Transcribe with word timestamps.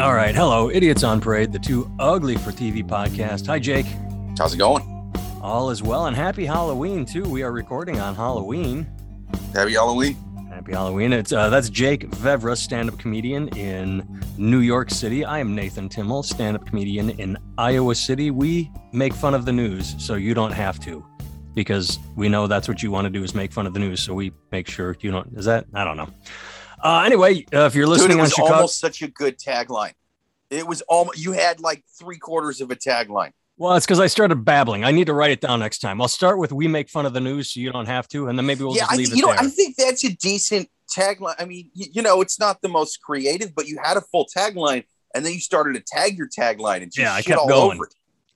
All 0.00 0.14
right. 0.14 0.32
Hello, 0.32 0.70
Idiots 0.70 1.02
on 1.02 1.20
Parade, 1.20 1.50
the 1.50 1.58
too 1.58 1.90
ugly 1.98 2.36
for 2.36 2.52
TV 2.52 2.86
podcast. 2.86 3.48
Hi, 3.48 3.58
Jake. 3.58 3.86
How's 4.38 4.54
it 4.54 4.58
going? 4.58 5.12
All 5.42 5.70
is 5.70 5.82
well, 5.82 6.06
and 6.06 6.14
happy 6.14 6.46
Halloween, 6.46 7.04
too. 7.04 7.24
We 7.24 7.42
are 7.42 7.50
recording 7.50 7.98
on 7.98 8.14
Halloween. 8.14 8.86
Happy 9.52 9.72
Halloween. 9.72 10.14
Happy 10.50 10.70
Halloween. 10.70 11.12
It's 11.12 11.32
uh, 11.32 11.48
That's 11.48 11.68
Jake 11.68 12.08
Vevra, 12.10 12.56
stand 12.56 12.88
up 12.88 12.96
comedian 13.00 13.48
in 13.56 14.22
New 14.38 14.60
York 14.60 14.90
City. 14.90 15.24
I 15.24 15.40
am 15.40 15.56
Nathan 15.56 15.88
Timmel, 15.88 16.22
stand 16.22 16.56
up 16.56 16.64
comedian 16.64 17.10
in 17.10 17.36
Iowa 17.56 17.96
City. 17.96 18.30
We 18.30 18.70
make 18.92 19.12
fun 19.12 19.34
of 19.34 19.46
the 19.46 19.52
news, 19.52 19.96
so 19.98 20.14
you 20.14 20.32
don't 20.32 20.52
have 20.52 20.78
to 20.80 21.04
because 21.56 21.98
we 22.14 22.28
know 22.28 22.46
that's 22.46 22.68
what 22.68 22.84
you 22.84 22.92
want 22.92 23.06
to 23.06 23.10
do 23.10 23.24
is 23.24 23.34
make 23.34 23.50
fun 23.50 23.66
of 23.66 23.74
the 23.74 23.80
news. 23.80 24.00
So 24.00 24.14
we 24.14 24.30
make 24.52 24.68
sure 24.68 24.96
you 25.00 25.10
don't. 25.10 25.36
Is 25.36 25.46
that? 25.46 25.66
I 25.74 25.82
don't 25.82 25.96
know. 25.96 26.08
Uh, 26.82 27.02
anyway, 27.04 27.44
uh, 27.52 27.66
if 27.66 27.74
you're 27.74 27.86
listening 27.86 28.10
Dude, 28.10 28.18
it 28.18 28.22
was 28.22 28.32
Chicago, 28.32 28.54
almost 28.54 28.78
such 28.78 29.02
a 29.02 29.08
good 29.08 29.38
tagline. 29.38 29.92
It 30.50 30.66
was 30.66 30.80
almost 30.82 31.18
you 31.18 31.32
had 31.32 31.60
like 31.60 31.84
three 31.98 32.18
quarters 32.18 32.60
of 32.60 32.70
a 32.70 32.76
tagline. 32.76 33.32
well, 33.56 33.74
it's 33.74 33.84
because 33.84 34.00
I 34.00 34.06
started 34.06 34.44
babbling. 34.44 34.84
I 34.84 34.92
need 34.92 35.06
to 35.06 35.14
write 35.14 35.30
it 35.30 35.40
down 35.40 35.60
next 35.60 35.80
time. 35.80 36.00
I'll 36.00 36.08
start 36.08 36.38
with 36.38 36.52
"We 36.52 36.68
make 36.68 36.88
fun 36.88 37.04
of 37.06 37.12
the 37.12 37.20
news," 37.20 37.52
so 37.52 37.60
you 37.60 37.72
don't 37.72 37.86
have 37.86 38.08
to, 38.08 38.28
and 38.28 38.38
then 38.38 38.46
maybe 38.46 38.64
we'll 38.64 38.74
yeah, 38.76 38.82
just 38.82 38.92
I, 38.92 38.96
leave 38.96 39.08
you 39.08 39.14
it 39.14 39.20
know, 39.20 39.32
there. 39.32 39.40
I 39.40 39.48
think 39.48 39.76
that's 39.76 40.04
a 40.04 40.14
decent 40.14 40.68
tagline. 40.96 41.34
I 41.38 41.44
mean, 41.44 41.70
you, 41.74 41.86
you 41.92 42.02
know, 42.02 42.20
it's 42.20 42.38
not 42.38 42.62
the 42.62 42.68
most 42.68 43.02
creative, 43.02 43.54
but 43.54 43.66
you 43.66 43.78
had 43.82 43.96
a 43.96 44.00
full 44.00 44.26
tagline, 44.34 44.84
and 45.14 45.26
then 45.26 45.32
you 45.32 45.40
started 45.40 45.74
to 45.74 45.80
tag 45.80 46.16
your 46.16 46.28
tagline 46.28 46.82
and 46.82 46.92
just 46.92 46.98
Yeah, 46.98 47.12
I 47.12 47.22
kept 47.22 47.48
going. 47.48 47.80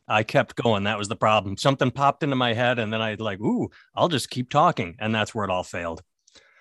I 0.09 0.25
kept 0.25 0.57
going. 0.57 0.85
That 0.85 0.99
was 0.99 1.09
the 1.09 1.17
problem. 1.17 1.57
Something 1.57 1.91
popped 1.91 2.23
into 2.23 2.37
my 2.37 2.53
head, 2.55 2.79
and 2.79 2.93
then 2.93 3.01
I 3.01 3.15
like, 3.15 3.41
"Ooh, 3.41 3.71
I'll 3.95 4.09
just 4.09 4.29
keep 4.29 4.51
talking," 4.51 4.97
and 4.99 5.15
that's 5.15 5.35
where 5.35 5.45
it 5.45 5.51
all 5.51 5.65
failed. 5.65 6.03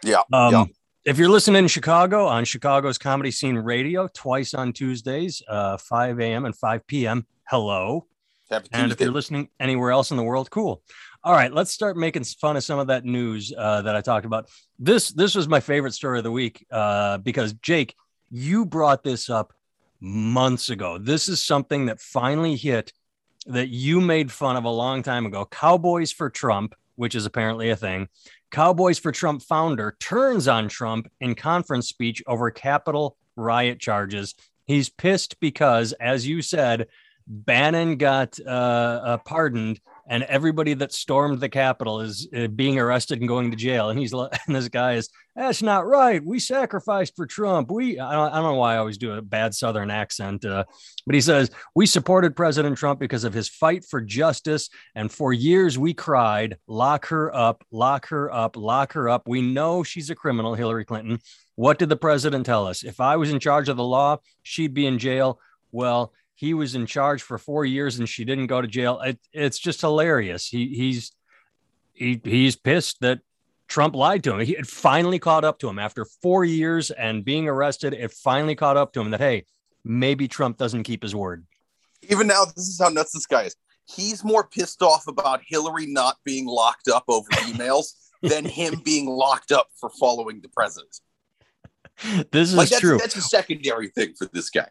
Yeah, 0.04 0.22
Um, 0.32 0.54
yeah. 0.54 0.66
If 1.04 1.18
you're 1.18 1.30
listening 1.30 1.64
in 1.64 1.68
Chicago 1.68 2.28
on 2.28 2.46
Chicago's 2.46 3.00
Comedy 3.00 3.32
Scene 3.32 3.56
Radio, 3.56 4.08
twice 4.14 4.54
on 4.54 4.72
Tuesdays, 4.72 5.42
uh, 5.48 5.78
5 5.78 6.20
a.m. 6.20 6.46
and 6.46 6.56
5 6.56 6.86
p.m. 6.86 7.26
Hello. 7.46 8.06
And 8.72 8.92
if 8.92 9.00
you're 9.02 9.12
listening 9.12 9.50
anywhere 9.60 9.90
else 9.90 10.12
in 10.12 10.18
the 10.18 10.24
world, 10.24 10.52
cool. 10.52 10.84
All 11.24 11.34
right, 11.34 11.52
let's 11.52 11.72
start 11.72 11.98
making 11.98 12.26
fun 12.26 12.56
of 12.56 12.64
some 12.64 12.78
of 12.78 12.86
that 12.88 13.04
news 13.04 13.52
uh, 13.58 13.82
that 13.82 13.96
I 13.96 14.02
talked 14.02 14.28
about. 14.28 14.50
This 14.78 15.10
this 15.10 15.34
was 15.34 15.48
my 15.48 15.60
favorite 15.60 15.94
story 15.94 16.20
of 16.20 16.24
the 16.24 16.32
week 16.32 16.68
uh, 16.70 17.18
because 17.18 17.54
Jake, 17.54 17.96
you 18.30 18.64
brought 18.64 19.04
this 19.04 19.28
up 19.28 19.54
months 20.00 20.70
ago. 20.70 21.00
This 21.00 21.28
is 21.28 21.44
something 21.44 21.88
that 21.88 22.00
finally 22.00 22.56
hit 22.56 22.94
that 23.48 23.70
you 23.70 24.02
made 24.02 24.32
fun 24.32 24.56
of 24.56 24.66
a 24.66 24.70
long 24.70 25.02
time 25.02 25.26
ago. 25.26 25.46
Cowboys 25.46 26.12
for 26.12 26.30
Trump, 26.30 26.76
which 26.96 27.16
is 27.16 27.26
apparently 27.26 27.72
a 27.72 27.76
thing. 27.76 28.08
Cowboys 28.52 29.00
for 29.00 29.12
Trump 29.12 29.42
founder 29.42 29.96
turns 30.00 30.48
on 30.48 30.68
Trump 30.68 31.10
in 31.22 31.36
conference 31.36 31.88
speech 31.88 32.22
over 32.28 32.52
Capitol 32.52 33.18
riot 33.36 33.80
charges. 33.80 34.36
He's 34.66 34.90
pissed 34.90 35.40
because, 35.40 35.94
as 35.94 36.28
you 36.28 36.42
said, 36.42 36.88
Bannon 37.28 37.96
got 37.96 38.38
uh, 38.46 38.50
uh, 38.50 39.18
pardoned, 39.20 39.80
and 40.08 40.24
everybody 40.24 40.74
that 40.76 40.92
stormed 40.92 41.40
the 41.40 41.50
Capitol 41.50 42.02
is 42.02 42.28
uh, 42.36 42.48
being 42.48 42.80
arrested 42.80 43.20
and 43.20 43.28
going 43.28 43.52
to 43.52 43.58
jail. 43.58 43.90
And 43.90 44.00
he's 44.00 44.14
and 44.14 44.30
this 44.48 44.70
guy 44.70 44.94
is 44.94 45.10
that's 45.36 45.62
not 45.62 45.88
right. 45.88 46.24
We 46.24 46.40
sacrificed 46.40 47.16
for 47.16 47.26
Trump. 47.26 47.72
We 47.72 48.00
I 48.00 48.12
don't, 48.14 48.34
I 48.34 48.36
don't 48.36 48.44
know 48.44 48.56
why 48.56 48.76
I 48.76 48.78
always 48.78 48.98
do 48.98 49.14
a 49.14 49.22
bad 49.22 49.54
Southern 49.54 49.90
accent, 49.90 50.44
uh, 50.44 50.66
but 51.06 51.16
he 51.16 51.22
says 51.22 51.52
we 51.76 51.86
supported 51.86 52.36
President 52.36 52.78
Trump 52.78 53.00
because 53.00 53.24
of 53.24 53.34
his 53.34 53.48
fight 53.48 53.86
for 53.90 54.02
justice, 54.02 54.70
and 54.96 55.12
for 55.12 55.32
years 55.34 55.78
we 55.78 55.94
cried, 55.94 56.58
lock 56.68 57.08
her 57.08 57.34
up, 57.36 57.64
lock 57.72 58.08
her 58.10 58.32
up, 58.34 58.58
lock 58.58 58.94
her 58.94 59.10
up. 59.10 59.28
We 59.28 59.42
know 59.42 59.84
she's 59.84 60.10
a 60.10 60.16
criminal, 60.16 60.56
Hillary 60.56 60.86
Clinton. 60.86 61.20
What 61.56 61.80
did 61.80 61.90
the 61.90 61.98
president 61.98 62.46
tell 62.46 62.68
us? 62.68 62.84
If 62.84 63.00
I 63.00 63.18
was 63.18 63.32
in 63.32 63.40
charge 63.40 63.70
of 63.70 63.78
the 63.78 63.84
law, 63.84 64.18
she'd 64.44 64.74
be 64.74 64.86
in 64.86 65.00
jail. 65.00 65.40
Well, 65.72 66.12
he 66.42 66.56
was 66.56 66.74
in 66.74 66.88
charge 66.88 67.22
for 67.22 67.38
four 67.38 67.66
years 67.66 68.00
and 68.00 68.10
she 68.10 68.26
didn't 68.26 68.48
go 68.48 68.64
to 68.64 68.68
jail. 68.68 69.00
It, 69.02 69.20
it's 69.32 69.60
just 69.60 69.80
hilarious. 69.80 70.48
He 70.48 70.70
he's 70.70 71.12
he, 71.94 72.20
he's 72.24 72.56
pissed 72.56 73.00
that 73.02 73.20
Trump 73.68 73.94
lied 73.96 74.24
to 74.24 74.34
him. 74.34 74.40
He, 74.40 74.58
it 74.58 74.66
finally 74.66 75.20
caught 75.20 75.46
up 75.46 75.60
to 75.60 75.70
him 75.70 75.78
after 75.78 76.04
four 76.04 76.44
years 76.44 76.90
and 76.90 77.24
being 77.24 77.48
arrested. 77.48 77.94
It 77.94 78.12
finally 78.12 78.56
caught 78.56 78.76
up 78.76 78.92
to 78.94 79.02
him 79.02 79.12
that 79.12 79.20
hey, 79.20 79.46
maybe 79.84 80.28
Trump 80.28 80.58
doesn't 80.58 80.82
keep 80.82 81.04
his 81.04 81.14
word. 81.14 81.46
Even 82.10 82.26
now, 82.26 82.46
this 82.46 82.68
is 82.68 82.80
how 82.82 82.90
nuts 82.90 83.12
this 83.12 83.28
guy 83.28 83.44
is. 83.44 83.56
He's 83.86 84.24
more 84.24 84.48
pissed 84.48 84.82
off 84.82 85.06
about 85.08 85.42
Hillary 85.46 85.86
not 85.86 86.18
being 86.26 86.48
locked 86.48 86.88
up 86.88 87.04
over 87.08 87.30
emails 87.34 87.94
than 88.24 88.46
him 88.46 88.82
being 88.84 89.06
locked 89.06 89.52
up 89.52 89.68
for 89.80 89.92
following 89.92 90.42
the 90.42 90.50
president. 90.50 91.02
This 92.32 92.50
is 92.50 92.56
Like 92.56 92.70
that's, 92.70 92.82
true. 92.82 92.98
that's 92.98 93.16
a 93.16 93.22
secondary 93.22 93.90
thing 93.90 94.16
for 94.18 94.28
this 94.34 94.50
guy. 94.50 94.70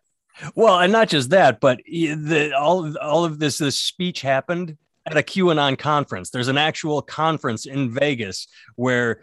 Well, 0.55 0.79
and 0.81 0.93
not 0.93 1.09
just 1.09 1.31
that, 1.31 1.61
but 1.61 1.81
the, 1.87 2.53
all 2.59 2.97
all 2.99 3.25
of 3.25 3.39
this 3.39 3.59
this 3.59 3.79
speech 3.79 4.23
happened 4.23 4.77
at 5.07 5.17
a 5.17 5.23
QAnon 5.23 5.79
conference. 5.79 6.31
There's 6.31 6.49
an 6.49 6.59
actual 6.59 7.03
conference 7.03 7.67
in 7.67 7.91
Vegas 7.91 8.47
where 8.77 9.23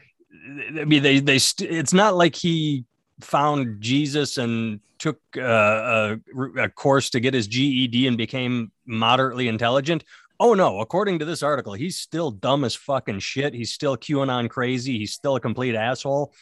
I 0.79 0.85
mean 0.85 1.03
they 1.03 1.19
they 1.19 1.39
st- 1.39 1.71
it's 1.71 1.93
not 1.93 2.15
like 2.15 2.35
he 2.35 2.85
found 3.21 3.81
Jesus 3.81 4.37
and 4.37 4.79
took 4.99 5.19
uh, 5.37 5.41
a, 5.41 6.17
a 6.57 6.69
course 6.69 7.09
to 7.11 7.19
get 7.19 7.33
his 7.33 7.47
GED 7.47 8.07
and 8.07 8.17
became 8.17 8.71
moderately 8.85 9.47
intelligent. 9.47 10.03
Oh 10.39 10.53
no, 10.53 10.81
according 10.81 11.19
to 11.19 11.25
this 11.25 11.41
article, 11.41 11.73
he's 11.73 11.97
still 11.97 12.29
dumb 12.29 12.63
as 12.63 12.75
fucking 12.75 13.19
shit. 13.19 13.53
He's 13.53 13.73
still 13.73 13.97
QAnon 13.97 14.49
crazy. 14.49 14.99
He's 14.99 15.13
still 15.13 15.35
a 15.35 15.41
complete 15.41 15.75
asshole. 15.75 16.33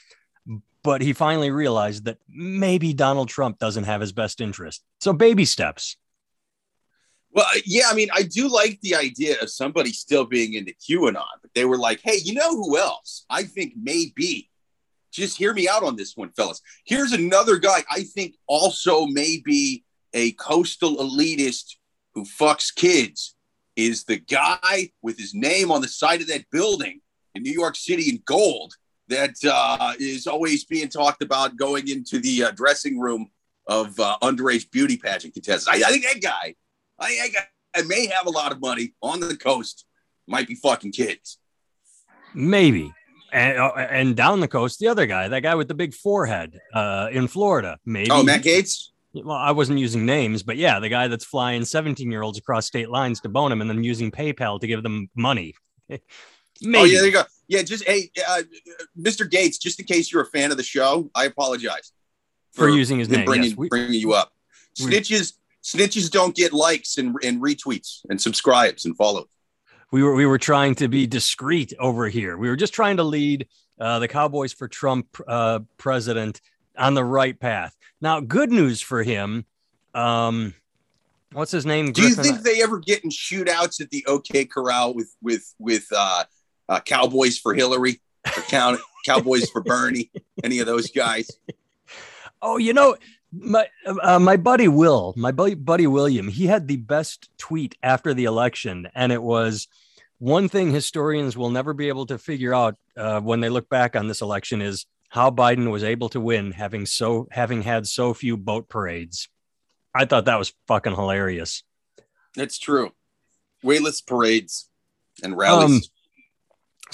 But 0.85 1.01
he 1.01 1.13
finally 1.13 1.51
realized 1.51 2.06
that 2.06 2.19
maybe 2.29 2.94
Donald 2.94 3.28
Trump 3.28 3.57
doesn't 3.59 3.85
have 3.85 4.01
his 4.01 4.12
best 4.12 4.40
interest. 4.40 4.84
So 5.01 5.13
baby 5.13 5.44
steps. 5.44 5.97
Well, 7.31 7.46
uh, 7.53 7.59
yeah, 7.66 7.88
I 7.90 7.96
mean, 7.96 8.07
I 8.13 8.22
do 8.22 8.47
like 8.47 8.79
the 8.81 8.96
idea 8.96 9.35
of 9.41 9.50
somebody 9.50 9.91
still 9.91 10.23
being 10.23 10.53
into 10.53 10.73
QAnon, 10.73 11.25
but 11.41 11.51
they 11.53 11.66
were 11.66 11.78
like, 11.78 12.00
hey, 12.01 12.18
you 12.23 12.34
know 12.34 12.50
who 12.51 12.78
else? 12.78 13.25
I 13.29 13.44
think 13.44 13.73
maybe. 13.75 14.50
Just 15.12 15.38
hear 15.38 15.53
me 15.53 15.68
out 15.68 15.84
on 15.84 15.96
this 15.96 16.16
one, 16.16 16.29
fellas. 16.31 16.62
Here's 16.85 17.12
another 17.13 17.57
guy 17.57 17.84
I 17.90 18.03
think 18.03 18.35
also 18.47 19.06
may 19.07 19.41
be 19.44 19.84
a 20.13 20.31
coastal 20.34 20.97
elitist 20.97 21.75
who 22.13 22.23
fucks 22.23 22.73
kids. 22.73 23.35
Is 23.75 24.06
the 24.06 24.17
guy 24.17 24.91
with 25.02 25.17
his 25.17 25.34
name 25.34 25.72
on 25.72 25.81
the 25.81 25.90
side 25.90 26.22
of 26.22 26.28
that 26.28 26.46
building 26.52 27.02
in 27.34 27.44
New 27.44 27.52
York 27.52 27.75
City 27.75 28.09
in 28.09 28.22
gold 28.25 28.75
that 29.09 29.35
uh, 29.45 29.93
is 29.99 30.27
always 30.27 30.66
being 30.66 30.89
talked 30.89 31.21
about 31.21 31.55
going 31.55 31.88
into 31.88 32.19
the 32.19 32.45
uh, 32.45 32.51
dressing 32.51 32.99
room 32.99 33.29
of 33.67 33.99
uh, 33.99 34.17
underage 34.21 34.69
beauty 34.71 34.97
pageant 34.97 35.33
contestants? 35.33 35.67
I, 35.67 35.88
I 35.88 35.91
think 35.91 36.03
that 36.03 36.21
guy 36.21 36.55
I, 36.99 37.29
I, 37.75 37.79
I 37.79 37.81
may 37.83 38.07
have 38.07 38.27
a 38.27 38.29
lot 38.29 38.51
of 38.51 38.59
money 38.59 38.93
on 39.01 39.19
the 39.19 39.35
coast, 39.35 39.85
might 40.27 40.47
be 40.47 40.55
fucking 40.55 40.91
kids. 40.91 41.38
Maybe. 42.33 42.93
And, 43.31 43.57
uh, 43.57 43.71
and 43.75 44.16
down 44.16 44.39
the 44.39 44.47
coast, 44.47 44.79
the 44.79 44.88
other 44.88 45.05
guy, 45.05 45.27
that 45.27 45.41
guy 45.41 45.55
with 45.55 45.67
the 45.67 45.73
big 45.73 45.93
forehead 45.93 46.59
uh, 46.73 47.09
in 47.11 47.27
Florida, 47.27 47.79
maybe. 47.85 48.11
Oh, 48.11 48.23
Matt 48.23 48.43
Gaetz? 48.43 48.89
Well, 49.13 49.35
I 49.35 49.51
wasn't 49.51 49.79
using 49.79 50.05
names, 50.05 50.43
but 50.43 50.57
yeah, 50.57 50.79
the 50.79 50.89
guy 50.89 51.07
that's 51.07 51.25
flying 51.25 51.63
17 51.63 52.11
year 52.11 52.22
olds 52.22 52.37
across 52.37 52.66
state 52.66 52.89
lines 52.89 53.22
to 53.22 53.29
bone 53.29 53.51
him 53.51 53.61
and 53.61 53.69
then 53.69 53.83
using 53.83 54.11
PayPal 54.11 54.59
to 54.59 54.67
give 54.67 54.83
them 54.83 55.09
money. 55.16 55.55
maybe. 55.89 56.03
Oh, 56.63 56.83
yeah, 56.85 56.99
there 56.99 57.07
you 57.07 57.11
go. 57.11 57.23
Yeah, 57.47 57.61
just, 57.61 57.83
hey, 57.85 58.09
uh, 58.28 58.41
Mr. 59.00 59.29
Gaetz, 59.29 59.59
just 59.59 59.79
in 59.79 59.85
case 59.85 60.11
you're 60.11 60.23
a 60.23 60.28
fan 60.28 60.51
of 60.51 60.57
the 60.57 60.63
show, 60.63 61.09
I 61.13 61.25
apologize 61.25 61.91
For 62.51 62.69
using 62.69 63.00
his 63.00 63.09
name, 63.09 63.25
Bringing, 63.25 63.50
yes, 63.50 63.57
we- 63.57 63.69
bringing 63.69 63.94
you 64.00 64.13
up. 64.13 64.33
we- 64.79 64.88
Snitches. 64.91 65.33
Snitches 65.63 66.11
don't 66.11 66.35
get 66.35 66.53
likes 66.53 66.97
and, 67.00 67.16
and 67.23 67.41
retweets 67.41 68.01
and 68.09 68.22
subscribes 68.22 68.85
and 68.85 68.95
follows. 68.95 69.28
we 69.91 70.03
were 70.03 70.13
we 70.13 70.28
were 70.28 70.38
trying 70.38 70.75
to 70.75 70.88
be 70.88 71.07
discreet 71.07 71.73
over 71.79 72.07
here. 72.07 72.38
We 72.38 72.50
were 72.50 72.55
just 72.55 72.72
trying 72.73 72.97
to 72.97 73.03
lead 73.03 73.47
uh, 73.79 73.97
the 73.97 74.08
Cowboys 74.08 74.53
for 74.53 74.67
Trump 74.67 75.08
uh, 75.28 75.61
president 75.78 76.40
on 76.78 76.93
the 76.93 77.03
right 77.03 77.40
path. 77.40 77.75
Now, 77.99 78.19
good 78.19 78.52
news 78.52 78.79
for 78.79 79.02
him. 79.02 79.46
Um, 79.96 80.53
what's 81.34 81.52
his 81.52 81.66
name? 81.66 81.91
Do 81.91 82.03
you 82.03 82.14
think 82.14 82.41
they 82.41 82.61
ever 82.61 82.78
get 82.78 83.03
in 83.03 83.09
shootouts 83.09 83.81
at 83.81 83.90
the 83.90 84.05
OK 84.05 84.46
Corral 84.46 84.93
with 84.93 85.16
with 85.23 85.52
with 85.58 85.87
uh, 85.96 86.25
uh, 86.70 86.79
Cowboys 86.79 87.38
for 87.38 87.53
Hillary 87.53 88.02
or 88.26 88.41
Cow- 88.44 88.78
Cowboys 89.06 89.50
for 89.50 89.62
Bernie? 89.62 90.12
Any 90.44 90.59
of 90.59 90.66
those 90.66 90.90
guys? 90.91 91.29
Oh, 92.41 92.58
you 92.58 92.73
know, 92.73 92.96
my 93.32 93.67
uh, 93.85 94.20
my 94.20 94.38
buddy 94.38 94.67
Will, 94.67 95.14
my 95.17 95.32
buddy, 95.32 95.56
buddy 95.56 95.88
William, 95.88 96.28
he 96.28 96.47
had 96.47 96.67
the 96.67 96.78
best 96.78 97.29
tweet 97.38 97.76
after 97.84 98.14
the 98.14 98.26
election, 98.26 98.88
and 98.96 99.12
it 99.12 99.22
was 99.22 99.67
one 100.20 100.47
thing 100.50 100.72
historians 100.72 101.38
will 101.38 101.50
never 101.50 101.73
be 101.73 101.88
able 101.88 102.06
to 102.08 102.17
figure 102.17 102.53
out 102.53 102.76
uh, 102.96 103.20
when 103.20 103.41
they 103.41 103.50
look 103.50 103.70
back 103.70 103.96
on 103.96 104.08
this 104.08 104.22
election 104.22 104.62
is 104.62 104.85
how 105.09 105.29
Biden 105.32 105.72
was 105.72 105.84
able 105.84 106.09
to 106.09 106.20
win 106.20 106.52
having 106.52 106.85
so 106.85 107.28
having 107.32 107.62
had 107.62 107.88
so 107.88 108.14
few 108.14 108.38
boat 108.38 108.70
parades. 108.70 109.29
I 109.94 110.06
thought 110.06 110.26
that 110.26 110.40
was 110.40 110.53
fucking 110.67 110.96
hilarious. 110.96 111.64
That's 112.35 112.59
true. 112.59 112.91
Weightless 113.64 114.02
parades 114.02 114.70
and 115.23 115.38
rallies. 115.38 115.72
Um, 115.72 115.82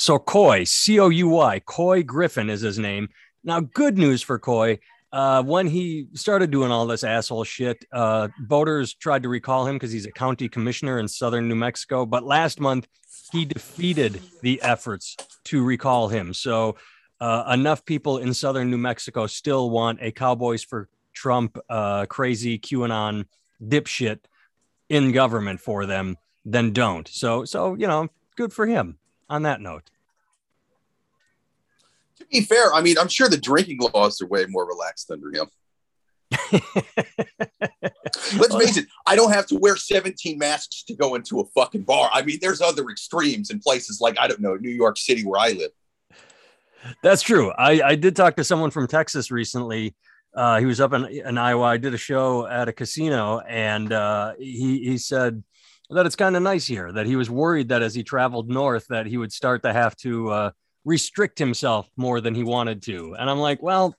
So 0.01 0.17
Couy, 0.17 0.67
C 0.67 0.99
O 0.99 1.09
U 1.09 1.27
Y, 1.29 1.59
Couy 1.59 2.03
Griffin 2.03 2.49
is 2.49 2.61
his 2.61 2.79
name. 2.79 3.09
Now, 3.43 3.59
good 3.59 3.99
news 3.99 4.23
for 4.23 4.39
Couy. 4.39 4.79
uh, 5.11 5.43
when 5.43 5.67
he 5.67 6.07
started 6.13 6.51
doing 6.51 6.71
all 6.71 6.87
this 6.87 7.03
asshole 7.03 7.43
shit, 7.43 7.83
uh, 7.91 8.29
voters 8.39 8.93
tried 8.93 9.23
to 9.23 9.29
recall 9.29 9.67
him 9.67 9.75
because 9.75 9.91
he's 9.91 10.05
a 10.05 10.11
county 10.11 10.47
commissioner 10.47 10.99
in 10.99 11.07
southern 11.07 11.47
New 11.47 11.55
Mexico. 11.55 12.05
But 12.05 12.23
last 12.23 12.59
month, 12.59 12.87
he 13.31 13.45
defeated 13.45 14.21
the 14.41 14.61
efforts 14.61 15.17
to 15.45 15.63
recall 15.63 16.07
him. 16.07 16.33
So 16.33 16.77
uh, 17.19 17.51
enough 17.53 17.83
people 17.85 18.19
in 18.19 18.33
southern 18.33 18.71
New 18.71 18.77
Mexico 18.77 19.27
still 19.27 19.69
want 19.69 19.99
a 20.01 20.11
Cowboys 20.11 20.63
for 20.63 20.87
Trump, 21.13 21.57
uh, 21.69 22.05
crazy 22.05 22.57
QAnon 22.57 23.25
dipshit 23.61 24.19
in 24.89 25.11
government 25.11 25.59
for 25.59 25.85
them, 25.85 26.17
then 26.45 26.71
don't. 26.71 27.07
So, 27.07 27.45
so 27.45 27.75
you 27.75 27.87
know, 27.87 28.07
good 28.35 28.53
for 28.53 28.65
him. 28.65 28.97
On 29.31 29.43
that 29.43 29.61
note. 29.61 29.89
To 32.17 32.25
be 32.25 32.41
fair, 32.41 32.73
I 32.73 32.81
mean, 32.81 32.97
I'm 32.97 33.07
sure 33.07 33.29
the 33.29 33.37
drinking 33.37 33.79
laws 33.93 34.21
are 34.21 34.27
way 34.27 34.45
more 34.45 34.67
relaxed 34.67 35.09
under 35.09 35.31
him. 35.31 35.47
Let's 38.37 38.55
face 38.55 38.75
it, 38.75 38.87
I 39.07 39.15
don't 39.15 39.31
have 39.31 39.47
to 39.47 39.55
wear 39.55 39.77
17 39.77 40.37
masks 40.37 40.83
to 40.83 40.93
go 40.93 41.15
into 41.15 41.39
a 41.39 41.45
fucking 41.55 41.83
bar. 41.83 42.09
I 42.13 42.23
mean, 42.23 42.39
there's 42.41 42.59
other 42.59 42.89
extremes 42.89 43.51
in 43.51 43.59
places 43.59 44.01
like, 44.01 44.19
I 44.19 44.27
don't 44.27 44.41
know, 44.41 44.57
New 44.57 44.69
York 44.69 44.97
City 44.97 45.23
where 45.23 45.39
I 45.39 45.51
live. 45.51 45.71
That's 47.01 47.21
true. 47.21 47.51
I, 47.51 47.81
I 47.81 47.95
did 47.95 48.17
talk 48.17 48.35
to 48.35 48.43
someone 48.43 48.69
from 48.69 48.87
Texas 48.87 49.31
recently. 49.31 49.95
Uh, 50.35 50.59
he 50.59 50.65
was 50.65 50.81
up 50.81 50.91
in, 50.91 51.05
in 51.05 51.37
Iowa. 51.37 51.63
I 51.63 51.77
did 51.77 51.93
a 51.93 51.97
show 51.97 52.47
at 52.47 52.67
a 52.67 52.73
casino, 52.73 53.39
and 53.39 53.93
uh, 53.93 54.33
he 54.37 54.83
he 54.83 54.97
said 54.97 55.43
that 55.91 56.05
it's 56.05 56.15
kind 56.15 56.35
of 56.35 56.43
nice 56.43 56.65
here. 56.65 56.91
That 56.91 57.05
he 57.05 57.15
was 57.15 57.29
worried 57.29 57.69
that 57.69 57.81
as 57.81 57.93
he 57.93 58.03
traveled 58.03 58.49
north, 58.49 58.87
that 58.89 59.05
he 59.05 59.17
would 59.17 59.33
start 59.33 59.63
to 59.63 59.73
have 59.73 59.95
to 59.97 60.29
uh, 60.29 60.51
restrict 60.85 61.37
himself 61.37 61.89
more 61.97 62.21
than 62.21 62.35
he 62.35 62.43
wanted 62.43 62.81
to. 62.83 63.15
And 63.19 63.29
I'm 63.29 63.39
like, 63.39 63.61
well, 63.61 63.95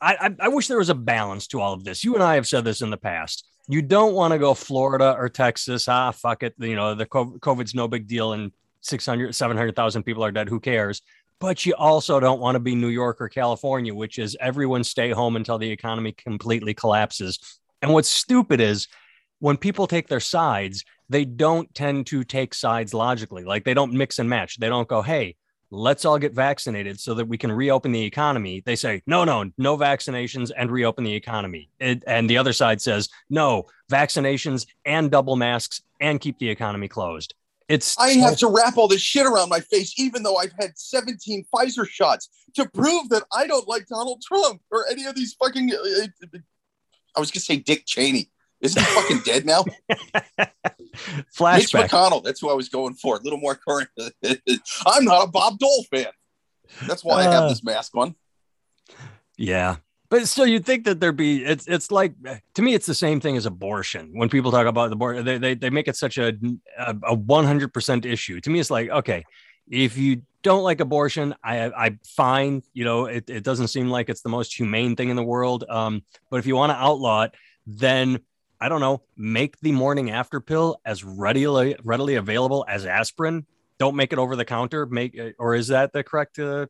I, 0.00 0.34
I, 0.40 0.48
wish 0.48 0.66
there 0.66 0.78
was 0.78 0.88
a 0.88 0.94
balance 0.94 1.46
to 1.48 1.60
all 1.60 1.74
of 1.74 1.84
this. 1.84 2.04
You 2.04 2.14
and 2.14 2.22
I 2.22 2.36
have 2.36 2.46
said 2.46 2.64
this 2.64 2.80
in 2.80 2.88
the 2.88 2.96
past. 2.96 3.46
You 3.68 3.82
don't 3.82 4.14
want 4.14 4.32
to 4.32 4.38
go 4.38 4.54
Florida 4.54 5.14
or 5.16 5.28
Texas. 5.28 5.88
Ah, 5.88 6.10
fuck 6.10 6.42
it. 6.42 6.54
You 6.58 6.74
know, 6.74 6.94
the 6.94 7.06
COVID's 7.06 7.74
no 7.74 7.86
big 7.86 8.06
deal 8.06 8.32
and 8.32 8.50
600, 8.80 9.34
700,000 9.34 10.02
people 10.02 10.24
are 10.24 10.32
dead. 10.32 10.48
Who 10.48 10.58
cares? 10.58 11.02
But 11.38 11.64
you 11.66 11.74
also 11.74 12.18
don't 12.18 12.40
want 12.40 12.56
to 12.56 12.60
be 12.60 12.74
New 12.74 12.88
York 12.88 13.20
or 13.20 13.28
California, 13.28 13.94
which 13.94 14.18
is 14.18 14.36
everyone 14.40 14.84
stay 14.84 15.10
home 15.10 15.36
until 15.36 15.58
the 15.58 15.70
economy 15.70 16.12
completely 16.12 16.74
collapses. 16.74 17.38
And 17.82 17.92
what's 17.92 18.08
stupid 18.08 18.60
is 18.60 18.88
when 19.40 19.56
people 19.56 19.86
take 19.86 20.08
their 20.08 20.20
sides, 20.20 20.84
they 21.08 21.24
don't 21.24 21.74
tend 21.74 22.06
to 22.06 22.22
take 22.24 22.54
sides 22.54 22.94
logically. 22.94 23.44
Like 23.44 23.64
they 23.64 23.74
don't 23.74 23.92
mix 23.92 24.18
and 24.18 24.28
match. 24.28 24.58
They 24.58 24.68
don't 24.68 24.88
go, 24.88 25.02
hey, 25.02 25.36
let's 25.70 26.04
all 26.04 26.18
get 26.18 26.34
vaccinated 26.34 27.00
so 27.00 27.14
that 27.14 27.26
we 27.26 27.38
can 27.38 27.50
reopen 27.50 27.92
the 27.92 28.04
economy. 28.04 28.62
They 28.64 28.76
say, 28.76 29.02
no, 29.06 29.24
no, 29.24 29.50
no 29.56 29.76
vaccinations 29.76 30.50
and 30.56 30.70
reopen 30.70 31.04
the 31.04 31.14
economy. 31.14 31.68
It, 31.78 32.04
and 32.06 32.28
the 32.28 32.38
other 32.38 32.52
side 32.52 32.80
says, 32.80 33.08
no, 33.28 33.66
vaccinations 33.90 34.66
and 34.84 35.10
double 35.10 35.36
masks 35.36 35.82
and 36.00 36.20
keep 36.20 36.38
the 36.38 36.48
economy 36.48 36.88
closed. 36.88 37.34
It's 37.68 37.96
I 38.00 38.10
have 38.14 38.36
to 38.38 38.48
wrap 38.48 38.76
all 38.76 38.88
this 38.88 39.00
shit 39.00 39.26
around 39.26 39.48
my 39.48 39.60
face, 39.60 39.94
even 39.96 40.24
though 40.24 40.36
I've 40.36 40.52
had 40.58 40.76
17 40.76 41.44
Pfizer 41.54 41.88
shots 41.88 42.28
to 42.54 42.68
prove 42.68 43.08
that 43.10 43.22
I 43.32 43.46
don't 43.46 43.68
like 43.68 43.86
Donald 43.86 44.22
Trump 44.26 44.60
or 44.72 44.86
any 44.90 45.04
of 45.04 45.14
these 45.14 45.34
fucking. 45.34 45.70
Uh, 45.72 45.76
uh 45.76 46.38
I 47.16 47.20
was 47.20 47.30
gonna 47.30 47.42
say 47.42 47.58
Dick 47.58 47.84
Cheney. 47.86 48.28
Isn't 48.60 48.82
he 48.82 48.88
fucking 48.88 49.20
dead 49.24 49.46
now? 49.46 49.64
Flashback. 51.36 51.58
Mitch 51.58 51.90
McConnell. 51.90 52.22
That's 52.22 52.40
who 52.40 52.50
I 52.50 52.54
was 52.54 52.68
going 52.68 52.94
for. 52.94 53.16
A 53.16 53.20
little 53.20 53.38
more 53.38 53.54
current. 53.54 53.88
I'm 54.86 55.04
not 55.04 55.28
a 55.28 55.30
Bob 55.30 55.58
Dole 55.58 55.84
fan. 55.90 56.06
That's 56.86 57.02
why 57.02 57.14
uh, 57.14 57.18
I 57.18 57.22
have 57.32 57.44
uh. 57.44 57.48
this 57.48 57.64
mask 57.64 57.96
on. 57.96 58.14
Yeah. 59.36 59.76
But 60.10 60.26
still, 60.26 60.46
you'd 60.46 60.66
think 60.66 60.84
that 60.84 60.98
there'd 60.98 61.16
be 61.16 61.44
it's 61.44 61.68
it's 61.68 61.92
like 61.92 62.14
to 62.54 62.62
me, 62.62 62.74
it's 62.74 62.86
the 62.86 62.94
same 62.94 63.20
thing 63.20 63.36
as 63.36 63.46
abortion. 63.46 64.10
When 64.12 64.28
people 64.28 64.50
talk 64.50 64.66
about 64.66 64.90
the 64.90 64.94
abortion, 64.94 65.24
they, 65.24 65.38
they, 65.38 65.54
they 65.54 65.70
make 65.70 65.86
it 65.86 65.94
such 65.94 66.18
a 66.18 66.36
a 66.76 67.16
100% 67.16 68.04
issue. 68.04 68.40
To 68.40 68.50
me, 68.50 68.58
it's 68.58 68.72
like, 68.72 68.90
okay, 68.90 69.24
if 69.70 69.96
you 69.96 70.22
don't 70.42 70.64
like 70.64 70.80
abortion, 70.80 71.36
I 71.44 71.66
I 71.66 71.98
fine. 72.04 72.64
You 72.72 72.84
know, 72.84 73.06
it, 73.06 73.30
it 73.30 73.44
doesn't 73.44 73.68
seem 73.68 73.88
like 73.88 74.08
it's 74.08 74.22
the 74.22 74.28
most 74.28 74.52
humane 74.52 74.96
thing 74.96 75.10
in 75.10 75.16
the 75.16 75.22
world. 75.22 75.64
Um, 75.68 76.02
but 76.28 76.38
if 76.38 76.46
you 76.46 76.56
want 76.56 76.70
to 76.70 76.76
outlaw 76.76 77.22
it, 77.22 77.34
then 77.66 78.18
I 78.60 78.68
don't 78.68 78.80
know, 78.80 79.02
make 79.16 79.58
the 79.60 79.72
morning 79.72 80.10
after 80.10 80.40
pill 80.40 80.80
as 80.84 81.02
readily 81.02 81.76
readily 81.82 82.16
available 82.16 82.64
as 82.68 82.86
aspirin. 82.86 83.46
Don't 83.78 83.96
make 83.96 84.12
it 84.12 84.18
over 84.18 84.36
the 84.36 84.44
counter. 84.44 84.84
Make 84.86 85.18
or 85.38 85.54
is 85.54 85.68
that 85.68 85.92
the 85.92 86.04
correct 86.04 86.38
uh, 86.38 86.66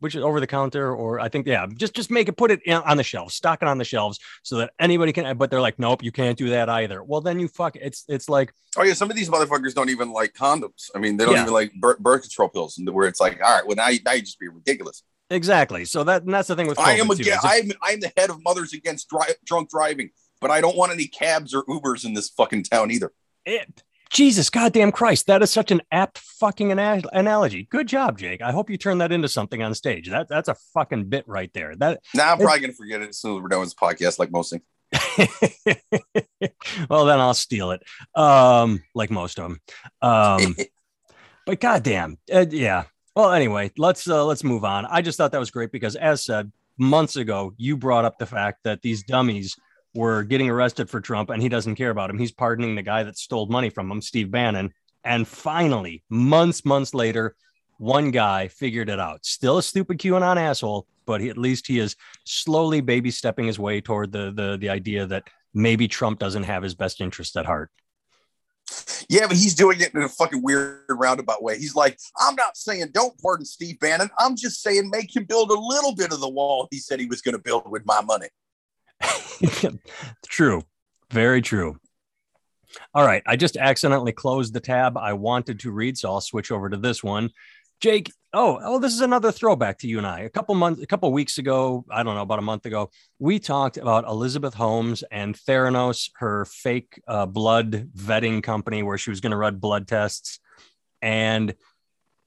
which 0.00 0.14
is 0.14 0.22
over 0.22 0.40
the 0.40 0.46
counter 0.46 0.94
or 0.94 1.20
I 1.20 1.28
think 1.28 1.46
yeah, 1.46 1.66
just 1.76 1.94
just 1.94 2.10
make 2.10 2.28
it 2.28 2.36
put 2.36 2.50
it 2.50 2.60
in, 2.64 2.74
on 2.74 2.96
the 2.96 3.02
shelves, 3.02 3.34
stock 3.34 3.62
it 3.62 3.68
on 3.68 3.78
the 3.78 3.84
shelves 3.84 4.18
so 4.42 4.58
that 4.58 4.72
anybody 4.78 5.12
can. 5.12 5.36
But 5.36 5.50
they're 5.50 5.60
like, 5.60 5.78
nope, 5.78 6.02
you 6.02 6.12
can't 6.12 6.36
do 6.36 6.50
that 6.50 6.68
either. 6.68 7.02
Well, 7.02 7.20
then 7.20 7.38
you 7.38 7.48
fuck. 7.48 7.76
It's 7.76 8.04
it's 8.08 8.28
like 8.28 8.52
oh 8.76 8.82
yeah, 8.82 8.94
some 8.94 9.10
of 9.10 9.16
these 9.16 9.28
motherfuckers 9.28 9.74
don't 9.74 9.90
even 9.90 10.12
like 10.12 10.34
condoms. 10.34 10.90
I 10.94 10.98
mean, 10.98 11.16
they 11.16 11.24
don't 11.24 11.34
yeah. 11.34 11.42
even 11.42 11.54
like 11.54 11.72
birth, 11.74 11.98
birth 11.98 12.22
control 12.22 12.48
pills, 12.48 12.80
where 12.84 13.08
it's 13.08 13.20
like, 13.20 13.40
all 13.42 13.54
right, 13.54 13.66
well 13.66 13.76
now 13.76 13.88
you, 13.88 14.00
now 14.04 14.12
you 14.12 14.22
just 14.22 14.38
be 14.38 14.48
ridiculous. 14.48 15.02
Exactly. 15.30 15.84
So 15.84 16.04
that 16.04 16.22
and 16.22 16.32
that's 16.32 16.48
the 16.48 16.56
thing 16.56 16.68
with 16.68 16.78
I 16.78 16.94
am 16.94 17.10
again. 17.10 17.38
I'm 17.42 17.72
I'm 17.82 18.00
the 18.00 18.12
head 18.16 18.30
of 18.30 18.42
Mothers 18.42 18.72
Against 18.72 19.08
dri- 19.08 19.34
Drunk 19.44 19.70
Driving 19.70 20.10
but 20.40 20.50
I 20.50 20.60
don't 20.60 20.76
want 20.76 20.92
any 20.92 21.06
cabs 21.06 21.54
or 21.54 21.64
Ubers 21.64 22.04
in 22.04 22.14
this 22.14 22.28
fucking 22.28 22.64
town 22.64 22.90
either. 22.90 23.12
It, 23.44 23.82
Jesus, 24.10 24.48
goddamn 24.50 24.92
Christ, 24.92 25.26
that 25.26 25.42
is 25.42 25.50
such 25.50 25.70
an 25.70 25.82
apt 25.92 26.18
fucking 26.18 26.72
ana- 26.72 27.02
analogy. 27.12 27.64
Good 27.70 27.86
job, 27.86 28.18
Jake. 28.18 28.40
I 28.40 28.52
hope 28.52 28.70
you 28.70 28.78
turn 28.78 28.98
that 28.98 29.12
into 29.12 29.28
something 29.28 29.62
on 29.62 29.74
stage. 29.74 30.08
That 30.08 30.28
that's 30.28 30.48
a 30.48 30.56
fucking 30.74 31.04
bit 31.04 31.24
right 31.26 31.52
there. 31.52 31.76
That 31.76 32.00
now 32.14 32.32
I'm 32.32 32.38
probably 32.38 32.60
gonna 32.60 32.72
forget 32.72 33.02
it 33.02 33.10
as 33.10 33.18
soon 33.18 33.36
as 33.36 33.42
we're 33.42 33.48
done 33.48 33.60
with 33.60 33.68
this 33.68 33.74
podcast, 33.74 34.18
like 34.18 34.30
most 34.30 34.50
things. 34.50 34.62
well, 36.88 37.04
then 37.04 37.20
I'll 37.20 37.34
steal 37.34 37.72
it, 37.72 37.82
um, 38.14 38.82
like 38.94 39.10
most 39.10 39.38
of 39.38 39.50
them. 39.50 39.60
Um, 40.00 40.56
but 41.46 41.60
goddamn, 41.60 42.18
uh, 42.32 42.46
yeah. 42.48 42.84
Well, 43.14 43.32
anyway, 43.32 43.72
let's 43.76 44.08
uh, 44.08 44.24
let's 44.24 44.44
move 44.44 44.64
on. 44.64 44.86
I 44.86 45.02
just 45.02 45.18
thought 45.18 45.32
that 45.32 45.38
was 45.38 45.50
great 45.50 45.72
because, 45.72 45.96
as 45.96 46.24
said 46.24 46.50
months 46.78 47.16
ago, 47.16 47.52
you 47.56 47.76
brought 47.76 48.04
up 48.06 48.18
the 48.18 48.26
fact 48.26 48.60
that 48.64 48.80
these 48.80 49.02
dummies 49.02 49.56
were 49.94 50.22
getting 50.22 50.50
arrested 50.50 50.88
for 50.90 51.00
Trump 51.00 51.30
and 51.30 51.42
he 51.42 51.48
doesn't 51.48 51.76
care 51.76 51.90
about 51.90 52.10
him. 52.10 52.18
He's 52.18 52.32
pardoning 52.32 52.74
the 52.74 52.82
guy 52.82 53.02
that 53.02 53.18
stole 53.18 53.46
money 53.46 53.70
from 53.70 53.90
him, 53.90 54.00
Steve 54.00 54.30
Bannon. 54.30 54.72
And 55.04 55.26
finally, 55.26 56.02
months, 56.10 56.64
months 56.64 56.94
later, 56.94 57.34
one 57.78 58.10
guy 58.10 58.48
figured 58.48 58.88
it 58.88 59.00
out. 59.00 59.24
Still 59.24 59.58
a 59.58 59.62
stupid 59.62 59.98
QAnon 59.98 60.36
asshole, 60.36 60.86
but 61.06 61.20
he, 61.20 61.30
at 61.30 61.38
least 61.38 61.66
he 61.66 61.78
is 61.78 61.96
slowly 62.24 62.80
baby 62.80 63.10
stepping 63.10 63.46
his 63.46 63.58
way 63.58 63.80
toward 63.80 64.12
the, 64.12 64.32
the, 64.32 64.58
the 64.60 64.68
idea 64.68 65.06
that 65.06 65.28
maybe 65.54 65.88
Trump 65.88 66.18
doesn't 66.18 66.42
have 66.42 66.62
his 66.62 66.74
best 66.74 67.00
interest 67.00 67.36
at 67.36 67.46
heart. 67.46 67.70
Yeah, 69.08 69.26
but 69.26 69.36
he's 69.36 69.54
doing 69.54 69.80
it 69.80 69.94
in 69.94 70.02
a 70.02 70.08
fucking 70.08 70.42
weird 70.42 70.84
roundabout 70.90 71.42
way. 71.42 71.56
He's 71.56 71.74
like, 71.74 71.98
I'm 72.18 72.34
not 72.34 72.56
saying 72.56 72.88
don't 72.92 73.18
pardon 73.20 73.46
Steve 73.46 73.80
Bannon. 73.80 74.10
I'm 74.18 74.36
just 74.36 74.62
saying 74.62 74.90
make 74.90 75.14
him 75.14 75.24
build 75.24 75.50
a 75.50 75.58
little 75.58 75.94
bit 75.94 76.12
of 76.12 76.20
the 76.20 76.28
wall 76.28 76.68
he 76.70 76.78
said 76.78 77.00
he 77.00 77.06
was 77.06 77.22
going 77.22 77.34
to 77.34 77.42
build 77.42 77.70
with 77.70 77.86
my 77.86 78.02
money. 78.02 78.28
true. 80.28 80.62
Very 81.10 81.42
true. 81.42 81.78
All 82.94 83.04
right. 83.04 83.22
I 83.26 83.36
just 83.36 83.56
accidentally 83.56 84.12
closed 84.12 84.52
the 84.52 84.60
tab 84.60 84.96
I 84.96 85.14
wanted 85.14 85.60
to 85.60 85.70
read, 85.70 85.96
so 85.96 86.10
I'll 86.10 86.20
switch 86.20 86.50
over 86.50 86.68
to 86.68 86.76
this 86.76 87.02
one. 87.02 87.30
Jake, 87.80 88.12
oh, 88.32 88.58
oh, 88.62 88.78
this 88.78 88.92
is 88.92 89.00
another 89.00 89.30
throwback 89.30 89.78
to 89.78 89.88
you 89.88 89.98
and 89.98 90.06
I. 90.06 90.20
A 90.20 90.28
couple 90.28 90.54
months, 90.54 90.82
a 90.82 90.86
couple 90.86 91.10
weeks 91.12 91.38
ago, 91.38 91.84
I 91.90 92.02
don't 92.02 92.16
know, 92.16 92.22
about 92.22 92.40
a 92.40 92.42
month 92.42 92.66
ago, 92.66 92.90
we 93.18 93.38
talked 93.38 93.76
about 93.76 94.04
Elizabeth 94.04 94.54
Holmes 94.54 95.04
and 95.10 95.34
Theranos, 95.34 96.10
her 96.16 96.44
fake 96.44 97.00
uh, 97.06 97.26
blood 97.26 97.90
vetting 97.96 98.42
company, 98.42 98.82
where 98.82 98.98
she 98.98 99.10
was 99.10 99.20
going 99.20 99.30
to 99.30 99.36
run 99.36 99.56
blood 99.56 99.86
tests. 99.86 100.40
And 101.00 101.54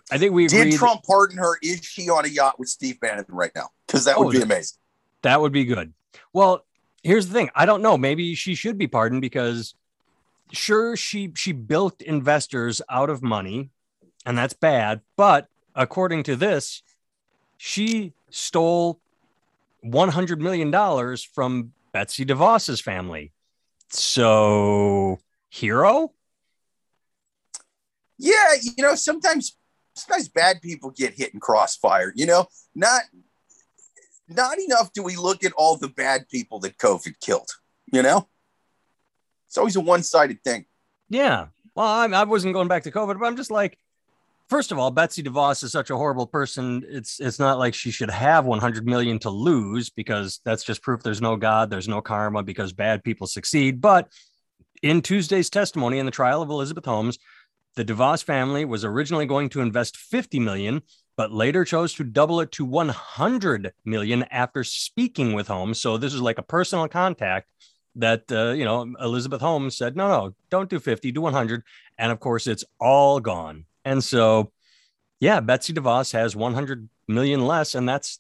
I 0.09 0.17
think 0.17 0.33
we 0.33 0.47
did. 0.47 0.73
Trump 0.73 1.03
pardon 1.03 1.37
her? 1.37 1.57
Is 1.61 1.83
she 1.83 2.09
on 2.09 2.25
a 2.25 2.29
yacht 2.29 2.57
with 2.57 2.69
Steve 2.69 2.99
Bannon 2.99 3.25
right 3.27 3.51
now? 3.53 3.69
Because 3.87 4.05
that 4.05 4.17
would 4.17 4.27
oh, 4.27 4.31
be 4.31 4.41
amazing. 4.41 4.77
That 5.23 5.41
would 5.41 5.51
be 5.51 5.65
good. 5.65 5.93
Well, 6.33 6.65
here's 7.03 7.27
the 7.27 7.33
thing. 7.33 7.49
I 7.55 7.65
don't 7.65 7.81
know. 7.81 7.97
Maybe 7.97 8.35
she 8.35 8.55
should 8.55 8.77
be 8.77 8.87
pardoned 8.87 9.21
because 9.21 9.75
sure 10.51 10.95
she 10.95 11.31
she 11.35 11.51
built 11.51 12.01
investors 12.01 12.81
out 12.89 13.09
of 13.09 13.23
money 13.23 13.69
and 14.25 14.37
that's 14.37 14.53
bad, 14.53 15.01
but 15.15 15.47
according 15.75 16.23
to 16.23 16.35
this, 16.35 16.83
she 17.57 18.13
stole 18.29 18.99
100 19.81 20.41
million 20.41 20.71
dollars 20.71 21.23
from 21.23 21.73
Betsy 21.91 22.25
DeVos's 22.25 22.81
family. 22.81 23.31
So, 23.89 25.19
hero? 25.49 26.13
Yeah, 28.17 28.53
you 28.61 28.83
know, 28.83 28.95
sometimes 28.95 29.57
sometimes 29.95 30.29
bad 30.29 30.61
people 30.61 30.91
get 30.91 31.15
hit 31.15 31.33
in 31.33 31.39
crossfire, 31.39 32.13
you 32.15 32.25
know, 32.25 32.47
not 32.75 33.01
not 34.35 34.59
enough 34.59 34.93
do 34.93 35.03
we 35.03 35.15
look 35.15 35.43
at 35.43 35.53
all 35.53 35.77
the 35.77 35.87
bad 35.87 36.27
people 36.29 36.59
that 36.59 36.77
COVID 36.77 37.19
killed. 37.19 37.49
You 37.91 38.01
know, 38.03 38.27
it's 39.47 39.57
always 39.57 39.75
a 39.75 39.81
one 39.81 40.03
sided 40.03 40.43
thing. 40.43 40.65
Yeah. 41.09 41.47
Well, 41.75 41.85
I, 41.85 42.05
I 42.05 42.23
wasn't 42.23 42.53
going 42.53 42.67
back 42.67 42.83
to 42.83 42.91
COVID, 42.91 43.19
but 43.19 43.25
I'm 43.25 43.35
just 43.35 43.51
like, 43.51 43.77
first 44.49 44.71
of 44.71 44.77
all, 44.77 44.91
Betsy 44.91 45.23
DeVos 45.23 45.63
is 45.63 45.71
such 45.71 45.89
a 45.89 45.97
horrible 45.97 46.27
person. 46.27 46.83
It's 46.87 47.19
it's 47.19 47.39
not 47.39 47.59
like 47.59 47.73
she 47.73 47.91
should 47.91 48.09
have 48.09 48.45
100 48.45 48.85
million 48.85 49.19
to 49.19 49.29
lose 49.29 49.89
because 49.89 50.39
that's 50.45 50.63
just 50.63 50.81
proof 50.81 51.03
there's 51.03 51.21
no 51.21 51.35
God, 51.35 51.69
there's 51.69 51.87
no 51.87 52.01
karma 52.01 52.43
because 52.43 52.73
bad 52.73 53.03
people 53.03 53.27
succeed. 53.27 53.81
But 53.81 54.09
in 54.81 55.01
Tuesday's 55.01 55.49
testimony 55.49 55.99
in 55.99 56.05
the 56.05 56.11
trial 56.11 56.41
of 56.41 56.49
Elizabeth 56.49 56.85
Holmes, 56.85 57.19
the 57.75 57.85
DeVos 57.85 58.23
family 58.23 58.65
was 58.65 58.83
originally 58.83 59.25
going 59.25 59.49
to 59.49 59.61
invest 59.61 59.95
50 59.97 60.39
million, 60.39 60.81
but 61.15 61.31
later 61.31 61.65
chose 61.65 61.93
to 61.95 62.03
double 62.03 62.41
it 62.41 62.51
to 62.53 62.65
100 62.65 63.73
million 63.85 64.23
after 64.31 64.63
speaking 64.63 65.33
with 65.33 65.47
Holmes. 65.47 65.79
So 65.79 65.97
this 65.97 66.13
is 66.13 66.21
like 66.21 66.37
a 66.37 66.43
personal 66.43 66.87
contact 66.87 67.49
that 67.95 68.31
uh, 68.31 68.51
you 68.51 68.65
know 68.65 68.93
Elizabeth 69.01 69.41
Holmes 69.41 69.77
said, 69.77 69.95
no, 69.95 70.07
no, 70.07 70.35
don't 70.49 70.69
do 70.69 70.79
50, 70.79 71.11
do 71.11 71.21
100, 71.21 71.63
and 71.97 72.11
of 72.11 72.19
course 72.19 72.47
it's 72.47 72.63
all 72.79 73.19
gone. 73.19 73.65
And 73.83 74.03
so, 74.03 74.51
yeah, 75.19 75.39
Betsy 75.39 75.73
DeVos 75.73 76.13
has 76.13 76.35
100 76.35 76.89
million 77.07 77.45
less, 77.45 77.75
and 77.75 77.87
that's 77.87 78.19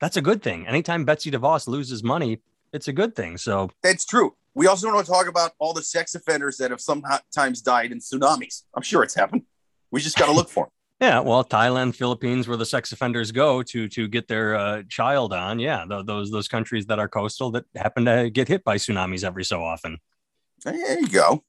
that's 0.00 0.16
a 0.16 0.22
good 0.22 0.42
thing. 0.42 0.66
Anytime 0.66 1.04
Betsy 1.04 1.30
DeVos 1.30 1.66
loses 1.66 2.02
money, 2.04 2.40
it's 2.72 2.88
a 2.88 2.92
good 2.92 3.16
thing. 3.16 3.36
So 3.36 3.70
that's 3.82 4.04
true. 4.04 4.34
We 4.54 4.66
also 4.66 4.92
want 4.92 5.04
to 5.04 5.12
talk 5.12 5.28
about 5.28 5.52
all 5.58 5.72
the 5.72 5.82
sex 5.82 6.14
offenders 6.14 6.56
that 6.56 6.70
have 6.70 6.80
sometimes 6.80 7.60
died 7.62 7.92
in 7.92 7.98
tsunamis. 8.00 8.64
I'm 8.74 8.82
sure 8.82 9.02
it's 9.02 9.14
happened. 9.14 9.42
We 9.90 10.00
just 10.00 10.18
got 10.18 10.26
to 10.26 10.32
look 10.32 10.48
for 10.48 10.64
them. 10.64 10.72
Yeah, 11.00 11.20
well, 11.20 11.44
Thailand, 11.44 11.94
Philippines, 11.94 12.48
where 12.48 12.56
the 12.56 12.66
sex 12.66 12.90
offenders 12.90 13.30
go 13.30 13.62
to 13.62 13.88
to 13.88 14.08
get 14.08 14.26
their 14.26 14.56
uh, 14.56 14.82
child 14.88 15.32
on. 15.32 15.60
Yeah, 15.60 15.84
th- 15.88 16.06
those 16.06 16.30
those 16.30 16.48
countries 16.48 16.86
that 16.86 16.98
are 16.98 17.08
coastal 17.08 17.52
that 17.52 17.66
happen 17.76 18.04
to 18.06 18.30
get 18.30 18.48
hit 18.48 18.64
by 18.64 18.76
tsunamis 18.76 19.22
every 19.22 19.44
so 19.44 19.62
often. 19.62 19.98
There 20.64 20.98
you 20.98 21.08
go. 21.08 21.44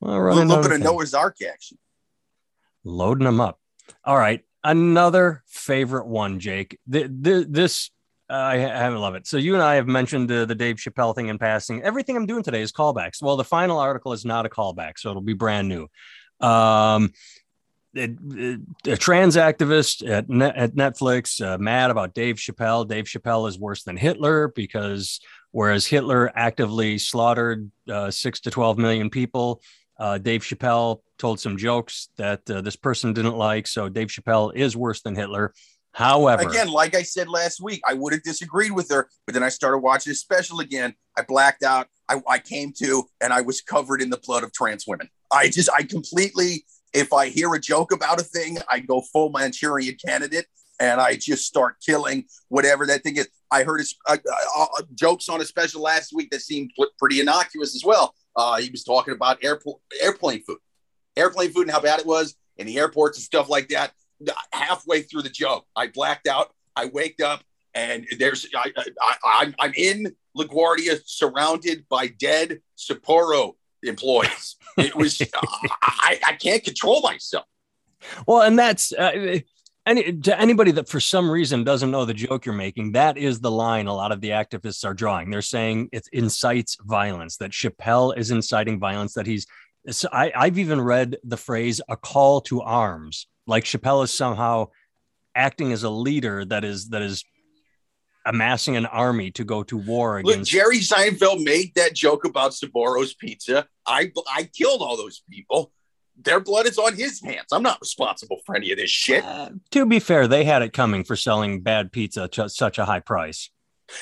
Well, 0.00 0.14
a 0.14 0.44
little 0.44 0.62
bit 0.62 0.72
of 0.72 0.80
Noah's 0.80 1.14
Ark 1.14 1.38
action. 1.42 1.78
Loading 2.84 3.24
them 3.24 3.40
up. 3.40 3.58
All 4.04 4.16
right, 4.16 4.44
another 4.62 5.42
favorite 5.46 6.06
one, 6.06 6.38
Jake. 6.38 6.78
The, 6.86 7.08
the, 7.08 7.44
this 7.48 7.90
I 8.30 8.58
haven't 8.58 9.00
love 9.00 9.14
it. 9.14 9.26
So 9.26 9.36
you 9.38 9.54
and 9.54 9.62
I 9.62 9.76
have 9.76 9.86
mentioned 9.86 10.28
the, 10.28 10.44
the 10.44 10.54
Dave 10.54 10.76
Chappelle 10.76 11.14
thing 11.14 11.28
in 11.28 11.38
passing. 11.38 11.82
Everything 11.82 12.16
I'm 12.16 12.26
doing 12.26 12.42
today 12.42 12.60
is 12.60 12.72
callbacks. 12.72 13.22
Well, 13.22 13.36
the 13.36 13.44
final 13.44 13.78
article 13.78 14.12
is 14.12 14.24
not 14.24 14.44
a 14.44 14.50
callback, 14.50 14.92
so 14.98 15.10
it'll 15.10 15.22
be 15.22 15.32
brand 15.32 15.68
new. 15.68 15.88
Um, 16.40 17.12
a 17.96 18.96
trans 18.96 19.36
activist 19.36 20.02
at, 20.08 20.24
at 20.56 20.74
Netflix 20.74 21.44
uh, 21.44 21.58
mad 21.58 21.90
about 21.90 22.14
Dave 22.14 22.36
Chappelle. 22.36 22.86
Dave 22.86 23.04
Chappelle 23.04 23.48
is 23.48 23.58
worse 23.58 23.82
than 23.84 23.96
Hitler 23.96 24.48
because 24.48 25.20
whereas 25.52 25.86
Hitler 25.86 26.30
actively 26.34 26.98
slaughtered 26.98 27.70
uh, 27.90 28.10
six 28.10 28.40
to 28.40 28.50
12 28.50 28.78
million 28.78 29.10
people, 29.10 29.62
uh, 29.98 30.18
Dave 30.18 30.42
Chappelle 30.42 31.00
told 31.18 31.40
some 31.40 31.56
jokes 31.56 32.08
that 32.16 32.48
uh, 32.50 32.60
this 32.60 32.76
person 32.76 33.12
didn't 33.12 33.36
like. 33.36 33.66
So 33.66 33.88
Dave 33.88 34.08
Chappelle 34.08 34.54
is 34.54 34.76
worse 34.76 35.02
than 35.02 35.14
Hitler. 35.14 35.52
However, 35.92 36.48
again, 36.48 36.68
like 36.68 36.94
I 36.94 37.02
said 37.02 37.28
last 37.28 37.60
week, 37.60 37.80
I 37.84 37.94
would 37.94 38.12
have 38.12 38.22
disagreed 38.22 38.70
with 38.70 38.88
her, 38.90 39.08
but 39.26 39.32
then 39.32 39.42
I 39.42 39.48
started 39.48 39.78
watching 39.78 40.10
his 40.12 40.20
special 40.20 40.60
again. 40.60 40.94
I 41.16 41.22
blacked 41.22 41.64
out. 41.64 41.88
I, 42.08 42.22
I 42.28 42.38
came 42.38 42.72
to, 42.78 43.04
and 43.20 43.32
I 43.32 43.40
was 43.40 43.60
covered 43.60 44.00
in 44.00 44.10
the 44.10 44.18
blood 44.18 44.44
of 44.44 44.52
trans 44.52 44.86
women. 44.86 45.08
I 45.32 45.48
just, 45.48 45.68
I 45.76 45.82
completely 45.82 46.64
if 46.92 47.12
I 47.12 47.28
hear 47.28 47.54
a 47.54 47.60
joke 47.60 47.92
about 47.92 48.20
a 48.20 48.24
thing, 48.24 48.58
I 48.68 48.80
go 48.80 49.00
full 49.00 49.30
Manchurian 49.30 49.96
candidate 50.04 50.46
and 50.80 51.00
I 51.00 51.16
just 51.16 51.44
start 51.44 51.76
killing 51.84 52.24
whatever 52.48 52.86
that 52.86 53.02
thing 53.02 53.16
is. 53.16 53.28
I 53.50 53.62
heard 53.62 53.82
uh, 54.06 54.16
uh, 54.56 54.66
uh, 54.78 54.82
jokes 54.94 55.28
on 55.28 55.40
a 55.40 55.44
special 55.44 55.82
last 55.82 56.12
week 56.12 56.30
that 56.30 56.40
seemed 56.40 56.72
pretty 56.98 57.20
innocuous 57.20 57.74
as 57.74 57.84
well. 57.84 58.14
Uh, 58.36 58.58
he 58.58 58.70
was 58.70 58.84
talking 58.84 59.14
about 59.14 59.42
airport 59.42 59.80
airplane 60.00 60.42
food, 60.42 60.58
airplane 61.16 61.50
food, 61.50 61.62
and 61.62 61.70
how 61.70 61.80
bad 61.80 62.00
it 62.00 62.06
was 62.06 62.36
in 62.56 62.66
the 62.66 62.78
airports 62.78 63.18
and 63.18 63.24
stuff 63.24 63.48
like 63.48 63.68
that. 63.68 63.92
Halfway 64.52 65.02
through 65.02 65.22
the 65.22 65.30
joke, 65.30 65.66
I 65.74 65.88
blacked 65.88 66.28
out. 66.28 66.52
I 66.76 66.86
waked 66.86 67.20
up 67.20 67.42
and 67.74 68.06
there's 68.18 68.46
I, 68.54 68.72
I, 69.24 69.54
I'm 69.58 69.72
in 69.76 70.14
LaGuardia, 70.36 71.00
surrounded 71.04 71.86
by 71.88 72.08
dead 72.08 72.60
Sbarro 72.76 73.54
employees. 73.82 74.56
It 74.76 74.94
was 74.94 75.20
I, 75.82 76.20
I 76.26 76.32
can't 76.34 76.62
control 76.62 77.00
myself. 77.02 77.44
Well, 78.26 78.42
and 78.42 78.58
that's 78.58 78.92
uh, 78.92 79.40
any 79.86 80.12
to 80.12 80.40
anybody 80.40 80.70
that 80.72 80.88
for 80.88 81.00
some 81.00 81.30
reason 81.30 81.64
doesn't 81.64 81.90
know 81.90 82.04
the 82.04 82.14
joke 82.14 82.46
you're 82.46 82.54
making. 82.54 82.92
That 82.92 83.16
is 83.16 83.40
the 83.40 83.50
line 83.50 83.86
a 83.86 83.94
lot 83.94 84.12
of 84.12 84.20
the 84.20 84.30
activists 84.30 84.84
are 84.84 84.94
drawing. 84.94 85.30
They're 85.30 85.42
saying 85.42 85.88
it 85.92 86.08
incites 86.12 86.76
violence. 86.80 87.38
That 87.38 87.50
Chappelle 87.50 88.16
is 88.16 88.30
inciting 88.30 88.78
violence. 88.78 89.14
That 89.14 89.26
he's. 89.26 89.46
I, 90.12 90.32
I've 90.36 90.58
even 90.58 90.80
read 90.80 91.16
the 91.24 91.36
phrase 91.36 91.80
"a 91.88 91.96
call 91.96 92.40
to 92.42 92.60
arms," 92.60 93.26
like 93.46 93.64
Chappelle 93.64 94.04
is 94.04 94.12
somehow 94.12 94.68
acting 95.34 95.72
as 95.72 95.84
a 95.84 95.90
leader 95.90 96.44
that 96.44 96.64
is 96.64 96.90
that 96.90 97.02
is 97.02 97.24
amassing 98.28 98.76
an 98.76 98.86
army 98.86 99.30
to 99.32 99.44
go 99.44 99.62
to 99.64 99.76
war 99.76 100.18
against. 100.18 100.38
Look, 100.38 100.46
Jerry 100.46 100.78
Seinfeld 100.78 101.42
made 101.44 101.74
that 101.74 101.94
joke 101.94 102.24
about 102.24 102.52
Sbarro's 102.52 103.14
pizza. 103.14 103.66
I 103.86 104.12
I 104.34 104.44
killed 104.44 104.82
all 104.82 104.96
those 104.96 105.22
people. 105.30 105.72
Their 106.20 106.40
blood 106.40 106.66
is 106.66 106.78
on 106.78 106.96
his 106.96 107.22
hands. 107.22 107.46
I'm 107.52 107.62
not 107.62 107.80
responsible 107.80 108.40
for 108.44 108.56
any 108.56 108.72
of 108.72 108.78
this 108.78 108.90
shit. 108.90 109.24
Uh, 109.24 109.50
to 109.70 109.86
be 109.86 110.00
fair, 110.00 110.26
they 110.26 110.44
had 110.44 110.62
it 110.62 110.72
coming 110.72 111.04
for 111.04 111.14
selling 111.14 111.60
bad 111.60 111.92
pizza 111.92 112.24
at 112.24 112.50
such 112.50 112.78
a 112.78 112.84
high 112.84 113.00
price. 113.00 113.50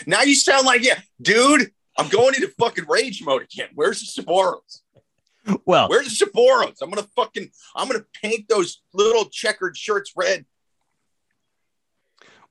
Now 0.07 0.23
you 0.23 0.35
sound 0.35 0.67
like 0.67 0.85
yeah, 0.85 1.01
dude. 1.21 1.71
I'm 1.99 2.09
going 2.09 2.35
into 2.35 2.49
fucking 2.59 2.85
rage 2.89 3.23
mode 3.23 3.43
again. 3.43 3.69
Where's 3.75 4.15
the 4.15 4.23
Sbarros? 4.23 4.81
Well, 5.65 5.89
where's 5.89 6.19
the 6.19 6.27
Sbarros? 6.27 6.77
I'm 6.83 6.91
gonna 6.91 7.07
fucking 7.15 7.49
I'm 7.75 7.89
gonna 7.89 8.05
paint 8.21 8.49
those 8.49 8.83
little 8.93 9.27
checkered 9.27 9.77
shirts 9.77 10.13
red 10.17 10.45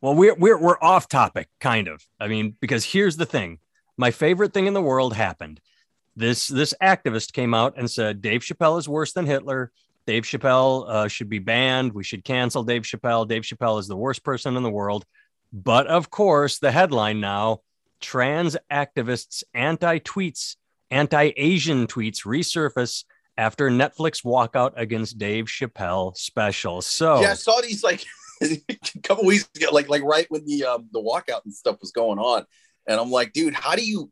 well, 0.05 0.13
we're 0.13 0.35
we're 0.35 0.59
we're 0.59 0.77
off 0.83 1.09
topic, 1.09 1.49
kind 1.59 1.87
of. 1.87 2.05
I 2.19 2.27
mean, 2.27 2.55
because 2.61 2.85
here's 2.85 3.17
the 3.17 3.25
thing: 3.25 3.57
my 3.97 4.11
favorite 4.11 4.53
thing 4.53 4.67
in 4.67 4.75
the 4.75 4.81
world 4.81 5.15
happened. 5.15 5.59
This 6.15 6.47
this 6.47 6.75
activist 6.79 7.33
came 7.33 7.55
out 7.55 7.73
and 7.75 7.89
said 7.89 8.21
Dave 8.21 8.41
Chappelle 8.41 8.77
is 8.77 8.87
worse 8.87 9.13
than 9.13 9.25
Hitler. 9.25 9.71
Dave 10.05 10.21
Chappelle 10.21 10.87
uh, 10.87 11.07
should 11.07 11.27
be 11.27 11.39
banned. 11.39 11.91
We 11.91 12.03
should 12.03 12.23
cancel 12.23 12.63
Dave 12.63 12.83
Chappelle. 12.83 13.27
Dave 13.27 13.41
Chappelle 13.41 13.79
is 13.79 13.87
the 13.87 13.97
worst 13.97 14.23
person 14.23 14.55
in 14.55 14.61
the 14.61 14.69
world. 14.69 15.05
But 15.51 15.87
of 15.87 16.11
course, 16.11 16.59
the 16.59 16.71
headline 16.71 17.19
now: 17.19 17.61
trans 17.99 18.55
activists' 18.71 19.43
anti-tweets, 19.55 20.57
anti-Asian 20.91 21.87
tweets 21.87 22.27
resurface 22.27 23.05
after 23.39 23.71
Netflix 23.71 24.23
walkout 24.23 24.73
against 24.75 25.17
Dave 25.17 25.45
Chappelle 25.45 26.15
special. 26.15 26.83
So 26.83 27.21
yeah, 27.21 27.31
I 27.31 27.33
saw 27.33 27.59
these 27.61 27.83
like 27.83 28.05
a 28.41 28.99
couple 29.03 29.25
weeks 29.25 29.49
ago, 29.55 29.69
like 29.71 29.89
like 29.89 30.03
right 30.03 30.25
when 30.29 30.45
the 30.45 30.65
um, 30.65 30.89
the 30.91 31.01
walkout 31.01 31.45
and 31.45 31.53
stuff 31.53 31.77
was 31.81 31.91
going 31.91 32.19
on, 32.19 32.45
and 32.87 32.99
I'm 32.99 33.11
like, 33.11 33.33
dude, 33.33 33.53
how 33.53 33.75
do 33.75 33.85
you 33.85 34.11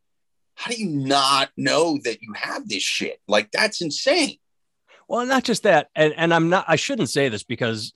how 0.56 0.72
do 0.72 0.77
you 0.77 0.89
not 0.89 1.50
know 1.58 2.00
that 2.03 2.22
you 2.22 2.34
have 2.34 2.68
this 2.68 2.84
shit? 2.84 3.20
Like 3.27 3.51
that's 3.51 3.82
insane. 3.82 4.38
Well, 5.08 5.25
not 5.25 5.44
just 5.44 5.63
that, 5.63 5.89
and 5.96 6.13
and 6.15 6.34
I'm 6.34 6.50
not. 6.50 6.65
I 6.68 6.75
shouldn't 6.75 7.10
say 7.10 7.30
this 7.30 7.44
because 7.44 7.94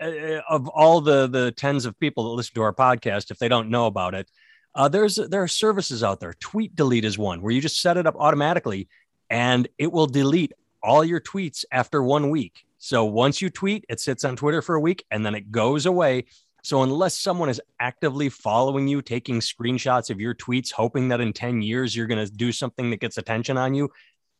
uh, 0.00 0.40
of 0.48 0.68
all 0.68 1.00
the 1.00 1.26
the 1.26 1.52
tens 1.52 1.86
of 1.86 1.98
people 1.98 2.24
that 2.24 2.30
listen 2.30 2.54
to 2.54 2.62
our 2.62 2.74
podcast, 2.74 3.30
if 3.30 3.38
they 3.38 3.48
don't 3.48 3.70
know 3.70 3.86
about 3.86 4.14
it, 4.14 4.30
uh, 4.74 4.88
there's 4.88 5.16
there 5.16 5.42
are 5.42 5.48
services 5.48 6.02
out 6.02 6.20
there. 6.20 6.34
Tweet 6.34 6.74
delete 6.76 7.04
is 7.04 7.18
one 7.18 7.42
where 7.42 7.52
you 7.52 7.60
just 7.60 7.80
set 7.80 7.96
it 7.96 8.06
up 8.06 8.16
automatically, 8.18 8.88
and 9.30 9.68
it 9.78 9.90
will 9.90 10.06
delete 10.06 10.52
all 10.82 11.04
your 11.04 11.20
tweets 11.20 11.64
after 11.72 12.02
one 12.02 12.28
week. 12.30 12.66
So 12.84 13.06
once 13.06 13.40
you 13.40 13.48
tweet, 13.48 13.86
it 13.88 13.98
sits 13.98 14.24
on 14.24 14.36
Twitter 14.36 14.60
for 14.60 14.74
a 14.74 14.80
week 14.80 15.06
and 15.10 15.24
then 15.24 15.34
it 15.34 15.50
goes 15.50 15.86
away. 15.86 16.26
So 16.62 16.82
unless 16.82 17.18
someone 17.18 17.48
is 17.48 17.58
actively 17.80 18.28
following 18.28 18.86
you, 18.88 19.00
taking 19.00 19.40
screenshots 19.40 20.10
of 20.10 20.20
your 20.20 20.34
tweets, 20.34 20.70
hoping 20.70 21.08
that 21.08 21.18
in 21.18 21.32
10 21.32 21.62
years 21.62 21.96
you're 21.96 22.06
going 22.06 22.22
to 22.22 22.30
do 22.30 22.52
something 22.52 22.90
that 22.90 23.00
gets 23.00 23.16
attention 23.16 23.56
on 23.56 23.72
you, 23.72 23.88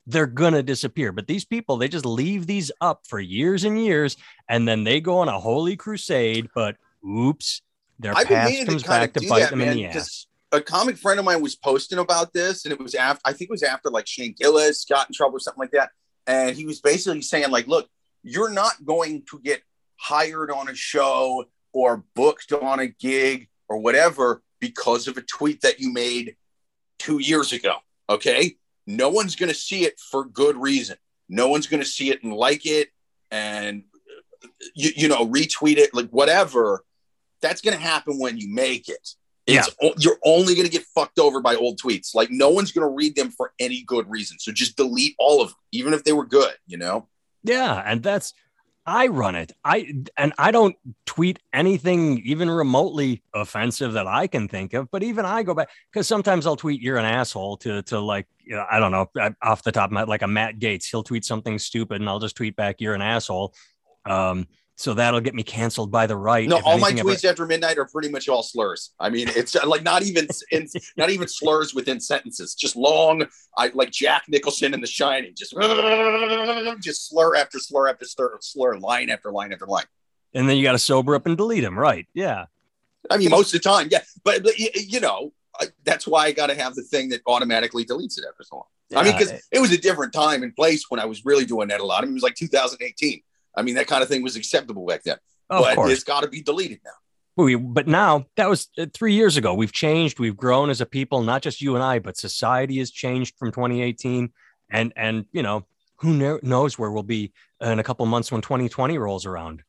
they're 0.07 0.27
going 0.27 0.53
to 0.53 0.63
disappear. 0.63 1.11
But 1.11 1.27
these 1.27 1.47
people, 1.47 1.79
they 1.79 1.89
just 1.89 2.05
leave 2.05 2.47
these 2.47 2.71
up 2.83 3.07
for 3.09 3.19
years 3.19 3.65
and 3.65 3.83
years 3.83 4.19
and 4.47 4.69
then 4.69 4.85
they 4.85 5.01
go 5.01 5.21
on 5.21 5.29
a 5.29 5.41
holy 5.41 5.75
crusade. 5.75 6.51
But 6.55 6.77
oops, 7.03 7.63
their 7.99 8.15
I've 8.15 8.27
past 8.27 8.67
comes 8.67 8.83
back 8.83 9.15
to 9.15 9.27
bite 9.27 9.41
that, 9.41 9.51
them 9.51 9.61
man, 9.61 9.69
in 9.69 9.77
the 9.79 9.87
ass. 9.87 10.27
A 10.53 10.61
comic 10.61 10.99
friend 10.99 11.19
of 11.19 11.25
mine 11.25 11.41
was 11.41 11.57
posting 11.57 11.99
about 11.99 12.35
this, 12.35 12.67
and 12.67 12.73
it 12.75 12.79
was 12.79 12.95
after 12.95 13.23
I 13.25 13.33
think 13.33 13.49
it 13.49 13.53
was 13.53 13.63
after 13.63 13.89
like 13.89 14.07
Shane 14.07 14.35
Gillis 14.39 14.85
got 14.85 15.09
in 15.09 15.15
trouble 15.15 15.37
or 15.37 15.41
something 15.41 15.63
like 15.63 15.71
that. 15.71 15.93
And 16.27 16.55
he 16.55 16.67
was 16.67 16.81
basically 16.81 17.23
saying, 17.23 17.51
like, 17.51 17.67
look, 17.67 17.89
you're 18.25 18.51
not 18.51 18.85
going 18.85 19.23
to 19.31 19.39
get 19.39 19.63
hired 19.97 20.51
on 20.51 20.69
a 20.69 20.75
show 20.75 21.45
or 21.73 22.03
booked 22.17 22.53
on 22.53 22.81
a 22.81 22.89
gig 22.89 23.49
or 23.69 23.79
whatever 23.79 24.43
because 24.61 25.07
of 25.07 25.17
a 25.17 25.23
tweet 25.23 25.61
that 25.61 25.79
you 25.79 25.93
made 25.93 26.37
two 26.99 27.19
years 27.19 27.53
ago. 27.53 27.77
Okay. 28.09 28.57
No 28.87 29.11
one's 29.11 29.37
going 29.37 29.51
to 29.51 29.55
see 29.55 29.85
it 29.85 30.01
for 30.01 30.25
good 30.25 30.57
reason. 30.57 30.97
No 31.29 31.49
one's 31.49 31.67
going 31.67 31.83
to 31.83 31.89
see 31.89 32.11
it 32.11 32.23
and 32.23 32.33
like 32.33 32.67
it 32.67 32.89
and, 33.31 33.85
you, 34.75 34.91
you 34.97 35.09
know, 35.09 35.27
retweet 35.27 35.77
it, 35.77 35.95
like 35.95 36.09
whatever. 36.11 36.85
That's 37.43 37.61
going 37.61 37.77
to 37.77 37.83
happen 37.83 38.19
when 38.19 38.39
you 38.39 38.53
make 38.53 38.89
it. 38.89 39.11
It's, 39.47 39.69
yeah. 39.83 39.91
You're 39.99 40.19
only 40.25 40.55
going 40.55 40.67
to 40.67 40.73
get 40.73 40.87
fucked 40.95 41.19
over 41.19 41.41
by 41.41 41.57
old 41.57 41.79
tweets. 41.79 42.15
Like 42.15 42.31
no 42.31 42.49
one's 42.49 42.73
going 42.73 42.87
to 42.89 42.95
read 42.95 43.17
them 43.17 43.31
for 43.31 43.53
any 43.59 43.83
good 43.87 44.11
reason. 44.11 44.39
So 44.39 44.53
just 44.53 44.77
delete 44.77 45.15
all 45.19 45.43
of 45.43 45.49
them, 45.49 45.57
even 45.73 45.93
if 45.93 46.05
they 46.05 46.13
were 46.13 46.27
good, 46.27 46.55
you 46.67 46.79
know? 46.79 47.09
Yeah, 47.45 47.83
and 47.85 48.03
that's 48.03 48.35
I 48.87 49.07
run 49.07 49.35
it. 49.35 49.53
I 49.65 49.93
and 50.17 50.33
I 50.39 50.51
don't 50.51 50.77
tweet 51.07 51.39
anything 51.53 52.21
even 52.25 52.51
remotely 52.51 53.23
offensive 53.35 53.95
that 53.95 54.07
I 54.07 54.27
can 54.27 54.49
think 54.49 54.75
of. 54.75 54.91
But 54.91 55.03
even 55.03 55.25
I 55.25 55.43
go 55.43 55.55
back 55.55 55.71
because 55.93 56.07
sometimes 56.07 56.47
I'll 56.47 56.57
tweet 56.57 56.83
"you're 56.83 56.99
an 56.99 57.05
asshole" 57.07 57.59
to 57.59 57.83
to 57.85 58.01
like 58.01 58.27
you 58.45 58.57
know, 58.57 58.67
I 58.71 58.79
don't 58.79 58.93
know 58.93 59.09
off 59.43 59.63
the 59.63 59.73
top 59.73 59.87
of 59.89 59.93
my 59.93 60.05
like 60.05 60.23
a 60.23 60.29
Matt 60.29 60.59
Gaetz. 60.59 60.91
He'll 60.91 61.03
tweet 61.03 61.25
something 61.25 61.59
stupid, 61.59 62.01
and 62.01 62.09
I'll 62.09 62.19
just 62.19 62.37
tweet 62.37 62.57
back 62.57 62.81
"you're 62.81 62.95
an 62.95 63.03
asshole." 63.03 63.55
Um, 64.05 64.47
so 64.77 64.93
that'll 64.95 65.21
get 65.21 65.35
me 65.35 65.45
canceled 65.45 65.93
by 65.93 66.07
the 66.07 66.17
right. 66.17 66.49
No, 66.49 66.61
all 66.65 66.79
my 66.79 66.91
tweets 66.91 67.25
ever... 67.25 67.31
after 67.31 67.47
midnight 67.47 67.79
are 67.79 67.87
pretty 67.87 68.09
much 68.09 68.29
all 68.29 68.43
slurs. 68.43 68.91
I 68.99 69.09
mean, 69.09 69.29
it's 69.29 69.55
like 69.65 69.83
not 69.83 70.03
even 70.03 70.27
in, 70.51 70.67
not 70.97 71.11
even 71.11 71.29
slurs 71.29 71.75
within 71.75 72.01
sentences, 72.01 72.55
just 72.55 72.75
long. 72.75 73.27
I 73.57 73.71
like 73.75 73.91
Jack 73.93 74.25
Nicholson 74.29 74.75
in 74.75 74.81
The 74.81 74.87
Shining, 74.87 75.33
just 75.37 75.53
just 76.83 77.09
slur 77.09 77.37
after 77.37 77.59
slur 77.59 77.89
after 77.89 78.05
slur, 78.05 78.39
slur, 78.41 78.77
line 78.79 79.11
after 79.11 79.31
line 79.31 79.53
after 79.53 79.67
line. 79.67 79.85
And 80.35 80.49
then 80.49 80.57
you 80.57 80.65
got 80.65 80.73
to 80.73 80.79
sober 80.79 81.15
up 81.15 81.27
and 81.27 81.37
delete 81.37 81.63
them, 81.63 81.79
right? 81.79 82.09
Yeah. 82.13 82.47
I 83.09 83.19
mean, 83.19 83.31
most 83.31 83.55
of 83.55 83.63
the 83.63 83.69
time, 83.69 83.89
yeah. 83.93 84.01
But, 84.25 84.43
but 84.43 84.59
you 84.59 84.99
know, 84.99 85.33
that's 85.85 86.09
why 86.09 86.27
I 86.27 86.33
got 86.33 86.49
to 86.49 86.57
have 86.57 86.75
the 86.75 86.83
thing 86.83 87.11
that 87.11 87.21
automatically 87.29 87.85
deletes 87.85 88.19
it 88.19 88.25
after 88.29 88.43
so 88.43 88.57
long. 88.57 88.65
Yeah, 88.91 88.99
I 88.99 89.05
mean, 89.05 89.13
because 89.17 89.33
it 89.53 89.61
was 89.61 89.71
a 89.71 89.79
different 89.79 90.13
time 90.13 90.43
and 90.43 90.55
place 90.55 90.87
when 90.89 90.99
I 90.99 91.05
was 91.05 91.25
really 91.25 91.45
doing 91.45 91.69
that 91.69 91.81
a 91.81 91.87
lot. 91.87 92.03
I 92.03 92.07
mean, 92.07 92.13
it 92.13 92.15
was 92.15 92.23
like 92.25 92.35
2018 92.35 93.23
I 93.57 93.63
mean, 93.63 93.75
that 93.77 93.87
kind 93.87 94.03
of 94.03 94.09
thing 94.09 94.23
was 94.23 94.37
acceptable 94.37 94.87
back 94.87 95.03
then. 95.05 95.17
Oh, 95.51 95.63
but 95.77 95.91
it's 95.91 96.05
got 96.05 96.23
to 96.23 96.29
be 96.29 96.43
deleted 96.43 96.81
now. 96.85 96.91
We, 97.37 97.57
but 97.57 97.89
now 97.89 98.27
that 98.37 98.49
was 98.49 98.69
uh, 98.79 98.87
three 98.95 99.15
years 99.15 99.37
ago. 99.37 99.55
We've 99.55 99.73
changed. 99.73 100.21
We've 100.21 100.37
grown 100.37 100.71
as 100.71 100.81
a 100.81 100.87
people, 100.87 101.23
not 101.23 101.43
just 101.43 101.61
you 101.61 101.75
and 101.75 101.83
I, 101.83 101.99
but 101.99 102.17
society 102.17 102.79
has 102.79 102.91
changed 102.91 103.37
from 103.39 103.51
2018. 103.51 104.33
And 104.71 104.93
and 104.97 105.27
you 105.33 105.43
know 105.43 105.67
who 105.97 106.39
knows 106.43 106.79
where 106.79 106.91
we'll 106.91 107.03
be 107.03 107.33
in 107.61 107.79
a 107.79 107.83
couple 107.83 108.07
months 108.07 108.31
when 108.31 108.41
2020 108.41 108.99
rolls 108.99 109.27
around. 109.27 109.63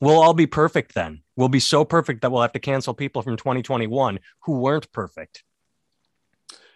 We'll 0.00 0.20
all 0.20 0.34
be 0.34 0.46
perfect 0.46 0.94
then. 0.94 1.22
We'll 1.36 1.48
be 1.48 1.60
so 1.60 1.84
perfect 1.84 2.22
that 2.22 2.30
we'll 2.30 2.42
have 2.42 2.52
to 2.52 2.58
cancel 2.58 2.92
people 2.92 3.22
from 3.22 3.36
2021 3.36 4.18
who 4.42 4.58
weren't 4.58 4.90
perfect. 4.92 5.42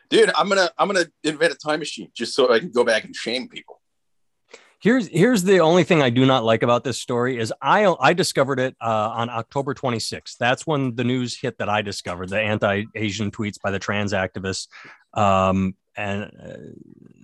Dude, 0.09 0.30
I'm 0.37 0.49
gonna 0.49 0.71
I'm 0.78 0.88
gonna 0.88 1.07
invent 1.23 1.52
a 1.52 1.57
time 1.57 1.80
machine 1.80 2.11
just 2.14 2.35
so 2.35 2.52
I 2.52 2.59
can 2.59 2.71
go 2.71 2.85
back 2.85 3.04
and 3.04 3.14
shame 3.14 3.49
people. 3.49 3.80
Here's 4.81 5.09
here's 5.09 5.43
the 5.43 5.61
only 5.61 5.85
thing 5.85 6.01
I 6.03 6.09
do 6.09 6.25
not 6.25 6.45
like 6.45 6.63
about 6.63 6.85
this 6.85 6.99
story 6.99 7.39
is 7.39 7.53
I 7.61 7.85
I 8.01 8.15
discovered 8.15 8.59
it 8.59 8.77
uh, 8.81 9.11
on 9.15 9.29
October 9.29 9.75
26th. 9.75 10.39
That's 10.39 10.67
when 10.67 10.95
the 10.95 11.05
news 11.05 11.39
hit 11.39 11.59
that 11.59 11.69
I 11.69 11.83
discovered 11.83 12.31
the 12.31 12.41
anti-Asian 12.41 13.31
tweets 13.31 13.61
by 13.61 13.71
the 13.71 13.79
trans 13.79 14.15
activists, 14.15 14.69
um, 15.13 15.75
and 15.97 16.25
uh, 16.25 16.57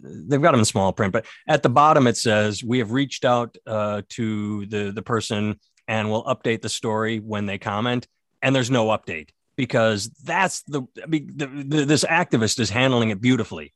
they've 0.02 0.42
got 0.42 0.50
them 0.50 0.60
in 0.60 0.66
small 0.66 0.92
print. 0.92 1.14
But 1.14 1.24
at 1.48 1.62
the 1.62 1.70
bottom 1.70 2.06
it 2.06 2.18
says 2.18 2.62
we 2.62 2.78
have 2.78 2.92
reached 2.92 3.24
out 3.24 3.56
uh, 3.66 4.02
to 4.10 4.66
the 4.66 4.92
the 4.92 5.02
person 5.02 5.58
and 5.88 6.10
we'll 6.10 6.24
update 6.24 6.62
the 6.62 6.68
story 6.68 7.18
when 7.20 7.46
they 7.46 7.58
comment. 7.58 8.06
And 8.42 8.54
there's 8.54 8.70
no 8.70 8.88
update 8.88 9.30
because 9.56 10.08
that's 10.08 10.62
the, 10.62 10.82
I 11.02 11.06
mean, 11.06 11.32
the, 11.36 11.46
the 11.46 11.84
this 11.84 12.04
activist 12.04 12.60
is 12.60 12.70
handling 12.70 13.10
it 13.10 13.20
beautifully. 13.20 13.72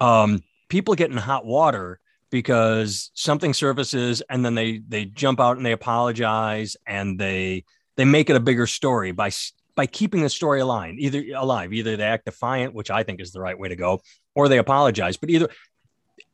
Um, 0.00 0.42
people 0.68 0.94
get 0.94 1.10
in 1.10 1.16
hot 1.16 1.44
water 1.44 2.00
because 2.32 3.10
something 3.14 3.52
surfaces 3.52 4.22
and 4.28 4.44
then 4.44 4.56
they 4.56 4.78
they 4.88 5.04
jump 5.04 5.38
out 5.38 5.58
and 5.58 5.64
they 5.64 5.72
apologize 5.72 6.76
and 6.86 7.20
they 7.20 7.64
they 7.96 8.06
make 8.06 8.30
it 8.30 8.36
a 8.36 8.40
bigger 8.40 8.66
story 8.66 9.12
by 9.12 9.30
by 9.76 9.86
keeping 9.86 10.22
the 10.22 10.30
story 10.30 10.60
alive 10.60 10.94
either 10.98 11.22
alive. 11.36 11.72
Either 11.72 11.96
they 11.96 12.02
act 12.02 12.24
defiant 12.24 12.74
which 12.74 12.90
i 12.90 13.04
think 13.04 13.20
is 13.20 13.30
the 13.30 13.40
right 13.40 13.58
way 13.58 13.68
to 13.68 13.76
go 13.76 14.00
or 14.34 14.48
they 14.48 14.58
apologize. 14.58 15.16
But 15.16 15.30
either 15.30 15.48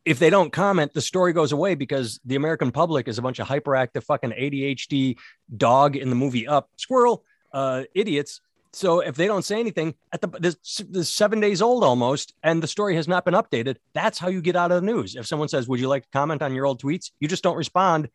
if 0.05 0.21
they 0.21 0.31
don't 0.31 0.53
comment 0.53 0.95
the 0.95 1.03
story 1.03 1.33
goes 1.33 1.53
away 1.53 1.75
because 1.75 2.21
the 2.25 2.37
american 2.37 2.71
public 2.71 3.09
is 3.09 3.19
a 3.19 3.23
bunch 3.23 3.41
of 3.41 3.49
hyperactive 3.49 4.05
fucking 4.05 4.31
adhd 4.31 5.17
dog 5.55 5.97
in 5.97 6.09
the 6.09 6.15
movie 6.15 6.47
up 6.47 6.71
squirrel 6.77 7.25
uh, 7.53 7.83
idiots 7.95 8.41
so 8.73 9.01
if 9.01 9.17
they 9.17 9.27
don't 9.27 9.45
say 9.45 9.59
anything 9.59 9.95
at 10.13 10.21
the 10.21 10.29
this, 10.39 10.57
this 10.89 11.09
seven 11.09 11.41
days 11.41 11.63
old 11.63 11.85
almost, 11.85 12.35
and 12.43 12.63
the 12.63 12.67
story 12.67 12.95
has 12.97 13.09
not 13.09 13.25
been 13.25 13.35
updated, 13.35 13.77
that's 13.95 14.19
how 14.19 14.29
you 14.29 14.41
get 14.41 14.57
out 14.57 14.73
of 14.73 14.81
the 14.81 14.87
news. 14.87 15.17
If 15.17 15.27
someone 15.27 15.49
says, 15.49 15.69
"Would 15.69 15.81
you 15.81 15.89
like 15.89 16.05
to 16.05 16.09
comment 16.11 16.43
on 16.43 16.55
your 16.55 16.67
old 16.67 16.81
tweets?" 16.81 17.11
You 17.21 17.29
just 17.29 17.43
don't 17.43 17.57
respond, 17.57 18.09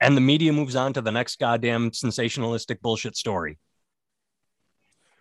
and 0.00 0.16
the 0.16 0.20
media 0.20 0.52
moves 0.52 0.76
on 0.76 0.92
to 0.94 1.00
the 1.00 1.12
next 1.12 1.38
goddamn 1.38 1.90
sensationalistic 1.90 2.80
bullshit 2.80 3.16
story. 3.16 3.58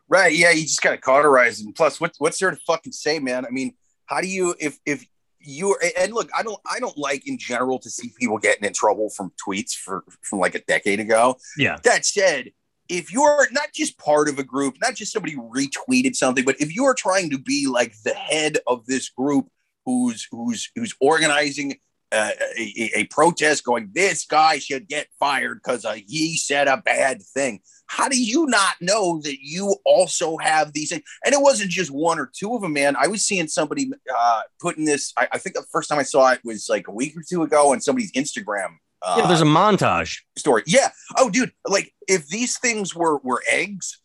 Right? 0.07 0.33
Yeah, 0.33 0.51
you 0.51 0.61
just 0.61 0.81
got 0.81 0.91
to 0.91 0.97
cauterize. 0.97 1.61
And 1.61 1.73
plus, 1.73 1.99
what, 1.99 2.13
what's 2.19 2.37
there 2.37 2.51
to 2.51 2.57
fucking 2.67 2.91
say, 2.91 3.19
man? 3.19 3.45
I 3.45 3.49
mean, 3.49 3.73
how 4.05 4.21
do 4.21 4.27
you 4.27 4.55
if 4.59 4.77
if 4.85 5.05
you 5.39 5.77
and 5.97 6.13
look, 6.13 6.29
I 6.35 6.43
don't 6.43 6.59
I 6.69 6.79
don't 6.79 6.97
like 6.97 7.27
in 7.27 7.37
general 7.37 7.79
to 7.79 7.89
see 7.89 8.11
people 8.19 8.37
getting 8.37 8.65
in 8.65 8.73
trouble 8.73 9.09
from 9.09 9.31
tweets 9.45 9.73
for 9.73 10.03
from 10.21 10.39
like 10.39 10.55
a 10.55 10.61
decade 10.61 10.99
ago. 10.99 11.37
Yeah. 11.57 11.77
That 11.83 12.05
said 12.05 12.51
if 12.89 13.11
you're 13.11 13.47
not 13.51 13.73
just 13.73 13.97
part 13.97 14.29
of 14.29 14.39
a 14.39 14.43
group, 14.43 14.75
not 14.81 14.95
just 14.95 15.11
somebody 15.11 15.35
retweeted 15.35 16.15
something, 16.15 16.45
but 16.45 16.59
if 16.59 16.75
you're 16.75 16.93
trying 16.93 17.29
to 17.31 17.37
be 17.37 17.67
like 17.67 17.95
the 18.03 18.13
head 18.13 18.57
of 18.67 18.85
this 18.85 19.09
group 19.09 19.47
who's 19.85 20.27
who's 20.31 20.69
who's 20.75 20.95
organizing 20.99 21.77
uh, 22.11 22.31
a, 22.57 22.91
a, 22.99 23.03
protest, 23.05 23.63
going, 23.63 23.89
this 23.93 24.25
guy 24.25 24.57
should 24.59 24.87
get 24.87 25.07
fired 25.19 25.59
because 25.61 25.83
uh, 25.83 25.97
he 26.07 26.37
said 26.37 26.67
a 26.67 26.77
bad 26.77 27.21
thing. 27.21 27.59
How 27.87 28.07
do 28.07 28.21
you 28.21 28.45
not 28.45 28.75
know 28.79 29.19
that 29.23 29.37
you 29.41 29.75
also 29.85 30.37
have 30.37 30.71
these 30.71 30.89
things? 30.89 31.03
And 31.25 31.33
it 31.33 31.41
wasn't 31.41 31.71
just 31.71 31.91
one 31.91 32.19
or 32.19 32.31
two 32.33 32.55
of 32.55 32.61
them, 32.61 32.73
man. 32.73 32.95
I 32.95 33.07
was 33.07 33.25
seeing 33.25 33.47
somebody 33.47 33.91
uh, 34.15 34.41
putting 34.61 34.85
this. 34.85 35.13
I, 35.17 35.27
I 35.33 35.37
think 35.39 35.55
the 35.55 35.65
first 35.71 35.89
time 35.89 35.99
I 35.99 36.03
saw 36.03 36.31
it 36.31 36.39
was 36.43 36.67
like 36.69 36.87
a 36.87 36.91
week 36.91 37.17
or 37.17 37.23
two 37.27 37.43
ago 37.43 37.73
on 37.73 37.81
somebody's 37.81 38.11
Instagram 38.13 38.77
uh, 39.05 39.17
yeah, 39.19 39.27
there's 39.27 39.41
a 39.41 39.45
montage 39.45 40.19
story. 40.35 40.63
Yeah. 40.65 40.89
Oh, 41.17 41.29
dude, 41.29 41.51
like 41.65 41.93
if 42.07 42.27
these 42.27 42.57
things 42.57 42.95
were 42.95 43.19
were 43.19 43.43
eggs, 43.49 44.01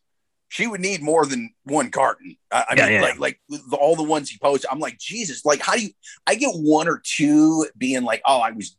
she 0.49 0.67
would 0.67 0.81
need 0.81 1.03
more 1.03 1.25
than 1.25 1.55
one 1.65 1.91
carton. 1.91 2.37
I, 2.53 2.65
I 2.71 2.75
yeah, 2.77 2.85
mean, 2.85 2.95
yeah. 2.95 3.03
like 3.03 3.19
like 3.19 3.41
the, 3.49 3.77
all 3.77 3.97
the 3.97 4.03
ones 4.03 4.29
he 4.29 4.39
posted. 4.39 4.71
I'm 4.71 4.81
like, 4.81 4.99
Jesus, 4.99 5.45
like 5.45 5.61
how 5.61 5.75
do 5.75 5.83
you? 5.83 5.91
I 6.27 6.35
get 6.35 6.53
one 6.53 6.89
or 6.89 7.01
two 7.03 7.67
being 7.79 8.03
like, 8.03 8.21
oh, 8.27 8.41
I 8.41 8.51
was 8.51 8.77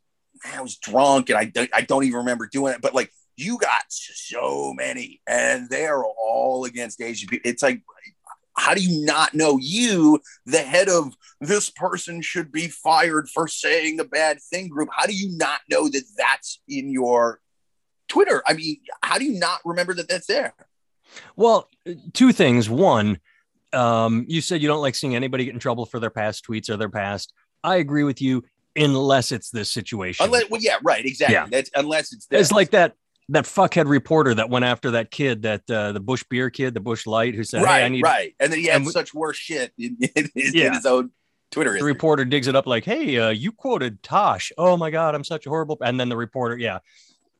I 0.54 0.60
was 0.60 0.76
drunk 0.76 1.30
and 1.30 1.38
I 1.38 1.68
I 1.72 1.82
don't 1.82 2.04
even 2.04 2.18
remember 2.18 2.46
doing 2.46 2.74
it, 2.74 2.80
but 2.80 2.94
like 2.94 3.10
you 3.36 3.58
got 3.58 3.84
so 3.88 4.74
many, 4.74 5.20
and 5.26 5.68
they 5.70 5.86
are 5.86 6.04
all 6.04 6.64
against 6.64 7.00
Asian 7.00 7.28
people. 7.28 7.50
It's 7.50 7.62
like 7.62 7.82
how 8.62 8.74
do 8.74 8.80
you 8.80 9.04
not 9.04 9.34
know 9.34 9.58
you, 9.60 10.20
the 10.46 10.58
head 10.58 10.88
of 10.88 11.16
this 11.40 11.68
person 11.68 12.22
should 12.22 12.52
be 12.52 12.68
fired 12.68 13.28
for 13.28 13.48
saying 13.48 13.98
a 13.98 14.04
bad 14.04 14.40
thing 14.40 14.68
group? 14.68 14.88
How 14.92 15.04
do 15.04 15.12
you 15.12 15.36
not 15.36 15.58
know 15.68 15.88
that 15.88 16.04
that's 16.16 16.60
in 16.68 16.92
your 16.92 17.40
Twitter? 18.06 18.40
I 18.46 18.52
mean, 18.52 18.76
how 19.02 19.18
do 19.18 19.24
you 19.24 19.36
not 19.36 19.58
remember 19.64 19.94
that 19.94 20.08
that's 20.08 20.28
there? 20.28 20.54
Well, 21.34 21.68
two 22.12 22.30
things. 22.30 22.70
One, 22.70 23.18
um, 23.72 24.26
you 24.28 24.40
said 24.40 24.62
you 24.62 24.68
don't 24.68 24.80
like 24.80 24.94
seeing 24.94 25.16
anybody 25.16 25.44
get 25.44 25.54
in 25.54 25.60
trouble 25.60 25.84
for 25.84 25.98
their 25.98 26.10
past 26.10 26.46
tweets 26.46 26.70
or 26.70 26.76
their 26.76 26.88
past. 26.88 27.32
I 27.64 27.76
agree 27.76 28.04
with 28.04 28.22
you, 28.22 28.44
unless 28.76 29.32
it's 29.32 29.50
this 29.50 29.72
situation. 29.72 30.24
Unless, 30.24 30.50
well, 30.50 30.60
yeah, 30.62 30.76
right, 30.84 31.04
exactly. 31.04 31.34
Yeah. 31.34 31.48
That's 31.50 31.70
unless 31.74 32.12
it's 32.12 32.26
this. 32.26 32.42
it's 32.42 32.52
like 32.52 32.70
that 32.70 32.94
that 33.28 33.44
fuckhead 33.44 33.88
reporter 33.88 34.34
that 34.34 34.50
went 34.50 34.64
after 34.64 34.92
that 34.92 35.10
kid, 35.10 35.42
that 35.42 35.70
uh, 35.70 35.92
the 35.92 36.00
Busch 36.00 36.24
beer 36.28 36.50
kid, 36.50 36.74
the 36.74 36.80
Busch 36.80 37.06
Light, 37.06 37.34
who 37.34 37.44
said, 37.44 37.62
"Right, 37.62 37.80
hey, 37.80 37.86
I 37.86 37.88
need," 37.88 38.02
right, 38.02 38.34
and 38.40 38.52
then 38.52 38.58
he 38.58 38.66
had 38.66 38.86
such 38.86 39.14
worse 39.14 39.36
shit 39.36 39.72
in, 39.78 39.96
in, 40.14 40.30
his, 40.34 40.54
yeah. 40.54 40.66
in 40.66 40.74
his 40.74 40.86
own 40.86 41.10
Twitter. 41.50 41.78
The 41.78 41.84
reporter 41.84 42.24
digs 42.24 42.48
it 42.48 42.56
up 42.56 42.66
like, 42.66 42.84
"Hey, 42.84 43.16
uh, 43.18 43.30
you 43.30 43.52
quoted 43.52 44.02
Tosh. 44.02 44.52
Oh 44.58 44.76
my 44.76 44.90
god, 44.90 45.14
I'm 45.14 45.24
such 45.24 45.46
a 45.46 45.48
horrible." 45.48 45.78
And 45.80 45.98
then 45.98 46.08
the 46.08 46.16
reporter, 46.16 46.56
yeah, 46.56 46.78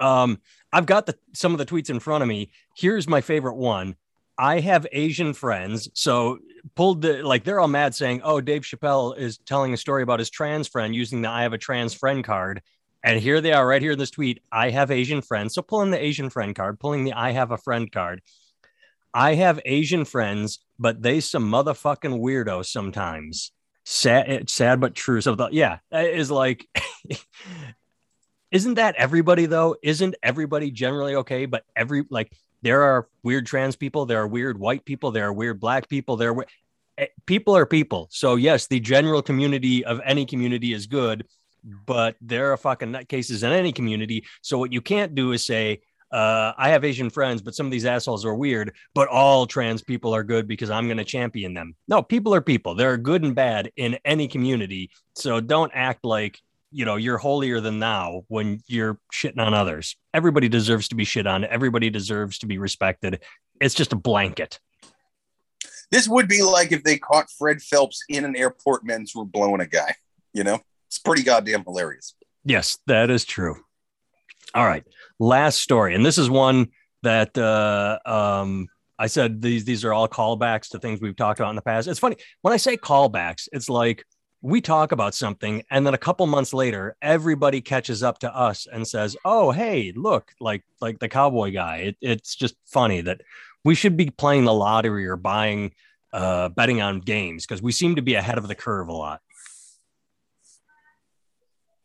um, 0.00 0.40
I've 0.72 0.86
got 0.86 1.06
the 1.06 1.16
some 1.32 1.52
of 1.52 1.58
the 1.58 1.66
tweets 1.66 1.90
in 1.90 2.00
front 2.00 2.22
of 2.22 2.28
me. 2.28 2.50
Here's 2.76 3.08
my 3.08 3.20
favorite 3.20 3.56
one. 3.56 3.96
I 4.38 4.60
have 4.60 4.86
Asian 4.92 5.34
friends, 5.34 5.88
so 5.94 6.38
pulled 6.74 7.02
the 7.02 7.22
like 7.22 7.44
they're 7.44 7.60
all 7.60 7.68
mad 7.68 7.94
saying, 7.94 8.22
"Oh, 8.24 8.40
Dave 8.40 8.62
Chappelle 8.62 9.16
is 9.16 9.38
telling 9.38 9.74
a 9.74 9.76
story 9.76 10.02
about 10.02 10.20
his 10.20 10.30
trans 10.30 10.68
friend 10.68 10.94
using 10.94 11.22
the 11.22 11.28
I 11.28 11.42
have 11.42 11.52
a 11.52 11.58
trans 11.58 11.94
friend 11.94 12.24
card." 12.24 12.62
And 13.02 13.18
here 13.18 13.40
they 13.40 13.52
are 13.52 13.66
right 13.66 13.82
here 13.82 13.92
in 13.92 13.98
this 13.98 14.10
tweet. 14.10 14.40
I 14.50 14.70
have 14.70 14.90
Asian 14.90 15.22
friends. 15.22 15.54
So 15.54 15.62
pulling 15.62 15.90
the 15.90 16.02
Asian 16.02 16.30
friend 16.30 16.54
card, 16.54 16.78
pulling 16.78 17.04
the 17.04 17.12
I 17.12 17.32
have 17.32 17.50
a 17.50 17.58
friend 17.58 17.90
card. 17.90 18.22
I 19.12 19.34
have 19.34 19.60
Asian 19.64 20.04
friends, 20.04 20.60
but 20.78 21.02
they 21.02 21.20
some 21.20 21.50
motherfucking 21.50 22.20
weirdos 22.20 22.66
sometimes. 22.66 23.52
Sad, 23.84 24.48
sad 24.48 24.80
but 24.80 24.94
true. 24.94 25.20
So 25.20 25.34
the, 25.34 25.48
yeah, 25.50 25.78
is 25.90 26.30
like, 26.30 26.66
isn't 28.50 28.74
that 28.74 28.94
everybody 28.96 29.46
though? 29.46 29.76
Isn't 29.82 30.14
everybody 30.22 30.70
generally 30.70 31.16
okay? 31.16 31.46
But 31.46 31.64
every 31.74 32.04
like, 32.08 32.32
there 32.62 32.82
are 32.82 33.08
weird 33.24 33.46
trans 33.46 33.74
people, 33.74 34.06
there 34.06 34.22
are 34.22 34.28
weird 34.28 34.58
white 34.58 34.84
people, 34.84 35.10
there 35.10 35.26
are 35.26 35.32
weird 35.32 35.58
black 35.58 35.88
people, 35.88 36.16
there 36.16 36.32
are 36.32 36.46
eh, 36.96 37.06
people 37.26 37.56
are 37.56 37.66
people. 37.66 38.06
So 38.12 38.36
yes, 38.36 38.68
the 38.68 38.78
general 38.78 39.20
community 39.20 39.84
of 39.84 40.00
any 40.04 40.24
community 40.24 40.72
is 40.72 40.86
good 40.86 41.26
but 41.64 42.16
there 42.20 42.52
are 42.52 42.56
fucking 42.56 42.90
nutcases 42.90 43.42
in 43.42 43.52
any 43.52 43.72
community. 43.72 44.24
So 44.42 44.58
what 44.58 44.72
you 44.72 44.80
can't 44.80 45.14
do 45.14 45.32
is 45.32 45.44
say, 45.44 45.80
uh, 46.12 46.52
I 46.58 46.68
have 46.68 46.84
Asian 46.84 47.08
friends, 47.08 47.40
but 47.40 47.54
some 47.54 47.64
of 47.64 47.72
these 47.72 47.86
assholes 47.86 48.26
are 48.26 48.34
weird, 48.34 48.76
but 48.94 49.08
all 49.08 49.46
trans 49.46 49.82
people 49.82 50.14
are 50.14 50.22
good 50.22 50.46
because 50.46 50.68
I'm 50.68 50.86
going 50.86 50.98
to 50.98 51.04
champion 51.04 51.54
them. 51.54 51.74
No, 51.88 52.02
people 52.02 52.34
are 52.34 52.42
people. 52.42 52.74
There 52.74 52.92
are 52.92 52.98
good 52.98 53.22
and 53.22 53.34
bad 53.34 53.72
in 53.76 53.98
any 54.04 54.28
community. 54.28 54.90
So 55.14 55.40
don't 55.40 55.72
act 55.74 56.04
like 56.04 56.38
you 56.70 56.84
know 56.84 56.96
you're 56.96 57.18
holier 57.18 57.60
than 57.60 57.78
thou 57.78 58.24
when 58.28 58.60
you're 58.66 58.98
shitting 59.12 59.38
on 59.38 59.54
others. 59.54 59.96
Everybody 60.12 60.48
deserves 60.48 60.88
to 60.88 60.94
be 60.94 61.04
shit 61.04 61.26
on. 61.26 61.44
Everybody 61.44 61.88
deserves 61.88 62.38
to 62.38 62.46
be 62.46 62.58
respected. 62.58 63.22
It's 63.60 63.74
just 63.74 63.92
a 63.92 63.96
blanket. 63.96 64.58
This 65.90 66.08
would 66.08 66.28
be 66.28 66.42
like 66.42 66.72
if 66.72 66.82
they 66.82 66.98
caught 66.98 67.30
Fred 67.30 67.62
Phelps 67.62 68.02
in 68.08 68.24
an 68.24 68.36
airport 68.36 68.84
men's 68.84 69.14
room 69.14 69.28
blowing 69.32 69.60
a 69.60 69.66
guy. 69.66 69.94
You 70.32 70.44
know, 70.44 70.60
it's 70.92 70.98
pretty 70.98 71.22
goddamn 71.22 71.64
hilarious. 71.64 72.14
Yes, 72.44 72.78
that 72.86 73.08
is 73.08 73.24
true. 73.24 73.56
All 74.54 74.66
right, 74.66 74.84
last 75.18 75.60
story, 75.60 75.94
and 75.94 76.04
this 76.04 76.18
is 76.18 76.28
one 76.28 76.68
that 77.02 77.38
uh, 77.38 77.98
um, 78.04 78.68
I 78.98 79.06
said 79.06 79.40
these 79.40 79.64
these 79.64 79.86
are 79.86 79.94
all 79.94 80.06
callbacks 80.06 80.68
to 80.70 80.78
things 80.78 81.00
we've 81.00 81.16
talked 81.16 81.40
about 81.40 81.48
in 81.48 81.56
the 81.56 81.62
past. 81.62 81.88
It's 81.88 81.98
funny 81.98 82.16
when 82.42 82.52
I 82.52 82.58
say 82.58 82.76
callbacks, 82.76 83.48
it's 83.52 83.70
like 83.70 84.04
we 84.42 84.60
talk 84.60 84.92
about 84.92 85.14
something 85.14 85.62
and 85.70 85.86
then 85.86 85.94
a 85.94 85.98
couple 85.98 86.26
months 86.26 86.52
later 86.52 86.96
everybody 87.00 87.60
catches 87.60 88.02
up 88.02 88.18
to 88.18 88.36
us 88.36 88.66
and 88.66 88.86
says 88.86 89.16
oh 89.24 89.52
hey 89.52 89.92
look 89.94 90.32
like 90.40 90.64
like 90.80 90.98
the 90.98 91.08
cowboy 91.08 91.52
guy 91.52 91.76
it, 91.76 91.96
it's 92.00 92.34
just 92.34 92.56
funny 92.66 93.00
that 93.00 93.20
we 93.64 93.76
should 93.76 93.96
be 93.96 94.10
playing 94.10 94.44
the 94.44 94.52
lottery 94.52 95.06
or 95.06 95.14
buying 95.14 95.72
uh 96.12 96.48
betting 96.48 96.82
on 96.82 96.98
games 96.98 97.46
because 97.46 97.62
we 97.62 97.70
seem 97.70 97.94
to 97.94 98.02
be 98.02 98.14
ahead 98.16 98.36
of 98.36 98.48
the 98.48 98.54
curve 98.56 98.88
a 98.88 98.92
lot 98.92 99.20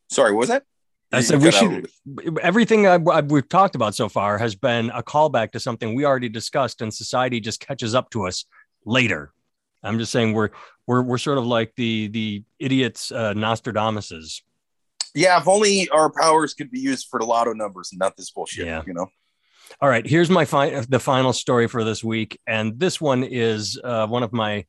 Sorry, 0.09 0.31
what 0.31 0.39
was 0.39 0.49
that? 0.49 0.63
I 1.11 1.21
said 1.21 1.41
we 1.41 1.51
cut 1.51 1.55
out 1.55 1.63
a 1.63 1.69
little 1.69 1.89
should. 2.25 2.39
Everything 2.39 2.85
I, 2.85 2.95
I, 2.95 3.21
we've 3.21 3.47
talked 3.47 3.75
about 3.75 3.95
so 3.95 4.09
far 4.09 4.37
has 4.37 4.55
been 4.55 4.89
a 4.89 5.01
callback 5.01 5.51
to 5.51 5.59
something 5.59 5.95
we 5.95 6.05
already 6.05 6.29
discussed, 6.29 6.81
and 6.81 6.93
society 6.93 7.39
just 7.39 7.59
catches 7.59 7.95
up 7.95 8.09
to 8.11 8.27
us 8.27 8.45
later. 8.85 9.31
I'm 9.83 9.99
just 9.99 10.11
saying 10.11 10.33
we're 10.33 10.49
we're 10.85 11.01
we're 11.01 11.17
sort 11.17 11.37
of 11.37 11.45
like 11.45 11.73
the 11.75 12.07
the 12.09 12.43
idiots 12.59 13.11
uh, 13.11 13.33
Nostradamuses. 13.33 14.41
Yeah, 15.15 15.39
if 15.39 15.47
only 15.47 15.87
our 15.89 16.11
powers 16.11 16.53
could 16.53 16.69
be 16.69 16.79
used 16.79 17.07
for 17.09 17.19
the 17.19 17.25
lotto 17.25 17.53
numbers 17.53 17.91
and 17.91 17.99
not 17.99 18.17
this 18.17 18.29
bullshit. 18.31 18.65
Yeah. 18.65 18.83
You 18.85 18.93
know. 18.93 19.07
All 19.81 19.89
right, 19.89 20.05
here's 20.05 20.29
my 20.29 20.45
fi- 20.45 20.79
the 20.81 20.99
final 20.99 21.33
story 21.33 21.67
for 21.67 21.83
this 21.83 22.03
week, 22.03 22.39
and 22.47 22.79
this 22.79 23.01
one 23.01 23.23
is 23.23 23.79
uh, 23.83 24.07
one 24.07 24.23
of 24.23 24.31
my 24.31 24.65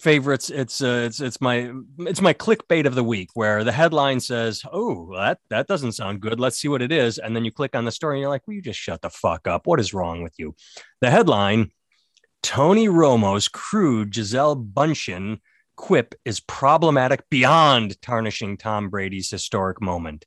favorites. 0.00 0.50
It's 0.50 0.82
uh, 0.82 1.02
it's 1.06 1.20
it's 1.20 1.40
my 1.40 1.72
it's 1.98 2.20
my 2.20 2.34
clickbait 2.34 2.86
of 2.86 2.94
the 2.94 3.04
week, 3.04 3.30
where 3.34 3.64
the 3.64 3.72
headline 3.72 4.20
says, 4.20 4.62
"Oh, 4.72 5.14
that 5.16 5.38
that 5.50 5.66
doesn't 5.66 5.92
sound 5.92 6.20
good. 6.20 6.40
Let's 6.40 6.58
see 6.58 6.68
what 6.68 6.82
it 6.82 6.92
is," 6.92 7.18
and 7.18 7.36
then 7.36 7.44
you 7.44 7.52
click 7.52 7.76
on 7.76 7.84
the 7.84 7.92
story, 7.92 8.16
and 8.16 8.20
you're 8.20 8.30
like, 8.30 8.46
"Will 8.46 8.54
you 8.54 8.62
just 8.62 8.80
shut 8.80 9.02
the 9.02 9.10
fuck 9.10 9.46
up? 9.46 9.66
What 9.66 9.80
is 9.80 9.94
wrong 9.94 10.22
with 10.22 10.34
you?" 10.38 10.54
The 11.00 11.10
headline: 11.10 11.70
Tony 12.42 12.88
Romo's 12.88 13.48
crude 13.48 14.12
Gisele 14.12 14.56
Bündchen 14.56 15.40
quip 15.76 16.14
is 16.24 16.40
problematic 16.40 17.28
beyond 17.30 18.00
tarnishing 18.02 18.56
Tom 18.56 18.90
Brady's 18.90 19.30
historic 19.30 19.80
moment. 19.80 20.26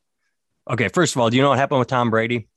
Okay, 0.69 0.87
first 0.87 1.15
of 1.15 1.21
all, 1.21 1.29
do 1.29 1.37
you 1.37 1.43
know 1.43 1.49
what 1.49 1.59
happened 1.59 1.79
with 1.79 1.89
Tom 1.89 2.09
Brady? 2.09 2.47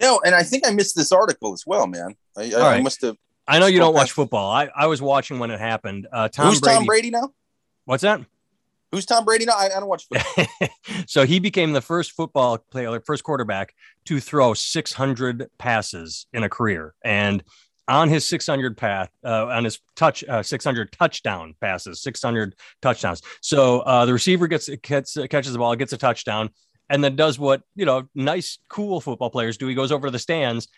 No, 0.00 0.20
and 0.24 0.34
I 0.34 0.42
think 0.42 0.66
I 0.66 0.70
missed 0.70 0.96
this 0.96 1.12
article 1.12 1.52
as 1.52 1.64
well, 1.66 1.86
man. 1.86 2.16
I, 2.36 2.42
I, 2.42 2.44
right. 2.44 2.78
I 2.78 2.80
must 2.80 3.02
have. 3.02 3.16
I 3.46 3.58
know 3.58 3.66
you 3.66 3.78
don't 3.78 3.94
watch 3.94 4.12
football. 4.12 4.50
I, 4.50 4.70
I 4.74 4.86
was 4.86 5.02
watching 5.02 5.38
when 5.38 5.50
it 5.50 5.60
happened. 5.60 6.06
Uh, 6.10 6.28
Tom 6.28 6.48
Who's 6.48 6.60
Brady. 6.60 6.76
Tom 6.76 6.86
Brady 6.86 7.10
now? 7.10 7.34
What's 7.84 8.02
that? 8.02 8.20
Who's 8.90 9.06
Tom 9.06 9.24
Brady 9.24 9.44
now? 9.44 9.54
I, 9.56 9.66
I 9.66 9.80
don't 9.80 9.88
watch 9.88 10.06
football. 10.06 10.68
so 11.06 11.26
he 11.26 11.40
became 11.40 11.72
the 11.72 11.80
first 11.80 12.12
football 12.12 12.58
player, 12.58 13.00
first 13.00 13.24
quarterback 13.24 13.74
to 14.06 14.20
throw 14.20 14.54
600 14.54 15.50
passes 15.58 16.26
in 16.32 16.44
a 16.44 16.48
career. 16.48 16.94
And 17.04 17.42
on 17.88 18.08
his 18.08 18.26
600 18.28 18.76
path, 18.76 19.10
uh, 19.24 19.46
on 19.46 19.64
his 19.64 19.80
touch, 19.96 20.24
uh, 20.24 20.42
600 20.42 20.92
touchdown 20.92 21.54
passes, 21.60 22.02
600 22.02 22.54
touchdowns. 22.80 23.20
So 23.42 23.80
uh, 23.80 24.06
the 24.06 24.12
receiver 24.12 24.46
gets, 24.46 24.68
gets 24.82 25.18
catches 25.28 25.52
the 25.52 25.58
ball, 25.58 25.74
gets 25.76 25.92
a 25.92 25.98
touchdown, 25.98 26.50
and 26.88 27.02
then 27.02 27.16
does 27.16 27.38
what 27.38 27.62
you 27.74 27.84
know 27.84 28.08
nice, 28.14 28.58
cool 28.68 29.00
football 29.00 29.30
players 29.30 29.56
do. 29.56 29.66
He 29.66 29.74
goes 29.74 29.92
over 29.92 30.06
to 30.06 30.10
the 30.10 30.18
stands 30.18 30.68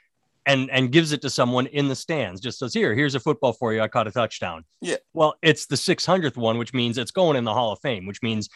and 0.47 0.71
and 0.71 0.93
gives 0.93 1.13
it 1.13 1.21
to 1.23 1.31
someone 1.31 1.67
in 1.67 1.89
the 1.89 1.97
stands. 1.97 2.41
Just 2.41 2.59
says, 2.59 2.73
"Here, 2.73 2.95
here's 2.95 3.15
a 3.15 3.21
football 3.21 3.53
for 3.53 3.75
you. 3.75 3.83
I 3.83 3.89
caught 3.89 4.07
a 4.07 4.13
touchdown." 4.13 4.65
Yeah. 4.81 4.97
Well, 5.13 5.35
it's 5.43 5.67
the 5.67 5.77
600th 5.77 6.37
one, 6.37 6.57
which 6.57 6.73
means 6.73 6.97
it's 6.97 7.11
going 7.11 7.37
in 7.37 7.45
the 7.45 7.53
Hall 7.53 7.73
of 7.73 7.81
Fame, 7.81 8.07
which 8.07 8.23
means 8.23 8.49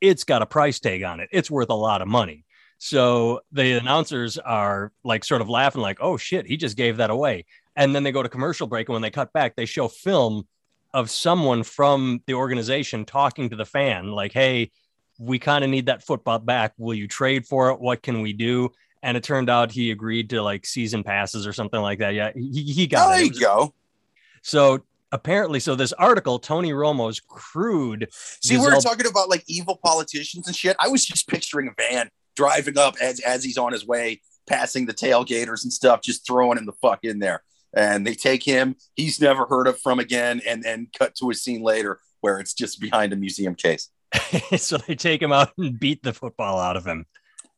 it's 0.00 0.24
got 0.24 0.42
a 0.42 0.46
price 0.46 0.78
tag 0.80 1.02
on 1.02 1.20
it. 1.20 1.28
It's 1.32 1.50
worth 1.50 1.70
a 1.70 1.74
lot 1.74 2.02
of 2.02 2.08
money. 2.08 2.44
So 2.78 3.40
the 3.52 3.78
announcers 3.78 4.36
are 4.36 4.92
like 5.02 5.24
sort 5.24 5.40
of 5.40 5.48
laughing, 5.48 5.80
like, 5.80 5.98
oh 6.00 6.16
shit, 6.18 6.46
he 6.46 6.56
just 6.56 6.76
gave 6.76 6.98
that 6.98 7.10
away. 7.10 7.46
And 7.74 7.94
then 7.94 8.02
they 8.02 8.12
go 8.12 8.22
to 8.22 8.28
commercial 8.28 8.66
break. 8.66 8.88
And 8.88 8.92
when 8.92 9.02
they 9.02 9.10
cut 9.10 9.32
back, 9.32 9.56
they 9.56 9.64
show 9.64 9.88
film 9.88 10.46
of 10.92 11.10
someone 11.10 11.62
from 11.62 12.22
the 12.26 12.34
organization 12.34 13.04
talking 13.04 13.50
to 13.50 13.56
the 13.56 13.64
fan, 13.64 14.10
like, 14.10 14.32
hey, 14.32 14.70
we 15.18 15.38
kind 15.38 15.64
of 15.64 15.70
need 15.70 15.86
that 15.86 16.04
football 16.04 16.38
back. 16.38 16.72
Will 16.76 16.94
you 16.94 17.08
trade 17.08 17.46
for 17.46 17.70
it? 17.70 17.80
What 17.80 18.02
can 18.02 18.20
we 18.20 18.32
do? 18.32 18.70
And 19.02 19.16
it 19.16 19.22
turned 19.22 19.48
out 19.50 19.70
he 19.70 19.90
agreed 19.90 20.30
to 20.30 20.42
like 20.42 20.66
season 20.66 21.02
passes 21.04 21.46
or 21.46 21.52
something 21.52 21.80
like 21.80 21.98
that. 22.00 22.14
Yeah, 22.14 22.32
he, 22.34 22.62
he 22.62 22.86
got 22.86 23.08
Oh, 23.08 23.12
it. 23.12 23.16
there 23.16 23.24
you 23.24 23.40
go. 23.40 23.74
So 24.42 24.82
apparently, 25.12 25.60
so 25.60 25.74
this 25.74 25.92
article, 25.92 26.38
Tony 26.38 26.72
Romo's 26.72 27.20
crude. 27.20 28.08
See, 28.12 28.56
we 28.56 28.64
were 28.64 28.80
talking 28.80 29.06
about 29.06 29.28
like 29.28 29.44
evil 29.46 29.78
politicians 29.84 30.46
and 30.46 30.56
shit. 30.56 30.76
I 30.80 30.88
was 30.88 31.04
just 31.04 31.28
picturing 31.28 31.68
a 31.68 31.72
van 31.76 32.10
driving 32.36 32.78
up 32.78 32.96
as 33.00 33.20
as 33.20 33.44
he's 33.44 33.58
on 33.58 33.72
his 33.72 33.86
way, 33.86 34.20
passing 34.46 34.86
the 34.86 34.94
tailgaters 34.94 35.62
and 35.64 35.72
stuff, 35.72 36.00
just 36.02 36.26
throwing 36.26 36.58
him 36.58 36.66
the 36.66 36.72
fuck 36.72 37.00
in 37.04 37.18
there. 37.18 37.42
And 37.74 38.06
they 38.06 38.14
take 38.14 38.42
him. 38.42 38.76
He's 38.94 39.20
never 39.20 39.44
heard 39.46 39.66
of 39.66 39.78
from 39.80 39.98
again, 39.98 40.40
and 40.46 40.62
then 40.62 40.88
cut 40.98 41.14
to 41.16 41.30
a 41.30 41.34
scene 41.34 41.62
later 41.62 42.00
where 42.20 42.38
it's 42.40 42.54
just 42.54 42.80
behind 42.80 43.12
a 43.12 43.16
museum 43.16 43.54
case. 43.54 43.90
so 44.56 44.78
they 44.78 44.94
take 44.94 45.20
him 45.20 45.32
out 45.32 45.50
and 45.58 45.78
beat 45.78 46.02
the 46.02 46.12
football 46.14 46.58
out 46.58 46.76
of 46.76 46.86
him. 46.86 47.04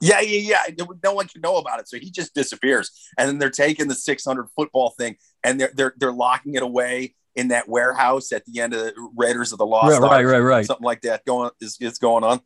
Yeah, 0.01 0.21
yeah, 0.21 0.63
yeah. 0.79 0.85
No 1.03 1.13
one 1.15 1.27
can 1.27 1.41
know 1.41 1.57
about 1.57 1.81
it, 1.81 1.89
so 1.89 1.99
he 1.99 2.11
just 2.11 2.35
disappears. 2.35 2.91
And 3.19 3.29
then 3.29 3.39
they're 3.39 3.51
taking 3.51 3.89
the 3.89 3.95
600 3.97 4.47
football 4.57 4.91
thing, 4.99 5.17
and 5.43 5.61
they're 5.61 5.73
they're 5.75 5.95
they're 5.97 6.13
locking 6.13 6.55
it 6.55 6.63
away 6.63 7.15
in 7.35 7.49
that 7.49 7.69
warehouse 7.69 8.31
at 8.33 8.45
the 8.47 8.61
end 8.61 8.75
of 8.75 8.81
the 8.81 9.11
Raiders 9.17 9.53
of 9.53 9.59
the 9.59 9.67
Lost 9.67 9.93
Right, 9.93 10.01
right, 10.01 10.25
Ark. 10.25 10.33
right, 10.33 10.39
right. 10.41 10.67
something 10.67 10.85
like 10.85 11.01
that 11.03 11.25
going 11.25 11.51
is, 11.61 11.77
is 11.81 11.99
going 11.99 12.23
on. 12.25 12.41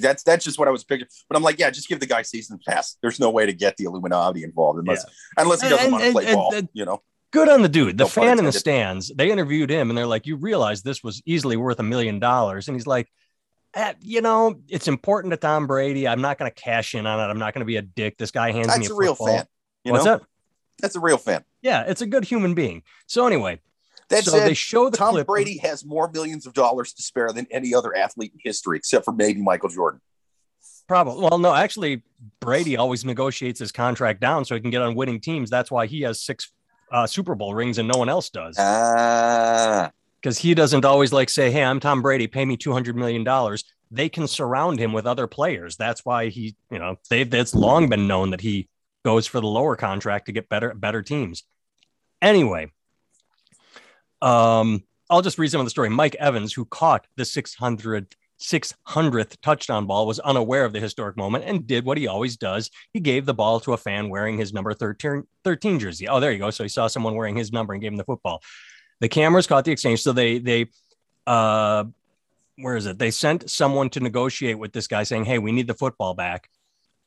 That's 0.00 0.24
that's 0.24 0.44
just 0.44 0.58
what 0.58 0.66
I 0.66 0.72
was 0.72 0.82
picturing. 0.84 1.08
But 1.28 1.36
I'm 1.36 1.42
like, 1.44 1.58
yeah, 1.60 1.70
just 1.70 1.88
give 1.88 2.00
the 2.00 2.06
guy 2.06 2.22
season 2.22 2.58
pass. 2.66 2.96
There's 3.02 3.20
no 3.20 3.30
way 3.30 3.46
to 3.46 3.52
get 3.52 3.76
the 3.76 3.84
Illuminati 3.84 4.42
involved 4.42 4.80
unless 4.80 5.04
unless 5.36 5.62
he 5.62 5.68
doesn't 5.68 5.84
And- 5.84 5.92
want 5.92 6.02
to 6.02 6.06
and- 6.08 6.14
play 6.14 6.26
and- 6.26 6.34
ball. 6.34 6.54
and- 6.54 6.68
you 6.72 6.84
know, 6.84 7.02
Good 7.32 7.48
on 7.48 7.60
the 7.62 7.68
dude. 7.68 7.98
The 7.98 8.04
No 8.04 8.08
fan 8.08 8.38
in 8.38 8.44
the 8.44 8.52
stands, 8.52 9.12
they 9.14 9.30
interviewed 9.30 9.68
him 9.68 9.90
and 9.90 9.98
they're 9.98 10.06
like, 10.06 10.26
You 10.26 10.36
realize 10.36 10.82
this 10.82 11.02
was 11.04 11.22
easily 11.26 11.56
worth 11.56 11.78
a 11.78 11.82
million 11.84 12.18
dollars. 12.18 12.66
And 12.68 12.76
he's 12.76 12.86
like, 12.86 13.08
You 14.00 14.20
know, 14.22 14.60
it's 14.68 14.88
important 14.88 15.32
to 15.32 15.36
Tom 15.36 15.66
Brady. 15.66 16.08
I'm 16.08 16.20
not 16.20 16.38
going 16.38 16.50
to 16.50 16.54
cash 16.54 16.94
in 16.94 17.06
on 17.06 17.20
it. 17.20 17.30
I'm 17.30 17.38
not 17.38 17.52
going 17.54 17.60
to 17.60 17.66
be 17.66 17.76
a 17.76 17.82
dick. 17.82 18.16
This 18.18 18.30
guy 18.30 18.50
hands 18.52 18.68
me 18.68 18.74
that's 18.74 18.90
a 18.90 18.94
a 18.94 18.96
real 18.96 19.14
football. 19.14 19.36
fan. 19.38 19.46
You 19.84 19.92
What's 19.92 20.04
know, 20.04 20.18
that? 20.18 20.26
that's 20.80 20.96
a 20.96 21.00
real 21.00 21.18
fan. 21.18 21.44
Yeah, 21.62 21.84
it's 21.86 22.00
a 22.00 22.06
good 22.06 22.24
human 22.24 22.54
being. 22.54 22.82
So, 23.06 23.26
anyway, 23.26 23.60
That 24.08 24.24
so 24.24 24.32
said, 24.32 24.48
they 24.48 24.54
show 24.54 24.88
the 24.88 24.96
Tom 24.96 25.12
clip. 25.12 25.26
Brady 25.26 25.58
has 25.58 25.84
more 25.84 26.10
millions 26.10 26.46
of 26.46 26.54
dollars 26.54 26.92
to 26.94 27.02
spare 27.02 27.32
than 27.32 27.46
any 27.50 27.74
other 27.74 27.96
athlete 27.96 28.32
in 28.34 28.40
history, 28.42 28.78
except 28.78 29.04
for 29.04 29.12
maybe 29.12 29.40
Michael 29.42 29.68
Jordan. 29.68 30.00
Probably. 30.88 31.22
Well, 31.22 31.38
no, 31.38 31.52
actually, 31.54 32.02
Brady 32.40 32.76
always 32.76 33.04
negotiates 33.04 33.58
his 33.58 33.72
contract 33.72 34.20
down 34.20 34.44
so 34.44 34.54
he 34.54 34.60
can 34.60 34.70
get 34.70 34.82
on 34.82 34.94
winning 34.94 35.20
teams. 35.20 35.50
That's 35.50 35.70
why 35.70 35.86
he 35.86 36.02
has 36.02 36.20
six 36.20 36.52
uh, 36.92 37.06
Super 37.06 37.34
Bowl 37.34 37.54
rings 37.54 37.78
and 37.78 37.88
no 37.88 37.98
one 37.98 38.08
else 38.08 38.30
does. 38.30 38.56
Ah, 38.58 39.90
because 40.26 40.38
he 40.38 40.54
doesn't 40.54 40.84
always 40.84 41.12
like 41.12 41.30
say, 41.30 41.52
"Hey, 41.52 41.62
I'm 41.62 41.78
Tom 41.78 42.02
Brady, 42.02 42.26
pay 42.26 42.44
me 42.44 42.56
two 42.56 42.72
hundred 42.72 42.96
million 42.96 43.22
dollars." 43.22 43.62
They 43.92 44.08
can 44.08 44.26
surround 44.26 44.80
him 44.80 44.92
with 44.92 45.06
other 45.06 45.28
players. 45.28 45.76
That's 45.76 46.04
why 46.04 46.30
he, 46.30 46.56
you 46.68 46.80
know, 46.80 46.96
they 47.10 47.20
it's 47.20 47.54
long 47.54 47.88
been 47.88 48.08
known 48.08 48.30
that 48.30 48.40
he 48.40 48.68
goes 49.04 49.28
for 49.28 49.40
the 49.40 49.46
lower 49.46 49.76
contract 49.76 50.26
to 50.26 50.32
get 50.32 50.48
better 50.48 50.74
better 50.74 51.00
teams. 51.00 51.44
Anyway, 52.20 52.72
um, 54.20 54.82
I'll 55.08 55.22
just 55.22 55.38
read 55.38 55.52
some 55.52 55.60
of 55.60 55.66
the 55.66 55.70
story. 55.70 55.90
Mike 55.90 56.16
Evans, 56.16 56.52
who 56.52 56.64
caught 56.64 57.06
the 57.14 57.24
600 57.24 58.16
600th 58.40 59.36
touchdown 59.42 59.86
ball, 59.86 60.08
was 60.08 60.18
unaware 60.18 60.64
of 60.64 60.72
the 60.72 60.80
historic 60.80 61.16
moment 61.16 61.44
and 61.46 61.68
did 61.68 61.84
what 61.84 61.98
he 61.98 62.08
always 62.08 62.36
does. 62.36 62.68
He 62.92 62.98
gave 62.98 63.26
the 63.26 63.32
ball 63.32 63.60
to 63.60 63.74
a 63.74 63.78
fan 63.78 64.08
wearing 64.08 64.38
his 64.38 64.52
number 64.52 64.74
13, 64.74 65.22
13 65.44 65.78
jersey. 65.78 66.08
Oh, 66.08 66.18
there 66.18 66.32
you 66.32 66.40
go. 66.40 66.50
So 66.50 66.64
he 66.64 66.68
saw 66.68 66.88
someone 66.88 67.14
wearing 67.14 67.36
his 67.36 67.52
number 67.52 67.74
and 67.74 67.80
gave 67.80 67.92
him 67.92 67.96
the 67.96 68.04
football. 68.04 68.42
The 69.00 69.08
cameras 69.08 69.46
caught 69.46 69.64
the 69.64 69.72
exchange. 69.72 70.02
So 70.02 70.12
they, 70.12 70.38
they, 70.38 70.66
uh, 71.26 71.84
where 72.56 72.76
is 72.76 72.86
it? 72.86 72.98
They 72.98 73.10
sent 73.10 73.50
someone 73.50 73.90
to 73.90 74.00
negotiate 74.00 74.58
with 74.58 74.72
this 74.72 74.86
guy 74.86 75.02
saying, 75.02 75.24
Hey, 75.24 75.38
we 75.38 75.52
need 75.52 75.66
the 75.66 75.74
football 75.74 76.14
back. 76.14 76.48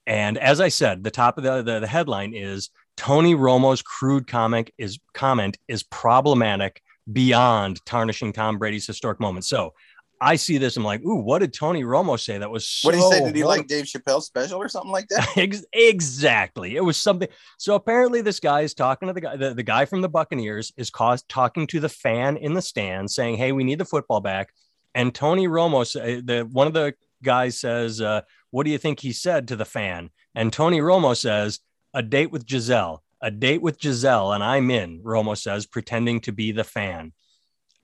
And 0.05 0.37
as 0.37 0.59
I 0.59 0.69
said, 0.69 1.03
the 1.03 1.11
top 1.11 1.37
of 1.37 1.43
the, 1.43 1.61
the, 1.61 1.79
the 1.81 1.87
headline 1.87 2.33
is 2.33 2.69
Tony 2.97 3.35
Romo's 3.35 3.81
crude 3.81 4.27
comic 4.27 4.73
is 4.77 4.99
comment 5.13 5.57
is 5.67 5.83
problematic 5.83 6.81
beyond 7.11 7.83
tarnishing 7.85 8.33
Tom 8.33 8.57
Brady's 8.57 8.87
historic 8.87 9.19
moment. 9.19 9.45
So 9.45 9.73
I 10.21 10.35
see 10.35 10.57
this. 10.57 10.75
I'm 10.75 10.83
like, 10.83 11.03
ooh, 11.05 11.21
what 11.21 11.39
did 11.39 11.53
Tony 11.53 11.83
Romo 11.83 12.19
say? 12.19 12.37
That 12.37 12.51
was 12.51 12.67
so 12.67 12.87
what 12.87 12.91
did 12.93 13.01
he 13.01 13.09
say? 13.09 13.25
Did 13.25 13.35
he 13.35 13.43
like 13.43 13.67
Dave 13.67 13.85
Chappelle's 13.85 14.25
special 14.25 14.61
or 14.61 14.67
something 14.67 14.91
like 14.91 15.07
that? 15.09 15.65
Exactly. 15.73 16.75
It 16.75 16.83
was 16.83 16.97
something. 16.97 17.29
So 17.57 17.75
apparently, 17.75 18.21
this 18.21 18.39
guy 18.39 18.61
is 18.61 18.73
talking 18.73 19.07
to 19.07 19.13
the 19.13 19.21
guy. 19.21 19.37
The, 19.37 19.53
the 19.53 19.63
guy 19.63 19.85
from 19.85 20.01
the 20.01 20.09
Buccaneers 20.09 20.73
is 20.77 20.89
caused, 20.89 21.29
talking 21.29 21.67
to 21.67 21.79
the 21.79 21.89
fan 21.89 22.37
in 22.37 22.53
the 22.53 22.61
stand, 22.61 23.09
saying, 23.09 23.37
"Hey, 23.37 23.51
we 23.51 23.63
need 23.63 23.79
the 23.79 23.85
football 23.85 24.19
back." 24.19 24.53
And 24.95 25.13
Tony 25.13 25.47
Romo, 25.47 25.85
the 26.25 26.47
one 26.51 26.67
of 26.67 26.73
the 26.73 26.93
guys 27.23 27.59
says, 27.59 28.01
uh, 28.01 28.21
What 28.51 28.65
do 28.65 28.71
you 28.71 28.77
think 28.77 28.99
he 28.99 29.13
said 29.13 29.47
to 29.47 29.55
the 29.55 29.65
fan? 29.65 30.09
And 30.35 30.51
Tony 30.51 30.79
Romo 30.79 31.15
says, 31.15 31.59
A 31.93 32.01
date 32.01 32.31
with 32.31 32.45
Gisele, 32.45 33.03
a 33.21 33.31
date 33.31 33.61
with 33.61 33.79
Gisele, 33.79 34.33
and 34.33 34.43
I'm 34.43 34.71
in, 34.71 35.01
Romo 35.03 35.37
says, 35.37 35.65
pretending 35.65 36.21
to 36.21 36.31
be 36.31 36.51
the 36.51 36.63
fan. 36.63 37.13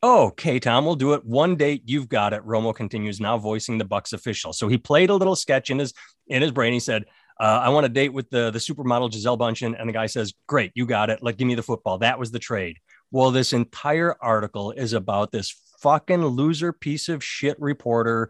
Okay, 0.06 0.60
Tom, 0.60 0.86
we'll 0.86 0.94
do 0.94 1.14
it. 1.14 1.26
One 1.26 1.56
date, 1.56 1.82
you've 1.86 2.08
got 2.08 2.32
it. 2.32 2.46
Romo 2.46 2.76
continues, 2.76 3.20
now 3.20 3.40
voicing 3.40 3.80
the 3.80 3.86
Bucs 3.86 4.14
official. 4.14 4.54
So 4.54 4.68
he 4.68 4.78
played 4.78 5.10
a 5.10 5.16
little 5.16 5.36
sketch 5.36 5.72
in 5.72 5.80
his 5.80 5.96
in 6.28 6.44
his 6.44 6.52
brain. 6.52 6.74
He 6.74 6.80
said, 6.80 7.06
uh, 7.40 7.62
I 7.64 7.70
want 7.70 7.88
a 7.88 7.90
date 7.90 8.14
with 8.14 8.30
the, 8.30 8.52
the 8.52 8.60
supermodel 8.60 9.12
Gisele 9.12 9.36
Bündchen. 9.36 9.76
And 9.80 9.90
the 9.90 9.94
guy 9.94 10.06
says, 10.06 10.36
Great, 10.46 10.72
you 10.76 10.86
got 10.86 11.10
it. 11.10 11.24
Like, 11.24 11.38
give 11.38 11.48
me 11.48 11.56
the 11.56 11.64
football. 11.64 11.98
That 11.98 12.20
was 12.20 12.30
the 12.30 12.38
trade. 12.38 12.78
Well, 13.10 13.32
this 13.32 13.52
entire 13.52 14.16
article 14.22 14.74
is 14.74 14.94
about 14.94 15.32
this 15.32 15.60
fucking 15.80 16.24
loser 16.24 16.72
piece 16.72 17.10
of 17.10 17.24
shit 17.24 17.60
reporter. 17.60 18.30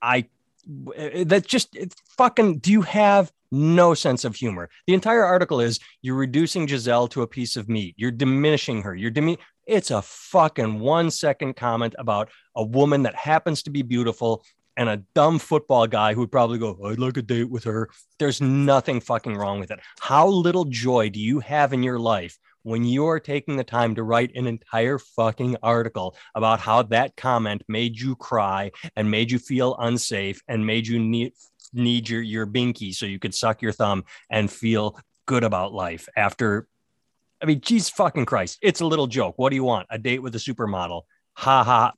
I 0.00 0.28
that 0.66 1.44
just 1.46 1.76
fucking 2.16 2.60
do 2.60 2.72
you 2.72 2.82
have 2.82 3.30
no 3.50 3.92
sense 3.92 4.24
of 4.24 4.34
humor? 4.34 4.70
The 4.86 4.94
entire 4.94 5.24
article 5.24 5.60
is 5.60 5.78
you're 6.00 6.16
reducing 6.16 6.64
Gisele 6.64 7.08
to 7.08 7.20
a 7.20 7.26
piece 7.26 7.56
of 7.56 7.68
meat. 7.68 7.96
You're 7.98 8.10
diminishing 8.10 8.80
her. 8.80 8.94
You're 8.94 9.10
dimi- 9.10 9.38
it's 9.66 9.90
a 9.90 10.02
fucking 10.02 10.80
one 10.80 11.10
second 11.10 11.56
comment 11.56 11.94
about 11.98 12.30
a 12.56 12.64
woman 12.64 13.02
that 13.04 13.14
happens 13.14 13.62
to 13.64 13.70
be 13.70 13.82
beautiful 13.82 14.44
and 14.76 14.88
a 14.88 15.02
dumb 15.14 15.38
football 15.38 15.86
guy 15.86 16.14
who 16.14 16.20
would 16.20 16.32
probably 16.32 16.58
go, 16.58 16.78
I'd 16.86 16.98
like 16.98 17.16
a 17.16 17.22
date 17.22 17.50
with 17.50 17.64
her. 17.64 17.90
There's 18.18 18.40
nothing 18.40 19.00
fucking 19.00 19.36
wrong 19.36 19.60
with 19.60 19.70
it. 19.70 19.80
How 20.00 20.26
little 20.26 20.64
joy 20.64 21.10
do 21.10 21.20
you 21.20 21.40
have 21.40 21.72
in 21.72 21.82
your 21.82 21.98
life 21.98 22.38
when 22.62 22.84
you 22.84 23.06
are 23.06 23.20
taking 23.20 23.56
the 23.56 23.64
time 23.64 23.94
to 23.94 24.02
write 24.02 24.34
an 24.34 24.46
entire 24.46 24.98
fucking 24.98 25.56
article 25.62 26.16
about 26.34 26.60
how 26.60 26.82
that 26.84 27.16
comment 27.16 27.62
made 27.68 27.98
you 27.98 28.16
cry 28.16 28.70
and 28.96 29.10
made 29.10 29.30
you 29.30 29.38
feel 29.38 29.76
unsafe 29.78 30.42
and 30.48 30.66
made 30.66 30.86
you 30.86 30.98
need 30.98 31.32
need 31.74 32.08
your 32.08 32.20
your 32.20 32.46
binky 32.46 32.94
so 32.94 33.06
you 33.06 33.18
could 33.18 33.34
suck 33.34 33.62
your 33.62 33.72
thumb 33.72 34.04
and 34.30 34.50
feel 34.50 34.98
good 35.26 35.42
about 35.42 35.72
life 35.72 36.08
after 36.16 36.66
I 37.42 37.46
mean, 37.46 37.60
geez, 37.60 37.88
fucking 37.88 38.24
Christ. 38.24 38.58
It's 38.62 38.80
a 38.80 38.86
little 38.86 39.08
joke. 39.08 39.34
What 39.36 39.50
do 39.50 39.56
you 39.56 39.64
want? 39.64 39.88
A 39.90 39.98
date 39.98 40.20
with 40.20 40.34
a 40.36 40.38
supermodel. 40.38 41.02
Ha 41.34 41.64
ha. 41.64 41.92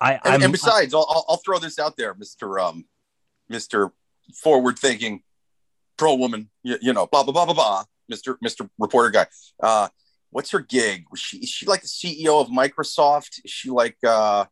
I, 0.00 0.20
and, 0.24 0.42
and 0.42 0.52
besides, 0.52 0.94
I'll, 0.94 1.24
I'll 1.28 1.40
throw 1.44 1.58
this 1.58 1.78
out 1.78 1.96
there, 1.96 2.14
Mr. 2.14 2.62
Um, 2.62 2.84
Mr. 3.50 3.90
Forward 4.42 4.78
thinking, 4.78 5.22
pro 5.96 6.14
woman, 6.14 6.50
you, 6.62 6.76
you, 6.80 6.92
know, 6.92 7.06
blah, 7.06 7.22
blah, 7.24 7.32
blah, 7.32 7.46
blah, 7.46 7.54
blah, 7.54 7.84
Mr. 8.12 8.36
Mr. 8.44 8.68
Reporter 8.78 9.10
guy. 9.10 9.26
Uh, 9.62 9.88
what's 10.30 10.50
her 10.50 10.60
gig? 10.60 11.04
Was 11.10 11.20
she, 11.20 11.38
is 11.38 11.48
she 11.48 11.66
like 11.66 11.82
the 11.82 11.88
CEO 11.88 12.40
of 12.40 12.48
Microsoft? 12.48 13.40
Is 13.44 13.50
she 13.50 13.70
like, 13.70 13.96
uh, 14.06 14.44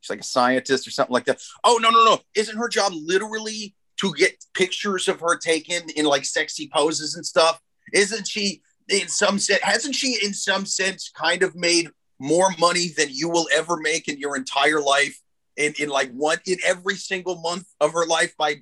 she's 0.00 0.10
like 0.10 0.20
a 0.20 0.24
scientist 0.24 0.86
or 0.86 0.90
something 0.90 1.12
like 1.12 1.26
that? 1.26 1.40
Oh, 1.62 1.78
no, 1.80 1.90
no, 1.90 2.04
no. 2.04 2.18
Isn't 2.34 2.56
her 2.56 2.68
job 2.68 2.92
literally 2.94 3.74
to 4.00 4.12
get 4.14 4.44
pictures 4.54 5.06
of 5.08 5.20
her 5.20 5.38
taken 5.38 5.90
in 5.90 6.06
like 6.06 6.24
sexy 6.24 6.70
poses 6.72 7.14
and 7.14 7.26
stuff? 7.26 7.60
Isn't 7.92 8.26
she 8.26 8.62
in 8.88 9.08
some 9.08 9.38
sense, 9.38 9.60
hasn't 9.62 9.94
she 9.94 10.18
in 10.24 10.32
some 10.34 10.66
sense 10.66 11.10
kind 11.14 11.42
of 11.42 11.54
made 11.54 11.88
more 12.18 12.50
money 12.58 12.88
than 12.96 13.08
you 13.10 13.28
will 13.28 13.48
ever 13.52 13.76
make 13.76 14.08
in 14.08 14.18
your 14.18 14.36
entire 14.36 14.80
life? 14.80 15.20
In, 15.56 15.72
in 15.78 15.88
like 15.88 16.10
one 16.10 16.38
in 16.46 16.56
every 16.64 16.96
single 16.96 17.36
month 17.36 17.66
of 17.80 17.92
her 17.92 18.06
life 18.06 18.36
by 18.36 18.56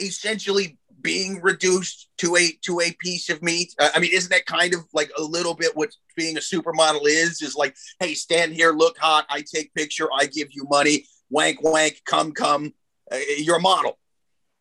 essentially 0.00 0.76
being 1.00 1.40
reduced 1.40 2.08
to 2.18 2.34
a 2.34 2.50
to 2.62 2.80
a 2.80 2.90
piece 2.98 3.28
of 3.28 3.40
meat? 3.44 3.72
Uh, 3.78 3.90
i 3.94 4.00
mean 4.00 4.10
isn't 4.12 4.32
that 4.32 4.44
kind 4.44 4.74
of 4.74 4.80
like 4.92 5.08
a 5.16 5.22
little 5.22 5.54
bit 5.54 5.76
what 5.76 5.90
being 6.16 6.36
a 6.36 6.40
supermodel 6.40 7.02
is 7.04 7.42
is 7.42 7.54
like 7.54 7.76
hey 8.00 8.12
stand 8.12 8.52
here 8.52 8.72
look 8.72 8.98
hot 8.98 9.24
i 9.30 9.40
take 9.40 9.72
picture 9.74 10.08
i 10.18 10.26
give 10.26 10.48
you 10.50 10.66
money 10.68 11.06
wank 11.30 11.62
wank 11.62 12.02
come 12.06 12.32
come 12.32 12.72
uh, 13.12 13.18
you're 13.38 13.56
a 13.56 13.60
model. 13.60 13.98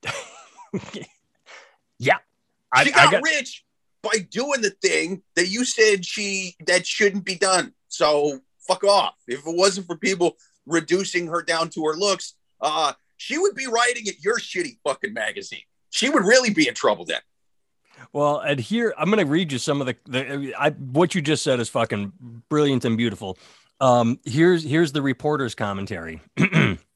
Yeah. 1.97 2.17
She 2.83 2.91
I, 2.91 2.91
got, 2.91 3.07
I 3.07 3.11
got 3.11 3.23
rich 3.23 3.63
by 4.05 4.19
doing 4.19 4.61
the 4.61 4.69
thing 4.69 5.23
that 5.35 5.47
you 5.47 5.65
said 5.65 6.05
she 6.05 6.55
that 6.67 6.85
shouldn't 6.85 7.25
be 7.25 7.35
done. 7.35 7.73
So 7.87 8.39
fuck 8.67 8.83
off. 8.83 9.15
If 9.27 9.39
it 9.39 9.55
wasn't 9.55 9.87
for 9.87 9.97
people 9.97 10.37
reducing 10.65 11.27
her 11.27 11.41
down 11.41 11.69
to 11.71 11.85
her 11.85 11.95
looks, 11.95 12.35
uh, 12.61 12.93
she 13.17 13.37
would 13.37 13.55
be 13.55 13.67
writing 13.67 14.07
at 14.07 14.23
your 14.23 14.37
shitty 14.37 14.77
fucking 14.83 15.13
magazine. 15.13 15.63
She 15.89 16.09
would 16.09 16.23
really 16.23 16.51
be 16.51 16.67
in 16.67 16.73
trouble 16.73 17.05
then. 17.05 17.21
Well, 18.13 18.39
and 18.39 18.59
here 18.59 18.93
I'm 18.97 19.09
going 19.09 19.25
to 19.25 19.31
read 19.31 19.51
you 19.51 19.57
some 19.57 19.81
of 19.81 19.87
the, 19.87 19.95
the 20.05 20.55
I, 20.57 20.69
what 20.71 21.15
you 21.15 21.21
just 21.21 21.43
said 21.43 21.59
is 21.59 21.69
fucking 21.69 22.11
brilliant 22.49 22.85
and 22.85 22.97
beautiful. 22.97 23.37
Um, 23.79 24.19
here's 24.23 24.63
here's 24.63 24.91
the 24.91 25.01
reporter's 25.01 25.55
commentary. 25.55 26.21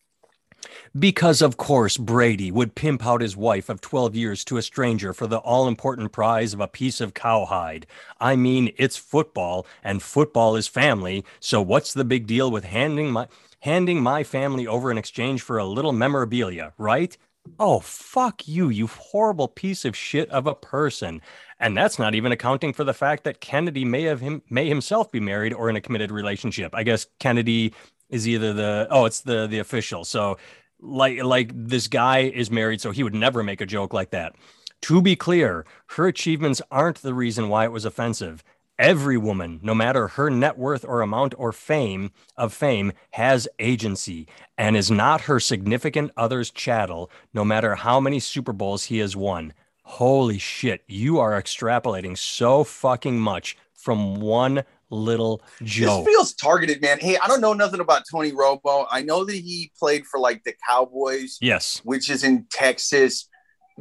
Because, 1.00 1.42
of 1.42 1.56
course, 1.56 1.98
Brady 1.98 2.52
would 2.52 2.76
pimp 2.76 3.06
out 3.06 3.22
his 3.22 3.38
wife 3.38 3.70
of 3.70 3.80
12 3.80 4.16
years 4.16 4.44
to 4.46 4.58
a 4.58 4.62
stranger 4.62 5.14
for 5.14 5.28
the 5.28 5.38
all 5.38 5.68
important 5.68 6.12
prize 6.12 6.54
of 6.54 6.60
a 6.60 6.68
piece 6.68 7.00
of 7.00 7.14
cowhide. 7.14 7.88
I 8.20 8.36
mean, 8.36 8.74
it's 8.78 8.98
football, 8.98 9.66
and 9.84 10.02
football 10.02 10.56
is 10.56 10.68
family. 10.68 11.24
So, 11.40 11.62
what's 11.62 11.94
the 11.94 12.04
big 12.04 12.28
deal 12.28 12.52
with 12.52 12.66
handing 12.66 13.12
my. 13.12 13.28
Handing 13.64 14.02
my 14.02 14.24
family 14.24 14.66
over 14.66 14.90
in 14.90 14.98
exchange 14.98 15.42
for 15.42 15.58
a 15.58 15.66
little 15.66 15.92
memorabilia, 15.92 16.72
right? 16.78 17.18
Oh, 17.60 17.82
fuck 17.82 18.48
you, 18.48 18.70
you 18.70 18.88
horrible 18.88 19.50
piece 19.50 19.84
of 19.84 19.98
shit 19.98 20.30
of 20.30 20.48
a 20.48 20.56
person. 20.56 21.22
And 21.60 21.76
that's 21.76 22.00
not 22.00 22.16
even 22.16 22.32
accounting 22.32 22.72
for 22.72 22.86
the 22.86 22.94
fact 22.94 23.26
that 23.26 23.42
Kennedy 23.42 23.84
may 23.84 24.04
have 24.04 24.22
him 24.22 24.44
may 24.50 24.70
himself 24.70 25.12
be 25.12 25.20
married 25.20 25.52
or 25.54 25.70
in 25.70 25.76
a 25.76 25.82
committed 25.82 26.10
relationship. 26.10 26.74
I 26.74 26.84
guess 26.84 27.08
Kennedy 27.20 27.74
is 28.10 28.28
either 28.28 28.54
the 28.54 28.88
oh, 28.90 29.06
it's 29.06 29.22
the 29.22 29.48
the 29.48 29.60
official. 29.60 30.06
So 30.06 30.38
like 30.80 31.24
like 31.24 31.52
this 31.54 31.88
guy 31.88 32.20
is 32.20 32.52
married, 32.52 32.82
so 32.82 32.92
he 32.92 33.04
would 33.04 33.15
never 33.15 33.44
make 33.44 33.62
a 33.62 33.65
joke 33.65 33.94
like 33.94 34.12
that. 34.12 34.36
To 34.84 35.02
be 35.02 35.15
clear, 35.15 35.65
her 35.88 36.08
achievements 36.08 36.62
aren't 36.72 37.02
the 37.02 37.13
reason 37.13 37.50
why 37.50 37.65
it 37.65 37.72
was 37.72 37.86
offensive. 37.86 38.44
Every 38.78 39.18
woman, 39.18 39.60
no 39.62 39.76
matter 39.76 40.08
her 40.08 40.30
net 40.30 40.58
worth 40.58 40.86
or 40.86 41.02
amount 41.02 41.36
or 41.38 41.52
fame 41.52 42.12
of 42.38 42.54
fame, 42.54 42.94
has 43.12 43.46
agency 43.60 44.26
and 44.58 44.78
is 44.78 44.89
not 44.89 45.22
her 45.22 45.42
significant 45.42 46.12
other's 46.15 46.50
chattel, 46.50 47.12
no 47.34 47.44
matter 47.44 47.76
how 47.76 48.00
many 48.00 48.22
Super 48.22 48.54
Bowls 48.54 48.86
he 48.86 49.00
has 49.00 49.18
won. 49.18 49.54
Holy 49.84 50.38
shit, 50.38 50.84
you 50.88 51.20
are 51.20 51.32
extrapolating 51.42 52.18
so 52.18 52.63
fucking 52.63 53.20
much 53.20 53.58
from 53.74 54.15
one 54.22 54.63
little 54.89 55.41
joke. 55.63 56.06
This 56.06 56.13
feels 56.13 56.34
targeted, 56.34 56.82
man. 56.82 56.99
Hey, 56.99 57.17
I 57.17 57.28
don't 57.28 57.41
know 57.41 57.54
nothing 57.54 57.80
about 57.80 58.04
Tony 58.10 58.32
Romo. 58.32 58.86
I 58.89 59.02
know 59.02 59.23
that 59.25 59.36
he 59.36 59.71
played 59.80 60.06
for 60.06 60.19
like 60.19 60.43
the 60.43 60.54
Cowboys. 60.67 61.38
Yes. 61.41 61.82
Which 61.84 62.10
is 62.10 62.23
in 62.23 62.45
Texas. 62.49 63.28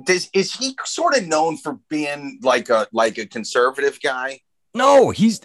Does 0.04 0.30
is 0.32 0.54
he 0.54 0.76
sort 0.84 1.16
of 1.16 1.26
known 1.26 1.56
for 1.56 1.80
being 1.88 2.38
like 2.42 2.68
a 2.68 2.86
like 2.92 3.18
a 3.18 3.26
conservative 3.26 3.98
guy? 4.02 4.40
No, 4.74 5.10
he's 5.10 5.40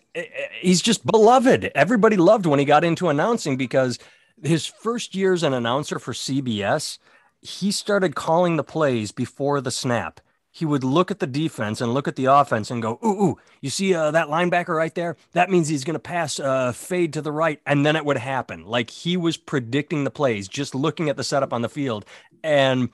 he's 0.62 0.82
just 0.82 1.06
beloved. 1.06 1.71
Everybody 1.73 2.17
loved 2.17 2.45
when 2.45 2.60
he 2.60 2.65
got 2.65 2.84
into 2.84 3.10
announcing 3.10 3.58
because 3.58 3.97
his 4.43 4.65
first 4.65 5.15
year 5.15 5.34
as 5.34 5.43
an 5.43 5.54
announcer 5.54 5.97
for 5.97 6.13
CBS, 6.13 6.99
he 7.41 7.71
started 7.71 8.15
calling 8.15 8.58
the 8.58 8.63
plays 8.63 9.12
before 9.12 9.60
the 9.62 9.71
snap 9.71 10.19
he 10.56 10.66
would 10.66 10.84
look 10.84 11.10
at 11.10 11.18
the 11.18 11.26
defense 11.26 11.82
and 11.82 11.96
look 11.96 12.08
at 12.08 12.16
the 12.16 12.26
offense 12.26 12.70
and 12.70 12.80
go, 12.80 13.00
ooh, 13.04 13.24
ooh, 13.24 13.38
you 13.60 13.72
see 13.72 13.96
uh, 13.96 14.12
that 14.12 14.28
linebacker 14.28 14.78
right 14.78 14.94
there? 14.94 15.18
That 15.32 15.50
means 15.50 15.68
he's 15.68 15.84
going 15.84 15.96
to 15.96 16.00
pass 16.00 16.39
uh, 16.39 16.72
fade 16.72 17.13
to 17.13 17.24
the 17.24 17.32
right. 17.32 17.60
And 17.66 17.84
then 17.84 17.96
it 17.96 18.06
would 18.06 18.20
happen. 18.20 18.63
Like 18.63 18.92
he 18.92 19.18
was 19.18 19.36
predicting 19.36 20.04
the 20.04 20.12
plays, 20.12 20.48
just 20.48 20.76
looking 20.76 21.10
at 21.10 21.18
the 21.18 21.24
setup 21.24 21.54
on 21.54 21.63
the 21.63 21.70
field. 21.70 22.06
And 22.44 22.89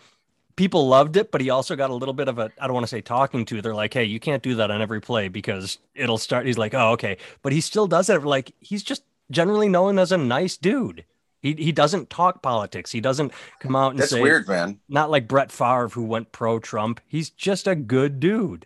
people 0.56 0.88
loved 0.88 1.17
it, 1.17 1.32
but 1.32 1.41
he 1.41 1.50
also 1.50 1.76
got 1.76 1.89
a 1.89 1.95
little 1.95 2.13
bit 2.13 2.30
of 2.30 2.39
a, 2.39 2.50
I 2.62 2.65
don't 2.65 2.74
want 2.74 2.86
to 2.86 2.89
say 2.89 3.02
talking 3.02 3.43
to. 3.48 3.62
They're 3.62 3.76
like, 3.76 3.93
hey, 3.93 4.06
you 4.06 4.22
can't 4.22 4.41
do 4.41 4.56
that 4.56 4.72
on 4.72 4.82
every 4.82 5.02
play 5.02 5.28
because 5.28 5.80
it'll 5.95 6.17
start. 6.17 6.45
He's 6.45 6.58
like, 6.58 6.74
oh, 6.74 6.91
okay. 6.91 7.17
But 7.41 7.52
he 7.52 7.60
still 7.60 7.88
does 7.88 8.10
it. 8.10 8.24
Like 8.24 8.54
he's 8.62 8.84
just 8.84 9.04
generally 9.30 9.67
known 9.67 10.00
as 10.00 10.13
a 10.13 10.17
nice 10.17 10.56
dude. 10.56 11.04
He 11.41 11.54
he 11.54 11.71
doesn't 11.71 12.10
talk 12.10 12.41
politics. 12.41 12.91
He 12.91 13.02
doesn't 13.02 13.32
come 13.60 13.75
out 13.75 13.91
and 13.91 13.99
That's 13.99 14.12
say 14.12 14.21
weird, 14.21 14.47
man. 14.47 14.80
Not 14.89 15.10
like 15.10 15.28
Brett 15.28 15.52
Favre 15.52 15.89
who 15.89 16.04
went 16.04 16.32
pro 16.32 16.60
Trump. 16.60 16.99
He's 17.08 17.30
just 17.30 17.67
a 17.67 17.75
good 17.75 18.19
dude. 18.19 18.65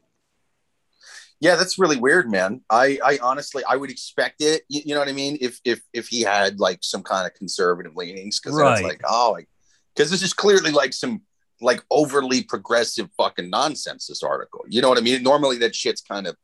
Yeah, 1.40 1.56
that's 1.56 1.78
really 1.78 1.98
weird, 1.98 2.32
man. 2.32 2.62
I 2.70 3.00
I 3.04 3.20
honestly 3.22 3.64
I 3.68 3.76
would 3.76 3.92
expect 3.92 4.42
it. 4.42 4.64
You, 4.70 4.82
you 4.86 4.94
know 4.94 5.02
what 5.02 5.10
I 5.10 5.14
mean? 5.14 5.38
If 5.42 5.60
if 5.66 5.82
if 5.94 6.08
he 6.08 6.22
had 6.22 6.60
like 6.60 6.80
some 6.82 7.04
kind 7.04 7.28
of 7.28 7.34
conservative 7.34 7.96
leanings, 7.96 8.40
because 8.40 8.58
right. 8.58 8.74
it's 8.74 8.82
like 8.82 9.02
oh, 9.08 9.32
like 9.34 9.50
because 9.96 10.10
this 10.10 10.24
is 10.24 10.34
clearly 10.34 10.72
like 10.72 10.94
some 10.94 11.22
like 11.62 11.84
overly 11.92 12.44
progressive 12.44 13.10
fucking 13.18 13.50
nonsense. 13.50 14.08
This 14.08 14.24
article, 14.24 14.64
you 14.68 14.82
know 14.82 14.90
what 14.90 14.98
I 14.98 15.02
mean? 15.02 15.22
Normally 15.22 15.58
that 15.60 15.76
shit's 15.76 16.02
kind 16.02 16.28
of 16.28 16.36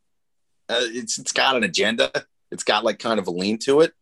uh, 0.68 0.82
it's 0.82 1.18
it's 1.18 1.32
got 1.32 1.56
an 1.56 1.64
agenda. 1.64 2.12
It's 2.52 2.64
got 2.64 2.84
like 2.84 3.00
kind 3.00 3.20
of 3.20 3.28
a 3.28 3.32
lean 3.32 3.58
to 3.60 3.82
it, 3.82 3.94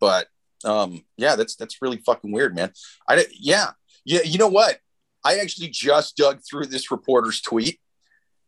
but 0.00 0.28
um, 0.64 1.04
yeah, 1.16 1.36
that's 1.36 1.56
that's 1.56 1.80
really 1.82 1.98
fucking 1.98 2.32
weird, 2.32 2.54
man. 2.54 2.72
I 3.08 3.26
yeah, 3.32 3.70
yeah. 4.04 4.22
You 4.22 4.38
know 4.38 4.48
what? 4.48 4.78
I 5.24 5.38
actually 5.38 5.68
just 5.68 6.16
dug 6.16 6.40
through 6.48 6.66
this 6.66 6.90
reporter's 6.90 7.40
tweet. 7.40 7.80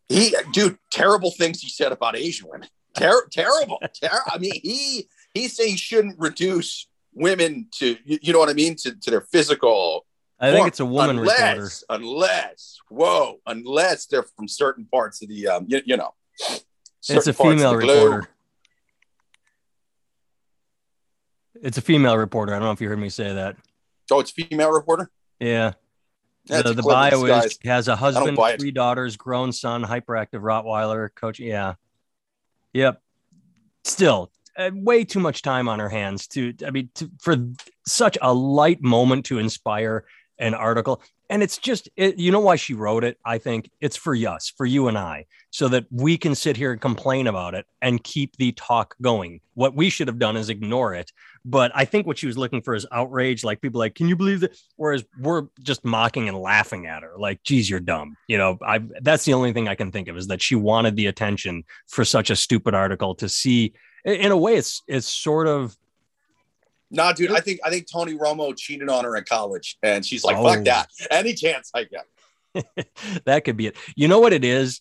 He, 0.09 0.35
dude, 0.53 0.79
terrible 0.91 1.33
things 1.33 1.61
he 1.61 1.69
said 1.69 1.93
about 1.93 2.17
Asian 2.17 2.49
women. 2.49 2.69
Ter- 2.97 3.27
terrible. 3.31 3.81
Ter- 4.01 4.23
I 4.27 4.39
mean, 4.39 4.61
he 4.63 5.09
he 5.35 5.49
saying 5.49 5.71
he 5.73 5.77
shouldn't 5.77 6.19
reduce 6.19 6.89
women 7.13 7.67
to 7.79 7.97
you 8.05 8.33
know 8.33 8.39
what 8.39 8.49
I 8.49 8.55
mean 8.55 8.77
to, 8.77 8.95
to 8.95 9.11
their 9.11 9.23
physical 9.23 10.07
I 10.41 10.53
think 10.53 10.69
it's 10.69 10.81
a 10.81 10.87
woman 10.87 11.19
unless, 11.19 11.83
reporter. 11.91 12.05
Unless, 12.05 12.79
whoa, 12.91 13.41
unless 13.47 14.07
they're 14.07 14.23
from 14.23 14.47
certain 14.47 14.85
parts 14.85 15.21
of 15.21 15.29
the, 15.29 15.49
um, 15.49 15.67
you, 15.69 15.83
you 15.85 15.97
know, 15.97 16.15
It's 17.09 17.27
a 17.27 17.33
female 17.33 17.75
reporter. 17.75 18.29
It's 21.63 21.79
a 21.79 21.83
female 21.83 22.17
reporter. 22.17 22.55
I 22.55 22.59
don't 22.59 22.67
know 22.67 22.73
if 22.73 22.81
you 22.81 22.89
heard 22.89 22.99
me 22.99 23.09
say 23.09 23.33
that. 23.33 23.57
Oh, 24.11 24.21
it's 24.21 24.31
female 24.31 24.71
reporter. 24.71 25.11
Yeah. 25.41 25.73
That's 26.47 26.69
the, 26.69 26.75
the 26.75 26.83
bio 26.83 27.25
is 27.25 27.45
disguise. 27.45 27.59
has 27.65 27.89
a 27.89 27.97
husband, 27.97 28.39
three 28.59 28.71
daughters, 28.71 29.17
grown 29.17 29.53
son, 29.53 29.85
hyperactive 29.85 30.41
Rottweiler, 30.41 31.09
coach. 31.15 31.39
Yeah. 31.39 31.75
Yep. 32.73 33.03
Still, 33.85 34.31
uh, 34.57 34.71
way 34.73 35.05
too 35.05 35.21
much 35.21 35.43
time 35.43 35.69
on 35.69 35.79
her 35.79 35.89
hands 35.89 36.27
to, 36.29 36.55
I 36.67 36.71
mean, 36.71 36.91
to, 36.95 37.11
for 37.21 37.37
such 37.87 38.17
a 38.23 38.33
light 38.33 38.83
moment 38.83 39.27
to 39.27 39.39
inspire 39.39 40.05
an 40.39 40.55
article. 40.55 41.03
And 41.31 41.43
it's 41.43 41.59
just, 41.59 41.91
it, 41.97 42.19
you 42.19 42.33
know 42.33 42.41
why 42.41 42.57
she 42.57 42.73
wrote 42.73 43.05
it? 43.05 43.19
I 43.25 43.37
think 43.39 43.71
it's 43.81 43.97
for 43.97 44.15
us, 44.15 44.51
for 44.57 44.65
you 44.65 44.89
and 44.89 44.97
I, 44.97 45.27
so 45.51 45.69
that 45.69 45.87
we 45.91 46.17
can 46.17 46.35
sit 46.35 46.57
here 46.57 46.73
and 46.73 46.81
complain 46.81 47.27
about 47.27 47.55
it 47.55 47.67
and 47.83 48.03
keep 48.03 48.37
the 48.37 48.53
talk 48.53 48.95
going. 49.03 49.41
What 49.55 49.75
we 49.75 49.91
should 49.91 50.09
have 50.09 50.19
done 50.19 50.37
is 50.37 50.49
ignore 50.49 50.95
it. 50.95 51.13
But 51.45 51.73
I 51.75 51.85
think 51.85 52.07
what 52.07 52.19
she 52.19 52.27
was 52.27 52.37
looking 52.37 52.63
for 52.63 52.75
is 52.75 52.87
outrage. 52.93 53.45
Like 53.45 53.61
people 53.61 53.79
like, 53.79 53.95
can 53.95 54.09
you 54.09 54.17
believe 54.17 54.41
that? 54.41 54.59
Whereas 54.77 55.05
we're 55.19 55.47
just 55.63 55.85
mocking 55.85 56.29
and 56.29 56.39
laughing 56.39 56.87
at 56.87 57.03
her. 57.03 57.15
Like, 57.17 57.43
geez, 57.43 57.69
you're 57.69 57.81
dumb. 57.81 58.17
You 58.29 58.39
know, 58.39 58.59
I 58.67 58.81
that's 59.01 59.25
the 59.25 59.35
only 59.35 59.53
thing 59.53 59.69
I 59.69 59.75
can 59.75 59.93
think 59.93 60.09
of 60.09 60.17
is 60.17 60.29
that 60.29 60.43
she 60.43 60.55
wanted 60.55 60.97
the 60.97 61.07
attention 61.07 61.65
for 61.87 62.05
such 62.05 62.31
a 62.31 62.37
stupid 62.37 62.75
article 62.75 63.15
to 63.17 63.29
see. 63.29 63.75
In 64.05 64.31
a 64.31 64.37
way, 64.37 64.57
it's 64.57 64.83
it's 64.87 65.09
sort 65.09 65.47
of 65.47 65.77
Nah, 66.91 67.13
dude, 67.13 67.31
I 67.33 67.41
think 67.41 67.61
I 67.65 67.71
think 67.71 67.87
Tony 67.91 68.15
Romo 68.15 68.57
cheated 68.57 68.89
on 68.89 69.05
her 69.05 69.17
in 69.17 69.25
college, 69.25 69.77
and 69.83 70.05
she's 70.05 70.25
like, 70.25 70.37
Oh. 70.37 70.45
"Fuck 70.45 70.65
that! 70.65 70.89
Any 71.11 71.35
chance 71.35 71.71
I 71.75 71.85
get." 71.85 72.07
that 73.25 73.45
could 73.45 73.57
be 73.57 73.67
it. 73.67 73.77
You 73.95 74.09
know 74.09 74.21
what 74.21 74.33
it 74.33 74.45
is? 74.45 74.81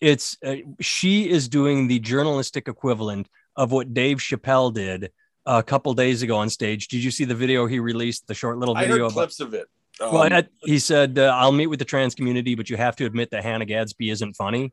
It's 0.00 0.36
uh, 0.44 0.56
she 0.80 1.28
is 1.28 1.48
doing 1.48 1.86
the 1.86 2.00
journalistic 2.00 2.66
equivalent 2.66 3.28
of 3.56 3.70
what 3.70 3.94
Dave 3.94 4.18
Chappelle 4.18 4.74
did 4.74 5.12
a 5.46 5.62
couple 5.62 5.92
days 5.94 6.22
ago 6.22 6.36
on 6.36 6.48
stage. 6.50 6.88
Did 6.88 7.02
you 7.04 7.10
see 7.10 7.24
the 7.24 7.34
video 7.34 7.66
he 7.66 7.78
released? 7.78 8.26
The 8.26 8.34
short 8.34 8.58
little 8.58 8.74
video. 8.74 8.88
I 8.88 8.92
heard 8.92 9.00
about 9.02 9.12
clips 9.12 9.40
of 9.40 9.54
it. 9.54 9.68
Um, 10.00 10.12
Well, 10.12 10.32
I- 10.32 10.48
he 10.62 10.78
said, 10.78 11.18
uh, 11.18 11.32
"I'll 11.36 11.52
meet 11.52 11.68
with 11.68 11.78
the 11.78 11.84
trans 11.84 12.14
community, 12.14 12.54
but 12.54 12.68
you 12.70 12.76
have 12.76 12.96
to 12.96 13.04
admit 13.06 13.30
that 13.30 13.42
Hannah 13.44 13.64
Gadsby 13.66 14.10
isn't 14.10 14.34
funny." 14.34 14.72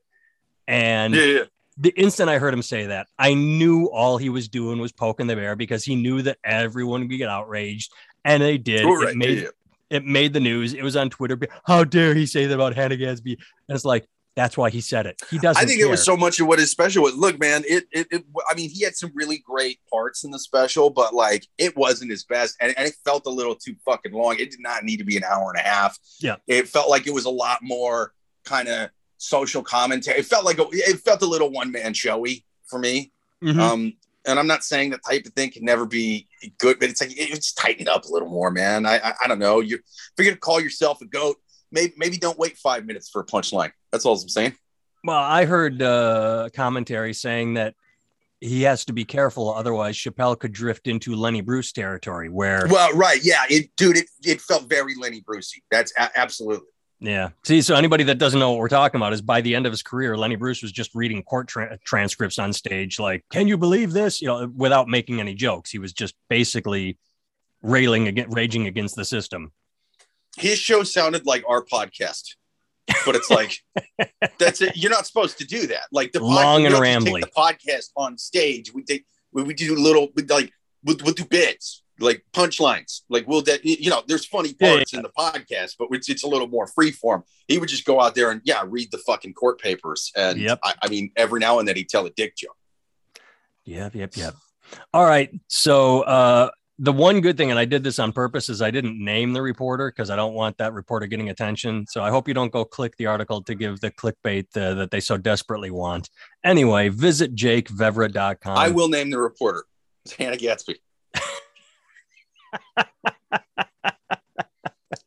And 0.68 1.14
yeah, 1.14 1.24
yeah. 1.24 1.44
the 1.78 1.90
instant 1.96 2.30
I 2.30 2.40
heard 2.40 2.54
him 2.54 2.62
say 2.62 2.88
that, 2.88 3.08
I 3.20 3.34
knew 3.34 3.86
all 3.86 4.18
he 4.18 4.30
was 4.30 4.48
doing 4.48 4.80
was 4.80 4.92
poking 4.92 5.28
the 5.28 5.36
bear 5.36 5.56
because 5.56 5.84
he 5.84 5.96
knew 5.96 6.22
that 6.24 6.38
everyone 6.44 7.02
would 7.02 7.18
get 7.18 7.30
outraged, 7.30 7.92
and 8.26 8.42
they 8.42 8.58
did. 8.58 8.86
All 8.86 9.02
It 9.08 9.16
made 9.18 9.40
yeah. 9.44 9.48
it 9.90 10.06
made 10.06 10.34
the 10.34 10.40
news. 10.40 10.74
It 10.74 10.84
was 10.84 10.96
on 10.96 11.10
Twitter. 11.10 11.38
How 11.66 11.84
dare 11.84 12.16
he 12.16 12.26
say 12.26 12.46
that 12.46 12.56
about 12.56 12.76
Hannah 12.76 12.98
Gadsby? 12.98 13.34
And 13.34 13.76
it's 13.76 13.86
like 13.86 14.08
that's 14.36 14.58
why 14.58 14.70
he 14.70 14.80
said 14.80 15.06
it. 15.06 15.22
He 15.30 15.38
doesn't. 15.38 15.62
I 15.62 15.66
think 15.66 15.80
care. 15.80 15.88
it 15.88 15.92
was 15.92 16.06
so 16.06 16.16
much 16.16 16.40
of 16.40 16.48
what 16.48 16.60
his 16.60 16.72
special 16.72 17.04
was. 17.04 17.16
Look, 17.16 17.40
man, 17.40 17.64
it, 17.68 17.86
it, 17.92 18.08
it, 18.12 18.24
I 18.50 18.56
mean, 18.56 18.70
he 18.70 18.84
had 18.84 18.96
some 18.96 19.12
really 19.14 19.40
great 19.40 19.80
parts 19.92 20.24
in 20.24 20.32
the 20.32 20.40
special, 20.40 20.90
but 20.90 21.14
like 21.14 21.48
it 21.58 21.76
wasn't 21.76 22.12
his 22.12 22.24
best. 22.24 22.56
And, 22.62 22.74
and 22.78 22.88
it 22.88 22.96
felt 23.04 23.26
a 23.26 23.30
little 23.30 23.56
too 23.56 23.76
fucking 23.84 24.14
long. 24.14 24.36
It 24.40 24.52
did 24.52 24.62
not 24.62 24.84
need 24.84 24.98
to 24.98 25.04
be 25.04 25.18
an 25.18 25.24
hour 25.24 25.52
and 25.52 25.60
a 25.60 25.68
half. 25.68 25.98
Yeah. 26.20 26.38
It 26.48 26.68
felt 26.70 26.90
like 26.90 27.08
it 27.08 27.14
was 27.14 27.26
a 27.26 27.30
lot 27.30 27.60
more 27.62 28.14
kind 28.46 28.70
of 28.70 28.90
social 29.18 29.64
commentary. 29.64 30.20
It 30.20 30.26
felt 30.26 30.46
like 30.46 30.60
a, 30.60 30.66
it 30.72 31.00
felt 31.00 31.22
a 31.22 31.28
little 31.28 31.52
one 31.52 31.72
man 31.72 31.94
showy 31.94 32.46
for 32.68 32.80
me. 32.80 33.12
Mhm. 33.44 33.60
Um, 33.60 33.94
and 34.26 34.40
I'm 34.40 34.48
not 34.48 34.64
saying 34.64 34.92
that 34.92 35.02
type 35.08 35.26
of 35.26 35.34
thing 35.34 35.52
can 35.52 35.66
never 35.66 35.86
be 35.86 36.28
good, 36.60 36.80
but 36.80 36.90
it's 36.90 37.02
like 37.02 37.12
it's 37.14 37.38
just 37.38 37.58
tighten 37.58 37.84
it 37.84 37.90
up 37.90 38.06
a 38.06 38.12
little 38.12 38.30
more, 38.30 38.52
man. 38.52 38.86
I, 38.86 38.98
I, 39.00 39.14
I 39.24 39.28
don't 39.28 39.40
know. 39.40 39.60
You, 39.60 39.78
if 39.78 40.12
you're 40.18 40.26
gonna 40.26 40.38
call 40.38 40.62
yourself 40.62 41.02
a 41.02 41.06
goat, 41.06 41.38
maybe, 41.72 41.94
maybe 41.98 42.18
don't 42.18 42.38
wait 42.38 42.58
five 42.58 42.86
minutes 42.86 43.10
for 43.10 43.22
a 43.22 43.26
punchline. 43.26 43.72
That's 43.92 44.06
all 44.06 44.20
I'm 44.20 44.30
saying. 44.30 44.56
Well, 45.04 45.20
I 45.20 45.46
heard 45.46 45.82
uh, 45.82 46.50
commentary 46.54 47.14
saying 47.14 47.56
that 47.56 47.76
he 48.40 48.64
has 48.64 48.86
to 48.86 48.94
be 48.94 49.06
careful, 49.06 49.54
otherwise 49.54 49.96
Chappelle 49.96 50.38
could 50.38 50.52
drift 50.52 50.88
into 50.88 51.16
Lenny 51.16 51.42
Bruce 51.42 51.72
territory, 51.72 52.30
where 52.30 52.68
Well, 52.70 52.92
right, 52.94 53.20
yeah, 53.24 53.44
it, 53.50 53.70
dude, 53.78 53.98
it, 53.98 54.08
it 54.24 54.42
felt 54.42 54.68
very 54.68 54.96
Lenny 54.96 55.22
Brucey. 55.22 55.64
That's 55.72 55.94
a- 55.98 56.20
absolutely. 56.20 56.68
Yeah. 57.00 57.30
See, 57.44 57.64
so 57.64 57.76
anybody 57.76 58.04
that 58.06 58.20
doesn't 58.20 58.40
know 58.40 58.52
what 58.52 58.60
we're 58.60 58.70
talking 58.70 59.00
about 59.00 59.12
is 59.12 59.22
by 59.24 59.42
the 59.42 59.56
end 59.56 59.66
of 59.66 59.72
his 59.72 59.82
career, 59.82 60.16
Lenny 60.16 60.36
Bruce 60.36 60.62
was 60.62 60.72
just 60.72 60.94
reading 60.94 61.24
court 61.24 61.48
tra- 61.48 61.80
transcripts 61.84 62.38
on 62.38 62.54
stage, 62.54 63.00
like, 63.00 63.26
"Can 63.32 63.48
you 63.48 63.58
believe 63.58 63.92
this?" 63.92 64.22
You 64.22 64.28
know, 64.28 64.52
without 64.56 64.88
making 64.88 65.20
any 65.20 65.34
jokes. 65.34 65.72
He 65.72 65.80
was 65.80 65.94
just 65.94 66.14
basically 66.30 67.00
railing 67.64 68.08
against, 68.08 68.36
raging 68.36 68.68
against 68.68 68.96
the 68.96 69.06
system. 69.06 69.52
His 70.38 70.58
show 70.58 70.84
sounded 70.84 71.26
like 71.26 71.44
our 71.48 71.64
podcast, 71.64 72.36
but 73.06 73.16
it's 73.16 73.30
like 73.30 73.58
that's 74.40 74.62
it. 74.62 74.78
You're 74.78 74.92
not 74.92 75.06
supposed 75.06 75.38
to 75.40 75.46
do 75.46 75.68
that. 75.68 75.84
Like 75.92 76.12
the 76.12 76.24
Long 76.24 76.64
we 76.64 76.68
and. 76.68 77.06
Take 77.06 77.22
the 77.22 77.32
podcast 77.36 77.90
on 77.96 78.18
stage. 78.18 78.74
We 78.74 78.84
take 78.84 79.06
we, 79.32 79.44
we 79.44 79.54
do 79.54 79.76
little 79.76 80.10
we 80.16 80.24
like 80.24 80.52
we'll, 80.84 80.98
we'll 81.04 81.14
do 81.14 81.26
bits 81.26 81.84
like 82.00 82.24
punchlines. 82.34 83.02
Like 83.10 83.28
we'll 83.28 83.42
that 83.44 83.64
you 83.64 83.90
know 83.90 84.04
there's 84.08 84.26
funny 84.26 84.56
Yeah, 84.60 84.76
parts 84.76 84.94
in 84.94 85.02
the 85.02 85.10
podcast, 85.10 85.76
but 85.78 85.88
it's 85.92 86.10
it's 86.10 86.24
a 86.24 86.28
little 86.28 86.48
more 86.48 86.68
free 86.68 86.92
form. 86.92 87.24
He 87.48 87.58
would 87.58 87.70
just 87.70 87.86
go 87.86 88.02
out 88.02 88.16
there 88.16 88.32
and 88.32 88.42
yeah 88.44 88.64
read 88.66 88.90
the 88.92 88.98
fucking 89.00 89.34
court 89.34 89.60
papers, 89.60 90.12
and 90.16 90.40
Yep. 90.40 90.60
I, 90.64 90.74
I 90.84 90.88
mean 90.90 91.12
every 91.16 91.40
now 91.40 91.60
and 91.60 91.68
then 91.68 91.76
he'd 91.76 91.90
tell 91.90 92.06
a 92.06 92.10
dick 92.10 92.36
joke. 92.36 92.56
Yep, 93.66 93.96
yep, 93.96 94.18
yep. 94.18 94.36
All 94.94 95.06
right. 95.06 95.30
So 95.48 96.02
uh 96.02 96.50
the 96.84 96.92
one 96.92 97.22
good 97.22 97.38
thing, 97.38 97.52
and 97.52 97.60
I 97.60 97.66
did 97.66 97.84
this 97.84 98.00
on 98.00 98.12
purpose, 98.12 98.50
is 98.50 98.60
I 98.60 98.72
didn't 98.72 98.98
name 98.98 99.34
the 99.34 99.42
reporter 99.44 99.92
because 99.92 100.10
I 100.10 100.16
don't 100.16 100.34
want 100.34 100.58
that 100.58 100.74
reporter 100.74 101.06
getting 101.06 101.30
attention. 101.30 101.86
So 101.88 102.02
I 102.02 102.10
hope 102.10 102.28
you 102.28 102.34
don't 102.34 102.52
go 102.52 102.66
click 102.66 102.98
the 102.98 103.06
article 103.06 103.44
to 103.44 103.54
give 103.54 103.82
the 103.82 103.92
clickbait 103.92 104.48
uh, 104.58 104.74
that 104.74 104.90
they 104.90 105.00
so 105.00 105.16
desperately 105.16 105.70
want. 105.70 106.10
Anyway, 106.44 106.90
visit 106.90 107.36
jakevevra.com. 107.36 108.58
I 108.58 108.70
will 108.70 108.90
name 108.90 109.12
the 109.12 109.20
reporter. 109.20 109.66
It's 110.06 110.16
Hannah 110.16 110.38
Gadsby. 110.38 110.82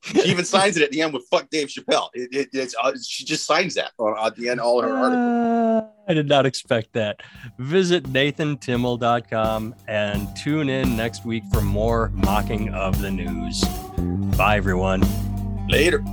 she 0.05 0.29
even 0.29 0.45
signs 0.45 0.77
it 0.77 0.83
at 0.83 0.91
the 0.91 1.03
end 1.03 1.13
with 1.13 1.27
"fuck 1.31 1.49
Dave 1.51 1.69
Chappelle." 1.69 2.09
It, 2.15 2.29
it, 2.33 2.49
it's, 2.53 2.75
uh, 2.83 2.93
she 3.03 3.25
just 3.25 3.47
signs 3.47 3.75
that 3.75 3.93
on, 3.99 4.27
at 4.27 4.37
the 4.37 4.49
end 4.49 4.61
all 4.61 4.83
her 4.83 4.93
articles. 4.93 5.17
Uh, 5.17 5.89
I 6.09 6.15
did 6.15 6.29
not 6.29 6.47
expect 6.47 6.93
that. 6.93 7.23
Visit 7.59 8.05
nathantimmel.com 8.05 9.75
and 9.89 10.37
tune 10.37 10.69
in 10.69 10.97
next 10.97 11.25
week 11.25 11.45
for 11.53 11.61
more 11.61 12.11
mocking 12.15 12.73
of 12.75 13.01
the 13.01 13.11
news. 13.11 13.65
Bye, 14.37 14.57
everyone. 14.57 15.03
Later. 15.69 16.05